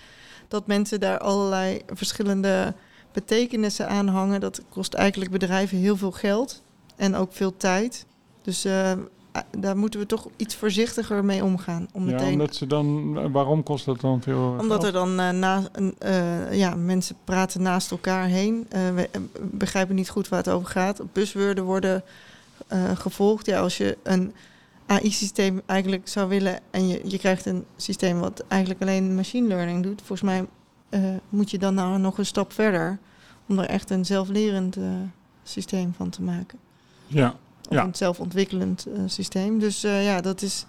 dat 0.48 0.68
mensen 0.68 1.00
daar 1.00 1.20
allerlei 1.20 1.82
verschillende 1.88 2.74
betekenissen 3.12 3.88
aan 3.88 4.08
hangen. 4.08 4.40
Dat 4.40 4.62
kost 4.70 4.94
eigenlijk 4.94 5.32
bedrijven 5.32 5.78
heel 5.78 5.98
veel 5.98 6.12
geld 6.12 6.62
en 6.96 7.16
ook 7.16 7.34
veel 7.34 7.58
tijd. 7.58 8.06
Dus 8.42 8.66
uh, 8.66 8.92
daar 9.58 9.78
moeten 9.78 10.00
we 10.00 10.06
toch 10.06 10.28
iets 10.36 10.56
voorzichtiger 10.56 11.26
mee 11.26 11.44
omgaan. 11.44 11.88
Om 11.92 12.06
ja, 12.06 12.12
meteen... 12.12 12.32
omdat 12.32 12.56
ze 12.56 12.68
dan, 12.68 13.32
waarom 13.32 13.64
kost 13.64 13.86
dat 13.86 14.02
dan 14.02 14.22
veel? 14.22 14.56
Omdat 14.60 14.84
er 14.84 14.92
dan 14.92 15.20
uh, 15.20 15.30
na, 15.30 15.62
uh, 16.04 16.54
ja, 16.54 16.76
mensen 16.76 17.16
praten 17.24 17.62
naast 17.62 17.92
elkaar 17.92 18.26
heen, 18.26 18.68
uh, 18.76 18.90
we 18.96 19.10
begrijpen 19.42 19.96
niet 19.96 20.10
goed 20.10 20.30
waar 20.30 20.40
het 20.40 20.50
over 20.50 20.68
gaat. 20.68 21.02
Buswoorden 21.14 21.64
worden 21.64 22.04
gevolgd. 22.94 23.46
Ja, 23.46 23.60
als 23.60 23.78
je 23.78 23.98
een 24.04 24.34
AI-systeem 24.86 25.62
eigenlijk 25.66 26.08
zou 26.08 26.30
willen 26.30 26.60
en 26.72 26.88
je, 26.88 27.02
je 27.04 27.18
krijgt 27.18 27.46
een 27.46 27.66
systeem 27.76 28.20
wat 28.20 28.44
eigenlijk 28.48 28.82
alleen 28.82 29.16
machine 29.16 29.48
learning 29.48 29.84
doet, 29.84 30.02
volgens 30.06 30.22
mij 30.22 30.46
moet 31.30 31.52
je 31.52 31.58
dan 31.58 31.74
nou 31.74 32.00
nog 32.00 32.18
een 32.18 32.26
stap 32.26 32.54
verder 32.54 33.00
om 33.48 33.60
er 33.60 33.66
echt 33.66 33.90
een 33.90 34.06
zelflerend 34.06 34.78
systeem 35.44 35.94
van 35.94 36.10
te 36.10 36.22
maken. 36.22 36.60
Ja. 37.08 37.36
Of 37.70 37.78
een 37.78 37.96
zelfontwikkelend 37.96 38.88
uh, 38.88 39.00
systeem. 39.06 39.60
Dus 39.60 39.82
ja, 39.82 40.22
dat 40.22 40.42
is. 40.42 40.66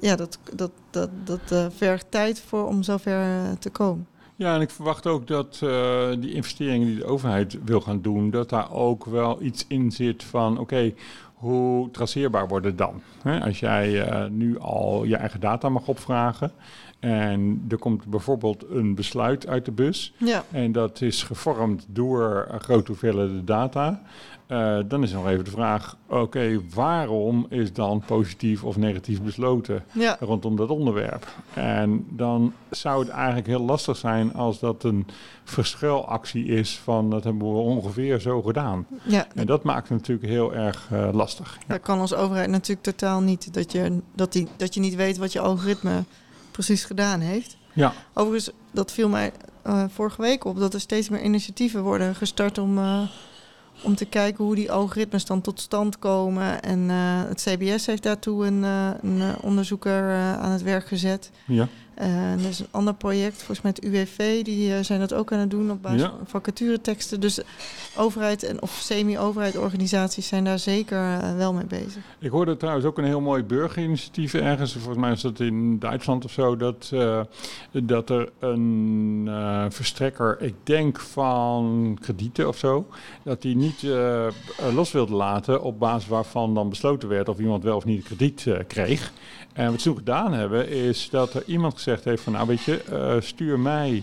Ja, 0.00 0.16
dat, 0.16 0.38
dat, 0.54 0.70
dat, 0.90 1.10
dat 1.24 1.72
vergt 1.76 2.06
tijd 2.08 2.40
voor 2.40 2.66
om 2.66 2.82
zover 2.82 3.58
te 3.58 3.70
komen. 3.70 4.06
Ja, 4.36 4.54
en 4.54 4.60
ik 4.60 4.70
verwacht 4.70 5.06
ook 5.06 5.26
dat 5.26 5.60
uh, 5.62 6.08
die 6.18 6.32
investeringen 6.32 6.86
die 6.86 6.96
de 6.96 7.04
overheid 7.04 7.58
wil 7.64 7.80
gaan 7.80 8.02
doen, 8.02 8.30
dat 8.30 8.48
daar 8.48 8.72
ook 8.72 9.04
wel 9.04 9.42
iets 9.42 9.64
in 9.68 9.90
zit 9.90 10.24
van 10.24 10.52
oké, 10.52 10.60
okay, 10.60 10.94
hoe 11.34 11.90
traceerbaar 11.90 12.48
wordt 12.48 12.66
het 12.66 12.78
dan? 12.78 13.02
He, 13.22 13.40
als 13.40 13.60
jij 13.60 14.28
nu 14.28 14.58
al 14.58 15.04
je 15.04 15.16
eigen 15.16 15.40
data 15.40 15.68
mag 15.68 15.88
opvragen 15.88 16.52
En 17.00 17.64
er 17.68 17.78
komt 17.78 18.06
bijvoorbeeld 18.06 18.64
een 18.70 18.94
besluit 18.94 19.46
uit 19.46 19.64
de 19.64 19.72
bus. 19.72 20.14
Ja. 20.16 20.44
En 20.50 20.72
dat 20.72 21.00
is 21.00 21.22
gevormd 21.22 21.86
door 21.88 22.46
een 22.50 22.60
grote 22.60 22.90
hoeveelheid 22.90 23.46
data. 23.46 24.02
Uh, 24.50 24.78
dan 24.86 25.02
is 25.02 25.12
nog 25.12 25.28
even 25.28 25.44
de 25.44 25.50
vraag: 25.50 25.96
oké, 26.08 26.60
waarom 26.74 27.46
is 27.48 27.72
dan 27.72 28.02
positief 28.06 28.64
of 28.64 28.76
negatief 28.76 29.22
besloten 29.22 29.84
ja. 29.92 30.16
rondom 30.20 30.56
dat 30.56 30.68
onderwerp? 30.68 31.26
En 31.54 32.06
dan 32.08 32.52
zou 32.70 33.00
het 33.00 33.08
eigenlijk 33.08 33.46
heel 33.46 33.60
lastig 33.60 33.96
zijn 33.96 34.34
als 34.34 34.58
dat 34.58 34.84
een 34.84 35.06
verschilactie 35.44 36.44
is 36.44 36.78
van 36.78 37.10
dat 37.10 37.24
hebben 37.24 37.52
we 37.52 37.58
ongeveer 37.58 38.20
zo 38.20 38.42
gedaan. 38.42 38.86
Ja. 39.02 39.26
En 39.34 39.46
dat 39.46 39.62
maakt 39.62 39.88
het 39.88 39.98
natuurlijk 39.98 40.28
heel 40.28 40.54
erg 40.54 40.88
uh, 40.92 41.08
lastig. 41.12 41.58
Dat 41.66 41.80
kan 41.80 42.00
als 42.00 42.14
overheid 42.14 42.50
natuurlijk 42.50 42.82
totaal 42.82 43.20
niet, 43.20 43.54
dat 43.54 43.72
je, 43.72 44.00
dat 44.14 44.32
die, 44.32 44.48
dat 44.56 44.74
je 44.74 44.80
niet 44.80 44.94
weet 44.94 45.18
wat 45.18 45.32
je 45.32 45.40
algoritme 45.40 46.04
precies 46.50 46.84
gedaan 46.84 47.20
heeft. 47.20 47.56
Ja. 47.72 47.92
Overigens, 48.14 48.50
dat 48.70 48.92
viel 48.92 49.08
mij 49.08 49.32
uh, 49.66 49.84
vorige 49.88 50.22
week 50.22 50.44
op, 50.44 50.58
dat 50.58 50.74
er 50.74 50.80
steeds 50.80 51.08
meer 51.08 51.22
initiatieven 51.22 51.82
worden 51.82 52.14
gestart 52.14 52.58
om 52.58 52.78
om 53.82 53.94
te 53.94 54.04
kijken 54.04 54.44
hoe 54.44 54.54
die 54.54 54.72
algoritmes 54.72 55.24
dan 55.24 55.40
tot 55.40 55.60
stand 55.60 55.98
komen. 55.98 56.62
En 56.62 56.78
uh, 56.78 57.22
het 57.28 57.42
CBS 57.42 57.86
heeft 57.86 58.02
daartoe 58.02 58.46
een, 58.46 58.62
uh, 58.62 58.90
een 59.02 59.40
onderzoeker 59.40 60.02
uh, 60.02 60.38
aan 60.38 60.50
het 60.50 60.62
werk 60.62 60.86
gezet. 60.86 61.30
Ja. 61.46 61.68
Er 62.00 62.48
is 62.48 62.58
een 62.58 62.66
ander 62.70 62.94
project, 62.94 63.36
volgens 63.36 63.60
mij 63.60 63.72
het 63.74 63.84
UWV, 63.84 64.42
die 64.44 64.82
zijn 64.82 65.00
dat 65.00 65.14
ook 65.14 65.32
aan 65.32 65.38
het 65.38 65.50
doen 65.50 65.70
op 65.70 65.82
basis 65.82 66.00
Ja. 66.00 66.08
van 66.08 66.26
vacatureteksten. 66.26 67.20
Dus 67.20 67.40
overheid 67.96 68.42
en 68.42 68.62
of 68.62 68.70
semi-overheid 68.70 69.58
organisaties 69.58 70.26
zijn 70.28 70.44
daar 70.44 70.58
zeker 70.58 71.20
wel 71.36 71.52
mee 71.52 71.64
bezig. 71.66 72.02
Ik 72.18 72.30
hoorde 72.30 72.56
trouwens 72.56 72.86
ook 72.86 72.98
een 72.98 73.04
heel 73.04 73.20
mooi 73.20 73.42
burgerinitiatief 73.42 74.34
ergens. 74.34 74.72
Volgens 74.72 74.96
mij 74.98 75.12
is 75.12 75.20
dat 75.20 75.40
in 75.40 75.78
Duitsland 75.78 76.24
of 76.24 76.30
zo. 76.30 76.56
Dat, 76.56 76.92
dat 77.72 78.10
er 78.10 78.28
een 78.38 79.28
verstrekker, 79.68 80.36
ik 80.40 80.54
denk 80.62 81.00
van 81.00 81.96
kredieten 82.00 82.48
of 82.48 82.56
zo, 82.56 82.86
dat 83.22 83.42
die 83.42 83.56
niet 83.56 83.82
los 84.74 84.92
wilde 84.92 85.14
laten 85.14 85.62
op 85.62 85.78
basis 85.78 86.08
waarvan 86.08 86.54
dan 86.54 86.68
besloten 86.68 87.08
werd 87.08 87.28
of 87.28 87.38
iemand 87.38 87.62
wel 87.62 87.76
of 87.76 87.84
niet 87.84 88.04
krediet 88.04 88.46
kreeg. 88.66 89.12
En 89.52 89.70
wat 89.70 89.80
ze 89.80 89.88
toen 89.88 89.96
gedaan 89.96 90.32
hebben, 90.32 90.68
is 90.68 91.08
dat 91.10 91.34
er 91.34 91.42
iemand 91.46 91.74
gezegd 91.74 92.04
heeft 92.04 92.22
van 92.22 92.32
nou 92.32 92.46
weet 92.46 92.62
je, 92.62 93.18
stuur 93.20 93.58
mij 93.58 94.02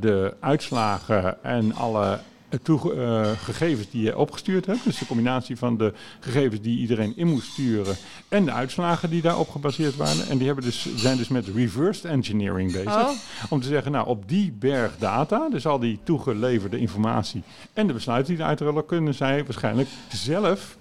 de 0.00 0.34
uitslagen 0.40 1.44
en 1.44 1.74
alle 1.74 2.18
toe, 2.62 2.94
uh, 2.94 3.30
gegevens 3.44 3.90
die 3.90 4.02
je 4.02 4.18
opgestuurd 4.18 4.66
hebt. 4.66 4.84
Dus 4.84 4.98
de 4.98 5.06
combinatie 5.06 5.56
van 5.56 5.76
de 5.76 5.92
gegevens 6.20 6.60
die 6.60 6.78
iedereen 6.78 7.12
in 7.16 7.26
moest 7.26 7.50
sturen 7.50 7.96
en 8.28 8.44
de 8.44 8.52
uitslagen 8.52 9.10
die 9.10 9.22
daarop 9.22 9.48
gebaseerd 9.48 9.96
waren. 9.96 10.28
En 10.28 10.36
die 10.38 10.46
hebben 10.46 10.64
dus, 10.64 10.86
zijn 10.96 11.16
dus 11.16 11.28
met 11.28 11.48
reverse 11.48 12.08
engineering 12.08 12.72
bezig. 12.72 12.94
Oh. 12.94 13.10
Om 13.50 13.60
te 13.60 13.68
zeggen, 13.68 13.92
nou 13.92 14.06
op 14.06 14.28
die 14.28 14.52
berg 14.52 14.92
data, 14.98 15.48
dus 15.48 15.66
al 15.66 15.78
die 15.78 15.98
toegeleverde 16.02 16.78
informatie 16.78 17.42
en 17.72 17.86
de 17.86 17.92
besluiten 17.92 18.34
die 18.34 18.42
eruit 18.42 18.60
rollen, 18.60 18.86
kunnen 18.86 19.14
zij 19.14 19.44
waarschijnlijk 19.44 19.88
zelf 20.08 20.76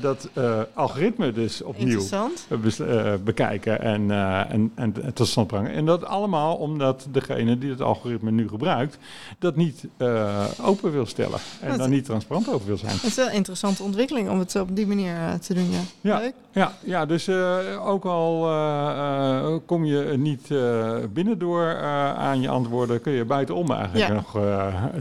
dat 0.00 0.28
uh, 0.38 0.60
algoritme 0.74 1.32
dus 1.32 1.62
opnieuw 1.62 2.02
uh, 2.10 3.14
bekijken 3.24 3.80
en, 3.80 4.10
en, 4.50 4.72
en, 4.74 4.94
tot 5.14 5.26
stand 5.26 5.46
brengen. 5.46 5.72
En 5.72 5.86
dat 5.86 6.04
allemaal 6.04 6.56
omdat 6.56 7.06
degene 7.10 7.58
die 7.58 7.70
het 7.70 7.80
algoritme 7.80 8.30
nu 8.30 8.48
gebruikt, 8.48 8.98
dat 9.38 9.56
niet 9.56 9.86
open 10.60 10.92
wil 10.92 11.06
stellen. 11.06 11.38
En 11.60 11.78
daar 11.78 11.88
niet 11.88 12.04
transparant 12.04 12.48
over 12.48 12.66
wil 12.66 12.76
zijn. 12.76 12.92
Dat 12.92 13.04
is 13.04 13.14
wel 13.14 13.26
een 13.26 13.32
interessante 13.32 13.82
ontwikkeling 13.82 14.30
om 14.30 14.38
het 14.38 14.56
op 14.56 14.76
die 14.76 14.86
manier 14.86 15.38
te 15.40 15.54
doen, 15.54 15.70
ja. 15.70 15.80
Ja, 16.00 16.18
Leuk. 16.18 16.34
Ja, 16.52 16.72
ja 16.84 17.06
dus 17.06 17.28
ook 17.84 18.04
al 18.04 18.40
kom 19.66 19.84
je 19.84 20.14
niet 20.16 20.48
binnendoor 21.12 21.76
aan 22.16 22.40
je 22.40 22.48
antwoorden, 22.48 23.00
kun 23.00 23.12
je 23.12 23.24
buitenom 23.24 23.70
eigenlijk 23.70 24.08
Ja. 24.08 24.12
nog 24.14 24.38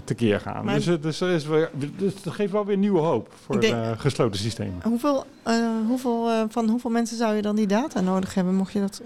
tekeer 0.04 0.40
gaan. 0.40 0.66
Maar- 0.66 0.76
Dus, 0.76 0.86
dus, 1.02 1.22
er 1.22 1.30
is 1.30 1.46
weer, 1.46 1.70
dus 1.98 2.14
het 2.24 2.34
geeft 2.34 2.52
wel 2.52 2.66
weer 2.66 2.78
nieuwe 2.78 3.00
hoop 3.00 3.30
voor 3.46 3.56
het 3.56 4.00
gesloten 4.00 4.40
systeem. 4.40 4.74
Hoeveel, 4.84 5.26
eh, 5.44 5.56
hoeveel, 5.88 6.30
eh, 6.30 6.42
van 6.50 6.70
hoeveel 6.70 6.90
mensen 6.90 7.18
zou 7.18 7.36
je 7.36 7.42
dan 7.42 7.56
die 7.56 7.68
data 7.68 8.02
nodig 8.02 8.34
hebben, 8.34 8.56
mocht 8.56 8.74
je 8.74 8.80
dat... 8.80 9.02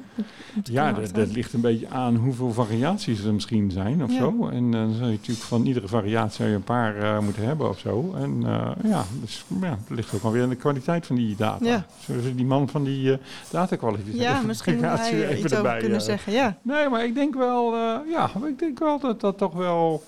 Ja, 0.64 0.92
kunnen 0.92 1.14
dat, 1.14 1.16
dat 1.16 1.36
ligt 1.36 1.54
een 1.54 1.62
beetje 1.62 1.90
aan 1.90 2.16
hoeveel 2.16 2.52
variaties 2.52 3.24
er 3.24 3.34
misschien 3.34 3.72
zijn 3.72 4.04
of 4.04 4.12
Ja. 4.12 4.18
zo. 4.18 4.48
En 4.48 4.66
eh, 4.66 4.80
dan 4.80 4.94
zou 4.94 5.06
je 5.06 5.12
natuurlijk 5.12 5.46
van 5.46 5.66
iedere 5.66 5.88
variatie 5.88 6.36
zou 6.36 6.50
je 6.50 6.56
een 6.56 6.64
paar 6.64 7.24
moeten 7.24 7.44
hebben 7.44 7.70
of 7.70 7.80
zo. 7.80 8.14
En 8.18 8.42
ja, 8.84 9.06
dus 9.22 9.46
ja, 9.62 9.70
het 9.88 9.90
ligt 9.90 10.14
ook 10.14 10.22
wel 10.22 10.32
weer 10.32 10.44
aan 10.44 10.50
de 10.50 10.56
kwaliteit 10.56 11.06
van 11.06 11.16
die 11.16 11.36
data. 11.36 11.66
Ja. 11.66 11.86
Zullen 12.00 12.24
we 12.24 12.36
die 12.36 12.46
man 12.46 12.70
van 12.70 12.84
die 12.84 13.18
datakwaliteit 13.50 14.16
Ja, 14.16 14.42
misschien 14.42 14.84
hij 15.00 15.12
even 15.12 15.38
iets 15.38 15.46
over 15.46 15.58
erbij, 15.58 15.80
kunnen 15.80 16.00
eh, 16.00 16.06
zeggen, 16.06 16.34
ja. 16.34 16.58
Nee, 16.62 16.90
maar 16.90 17.06
ik 17.06 17.16
denk 17.16 17.36
wel, 17.36 17.76
ja, 18.10 18.32
ik 18.48 18.60
denk 18.60 18.80
wel 18.80 19.00
dat 19.00 19.22
dat 19.22 19.38
toch 19.38 19.54
wel, 19.54 20.04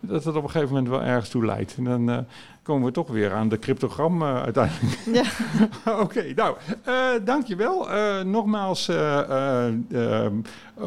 dat 0.00 0.24
het 0.24 0.36
op 0.36 0.42
een 0.42 0.50
gegeven 0.50 0.74
moment 0.74 0.92
wel 0.92 1.02
ergens 1.02 1.28
toe 1.28 1.44
leidt. 1.44 1.74
En 1.76 1.84
dan 1.84 2.26
komen 2.64 2.86
we 2.86 2.92
toch 2.92 3.08
weer 3.08 3.32
aan 3.32 3.48
de 3.48 3.58
cryptogram 3.58 4.22
eh, 4.22 4.42
uiteindelijk. 4.42 4.98
Ja. 5.12 5.24
Oké, 6.02 6.24
nou, 6.34 6.56
eh 6.84 7.08
dankjewel. 7.24 7.90
Eh 7.90 8.20
nogmaals, 8.22 8.90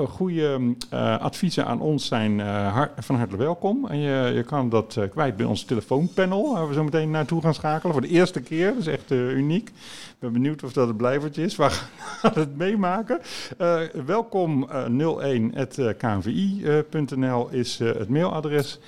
goede 0.07 0.75
adviezen 1.19 1.65
aan 1.65 1.81
ons 1.81 2.07
zijn 2.07 2.39
har- 2.39 2.91
van 2.97 3.15
harte 3.15 3.37
welkom. 3.37 3.87
En 3.87 3.99
je, 3.99 4.31
je 4.35 4.43
kan 4.43 4.69
dat 4.69 4.97
kwijt 5.11 5.35
bij 5.37 5.45
ons 5.45 5.63
telefoonpanel, 5.63 6.53
waar 6.53 6.67
we 6.67 6.73
zo 6.73 6.83
meteen 6.83 7.11
naartoe 7.11 7.41
gaan 7.41 7.53
schakelen. 7.53 7.93
Voor 7.93 8.01
de 8.01 8.07
eerste 8.07 8.41
keer, 8.41 8.67
dat 8.69 8.77
is 8.79 8.87
echt 8.87 9.11
uniek. 9.11 9.71
Ben 10.19 10.33
benieuwd 10.33 10.63
of 10.63 10.73
dat 10.73 10.87
het 10.87 10.97
blijvertje 10.97 11.43
is. 11.43 11.55
We 11.57 11.69
gaan 11.69 12.31
het 12.33 12.57
meemaken. 12.57 13.19
Eh, 13.57 13.79
welkom 14.05 14.69
01.knvi.nl 14.69 17.49
is 17.49 17.79
het 17.79 18.09
mailadres. 18.09 18.79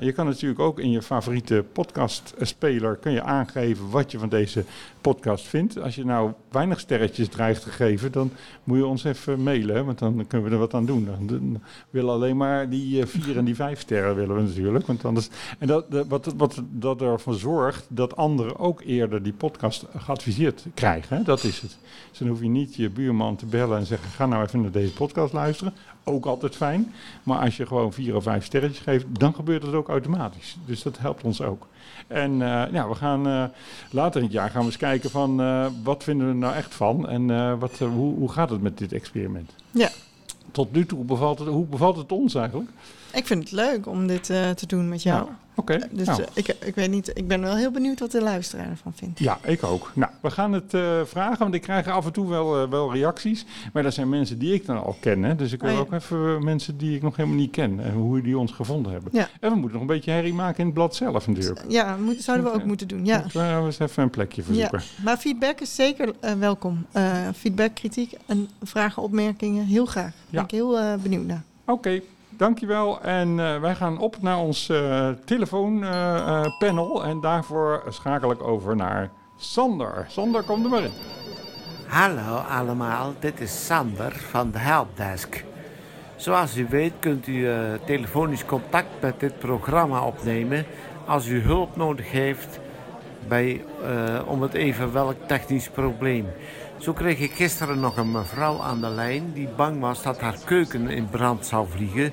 Je 0.00 0.12
kan 0.14 0.26
natuurlijk 0.26 0.60
ook 0.60 0.78
in 0.78 0.90
je 0.90 1.02
favoriete 1.02 1.64
podcastspeler 1.72 2.96
kun 2.96 3.12
je 3.12 3.22
aangeven 3.22 3.90
wat 3.90 4.10
je 4.10 4.18
van 4.18 4.28
deze 4.28 4.64
podcast 5.00 5.46
vindt. 5.46 5.80
Als 5.80 5.94
je 5.94 6.04
nou 6.04 6.32
weinig 6.50 6.80
sterretjes 6.80 7.28
dreigt 7.28 7.62
te 7.62 7.70
geven, 7.70 8.12
dan 8.12 8.30
moet 8.64 8.78
je 8.78 8.86
ons 8.86 9.04
even 9.04 9.42
mailen, 9.42 9.84
want 9.84 9.98
dan 9.98 10.26
kunnen 10.26 10.48
we 10.48 10.54
er 10.54 10.60
wat 10.60 10.74
aan 10.74 10.86
doen. 10.86 11.08
Dan 11.26 11.62
willen 11.90 12.12
alleen 12.12 12.36
maar 12.36 12.68
die 12.68 13.06
vier 13.06 13.36
en 13.36 13.44
die 13.44 13.54
vijf 13.54 13.80
sterren 13.80 14.16
willen 14.16 14.36
we 14.36 14.42
natuurlijk. 14.42 14.86
Want 14.86 15.04
anders, 15.04 15.28
en 15.58 15.66
dat, 15.66 15.84
wat, 16.08 16.34
wat 16.36 16.62
dat 16.70 17.00
ervoor 17.00 17.34
zorgt 17.34 17.86
dat 17.88 18.16
anderen 18.16 18.58
ook 18.58 18.82
eerder 18.84 19.22
die 19.22 19.32
podcast 19.32 19.86
geadviseerd 19.96 20.55
krijgen. 20.74 21.16
Hè, 21.16 21.22
dat 21.22 21.44
is 21.44 21.60
het. 21.60 21.76
Dus 22.10 22.18
dan 22.18 22.28
hoef 22.28 22.40
je 22.40 22.48
niet 22.48 22.74
je 22.74 22.90
buurman 22.90 23.36
te 23.36 23.46
bellen 23.46 23.78
en 23.78 23.86
zeggen: 23.86 24.10
ga 24.10 24.26
nou 24.26 24.44
even 24.44 24.60
naar 24.60 24.70
deze 24.70 24.92
podcast 24.92 25.32
luisteren. 25.32 25.74
Ook 26.04 26.26
altijd 26.26 26.56
fijn. 26.56 26.92
Maar 27.22 27.38
als 27.38 27.56
je 27.56 27.66
gewoon 27.66 27.92
vier 27.92 28.16
of 28.16 28.22
vijf 28.22 28.44
sterretjes 28.44 28.84
geeft, 28.84 29.04
dan 29.08 29.34
gebeurt 29.34 29.62
het 29.62 29.74
ook 29.74 29.88
automatisch. 29.88 30.56
Dus 30.64 30.82
dat 30.82 30.98
helpt 30.98 31.22
ons 31.22 31.40
ook. 31.40 31.66
En 32.06 32.32
eh, 32.32 32.72
ja, 32.72 32.88
we 32.88 32.94
gaan 32.94 33.26
eh, 33.26 33.44
later 33.90 34.20
in 34.20 34.26
het 34.26 34.34
jaar 34.34 34.50
gaan 34.50 34.60
we 34.60 34.66
eens 34.66 34.76
kijken 34.76 35.10
van 35.10 35.40
eh, 35.40 35.66
wat 35.82 36.04
vinden 36.04 36.26
we 36.26 36.32
er 36.32 36.38
nou 36.38 36.54
echt 36.54 36.74
van 36.74 37.08
en 37.08 37.58
wat, 37.58 37.78
hoe, 37.78 38.14
hoe 38.14 38.32
gaat 38.32 38.50
het 38.50 38.62
met 38.62 38.78
dit 38.78 38.92
experiment? 38.92 39.50
Ja. 39.70 39.88
Tot 40.50 40.72
nu 40.72 40.86
toe 40.86 41.04
bevalt 41.04 41.38
het, 41.38 41.48
hoe 41.48 41.66
bevalt 41.66 41.96
het 41.96 42.12
ons 42.12 42.34
eigenlijk? 42.34 42.70
Ik 43.12 43.26
vind 43.26 43.42
het 43.42 43.52
leuk 43.52 43.86
om 43.86 44.06
dit 44.06 44.24
te 44.24 44.66
doen 44.66 44.88
met 44.88 45.02
jou. 45.02 45.26
Ja, 45.26 45.38
Oké. 45.56 45.78
Dus 45.90 46.06
nou. 46.06 46.22
eh, 46.22 46.26
ik, 46.34 46.48
ik 46.48 46.74
weet 46.74 46.90
niet, 46.90 47.10
ik 47.14 47.28
ben 47.28 47.40
wel 47.40 47.56
heel 47.56 47.70
benieuwd 47.70 48.00
wat 48.00 48.10
de 48.10 48.22
luisteraar 48.22 48.68
ervan 48.70 48.92
vindt. 48.94 49.18
Ja, 49.18 49.38
ik 49.42 49.62
ook. 49.62 49.92
Nou, 49.94 50.12
we 50.20 50.30
gaan 50.30 50.52
het 50.52 50.74
eh, 50.74 51.00
vragen, 51.04 51.38
want 51.38 51.54
ik 51.54 51.62
krijg 51.62 51.88
af 51.88 52.06
en 52.06 52.12
toe 52.12 52.28
wel, 52.28 52.62
eh, 52.62 52.70
wel 52.70 52.92
reacties. 52.92 53.44
Maar 53.72 53.82
dat 53.82 53.94
zijn 53.94 54.08
mensen 54.08 54.38
die 54.38 54.54
ik 54.54 54.66
dan 54.66 54.84
al 54.84 54.96
ken. 55.00 55.22
Hè? 55.22 55.34
Dus 55.34 55.52
ik 55.52 55.60
wil 55.60 55.70
Oh 55.70 55.76
ja. 55.76 55.80
ook 55.80 55.92
even 55.92 56.36
eh, 56.36 56.38
mensen 56.38 56.76
die 56.76 56.96
ik 56.96 57.02
nog 57.02 57.16
helemaal 57.16 57.38
niet 57.38 57.50
ken. 57.50 57.80
En 57.80 57.92
hoe 57.92 58.20
die 58.20 58.38
ons 58.38 58.52
gevonden 58.52 58.92
hebben. 58.92 59.10
Ja. 59.14 59.28
En 59.40 59.50
we 59.50 59.56
moeten 59.56 59.72
nog 59.72 59.80
een 59.80 59.94
beetje 59.94 60.10
herrie 60.10 60.34
maken 60.34 60.58
in 60.58 60.64
het 60.64 60.74
blad 60.74 60.94
zelf 60.94 61.26
natuurlijk. 61.26 61.64
Ja, 61.68 61.96
moet, 61.96 62.22
zouden 62.22 62.46
we 62.46 62.52
ook 62.52 62.64
moeten 62.64 62.88
doen. 62.88 63.04
Ja. 63.04 63.18
Moeten 63.18 63.60
we 63.60 63.66
eens 63.66 63.78
even 63.78 64.02
een 64.02 64.10
plekje 64.10 64.40
ja. 64.40 64.46
verzoeken. 64.46 64.82
Maar 65.04 65.16
feedback 65.16 65.60
is 65.60 65.74
zeker 65.74 66.14
eh, 66.20 66.32
welkom. 66.32 66.86
Eh, 66.92 67.28
feedback, 67.36 67.74
kritiek 67.74 68.12
en 68.26 68.48
vragen, 68.62 69.02
opmerkingen, 69.02 69.64
heel 69.64 69.86
graag. 69.86 70.12
Ja. 70.12 70.30
ben 70.30 70.42
ik 70.42 70.50
heel 70.50 70.78
eh, 70.78 70.94
benieuwd 71.02 71.26
naar. 71.26 71.42
Oké, 71.64 72.00
dankjewel. 72.36 73.00
En 73.00 73.40
eh, 73.40 73.60
wij 73.60 73.74
gaan 73.74 73.98
op 73.98 74.22
naar 74.22 74.38
ons 74.38 74.68
eh 74.68 75.08
telefoonpanel. 75.24 77.04
en 77.04 77.20
daarvoor 77.20 77.82
schakel 77.88 78.30
ik 78.30 78.42
over 78.42 78.76
naar 78.76 79.10
Sander. 79.36 80.06
Sander, 80.08 80.42
kom 80.42 80.64
er 80.64 80.70
maar 80.70 80.82
in. 80.82 80.92
Hallo 81.86 82.36
allemaal, 82.36 83.14
dit 83.18 83.40
is 83.40 83.66
Sander 83.66 84.12
van 84.12 84.50
de 84.50 84.58
Helpdesk. 84.58 85.44
Zoals 86.16 86.56
u 86.56 86.66
weet 86.70 86.92
kunt 86.98 87.26
u 87.26 87.48
eh, 87.48 87.72
telefonisch 87.84 88.44
contact 88.44 88.88
met 89.00 89.20
dit 89.20 89.38
programma 89.38 90.06
opnemen 90.06 90.64
als 91.06 91.26
u 91.26 91.40
hulp 91.40 91.76
nodig 91.76 92.10
heeft 92.10 92.60
bij, 93.28 93.64
eh, 93.84 94.20
om 94.26 94.42
het 94.42 94.54
even 94.54 94.92
welk 94.92 95.16
technisch 95.26 95.68
probleem. 95.68 96.26
Zo 96.78 96.92
kreeg 96.92 97.18
ik 97.18 97.32
gisteren 97.32 97.80
nog 97.80 97.96
een 97.96 98.10
mevrouw 98.10 98.60
aan 98.62 98.80
de 98.80 98.88
lijn 98.88 99.32
die 99.32 99.48
bang 99.56 99.80
was 99.80 100.02
dat 100.02 100.20
haar 100.20 100.36
keuken 100.44 100.88
in 100.88 101.08
brand 101.08 101.46
zou 101.46 101.66
vliegen. 101.70 102.12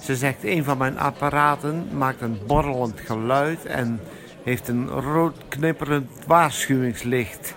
Ze 0.00 0.16
zegt 0.16 0.44
een 0.44 0.64
van 0.64 0.78
mijn 0.78 0.98
apparaten 0.98 1.88
maakt 1.96 2.20
een 2.20 2.38
borrelend 2.46 3.00
geluid 3.00 3.66
en 3.66 4.00
heeft 4.42 4.68
een 4.68 4.88
rood 4.88 5.36
knipperend 5.48 6.10
waarschuwingslicht. 6.26 7.54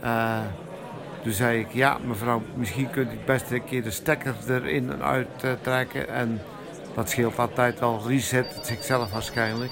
Eh, 0.00 0.38
Toen 1.22 1.32
zei 1.32 1.58
ik, 1.60 1.72
ja 1.72 1.98
mevrouw, 2.06 2.42
misschien 2.54 2.90
kunt 2.90 3.12
u 3.12 3.18
best 3.26 3.50
een 3.50 3.64
keer 3.64 3.82
de 3.82 3.90
stekker 3.90 4.34
erin 4.48 4.90
en 4.92 5.02
uit 5.02 5.28
uh, 5.44 5.52
trekken. 5.62 6.08
En 6.08 6.40
dat 6.94 7.10
scheelt 7.10 7.38
altijd 7.38 7.80
wel, 7.80 8.02
reset 8.06 8.54
het 8.54 8.66
zichzelf 8.66 9.12
waarschijnlijk. 9.12 9.70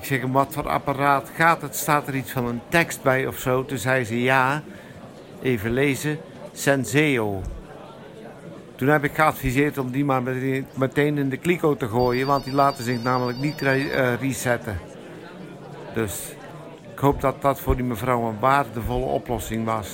Ik 0.00 0.04
zeg 0.04 0.20
hem, 0.20 0.32
wat 0.32 0.52
voor 0.52 0.68
apparaat 0.68 1.30
gaat 1.34 1.62
het? 1.62 1.76
Staat 1.76 2.08
er 2.08 2.14
iets 2.14 2.30
van 2.30 2.46
een 2.46 2.60
tekst 2.68 3.02
bij 3.02 3.26
of 3.26 3.38
zo? 3.38 3.64
Toen 3.64 3.78
zei 3.78 4.04
ze 4.04 4.22
ja. 4.22 4.62
Even 5.42 5.70
lezen. 5.70 6.18
Senseo. 6.52 7.42
Toen 8.76 8.88
heb 8.88 9.04
ik 9.04 9.14
geadviseerd 9.14 9.78
om 9.78 9.90
die 9.90 10.04
maar 10.04 10.22
meteen 10.74 11.18
in 11.18 11.28
de 11.28 11.36
kliko 11.36 11.76
te 11.76 11.88
gooien, 11.88 12.26
want 12.26 12.44
die 12.44 12.54
laten 12.54 12.84
zich 12.84 13.02
namelijk 13.02 13.38
niet 13.38 13.62
uh, 13.62 14.14
resetten. 14.14 14.78
Dus 15.94 16.34
ik 16.92 16.98
hoop 16.98 17.20
dat 17.20 17.42
dat 17.42 17.60
voor 17.60 17.76
die 17.76 17.84
mevrouw 17.84 18.28
een 18.28 18.38
waardevolle 18.38 19.04
oplossing 19.04 19.64
was. 19.64 19.88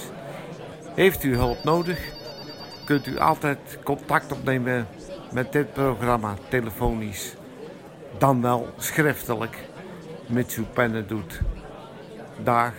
Heeft 0.95 1.25
u 1.25 1.35
hulp 1.37 1.65
nodig? 1.65 1.99
Kunt 2.85 3.07
u 3.07 3.19
altijd 3.19 3.79
contact 3.83 4.33
opnemen 4.33 4.87
met 5.33 5.53
dit 5.53 5.73
programma 5.73 6.35
telefonisch. 6.49 7.35
Dan 8.19 8.43
wel 8.43 8.69
schriftelijk, 8.77 9.59
mits 10.27 10.57
u 10.57 10.63
pennen 10.63 11.07
doet. 11.07 11.41
Dag. 12.45 12.73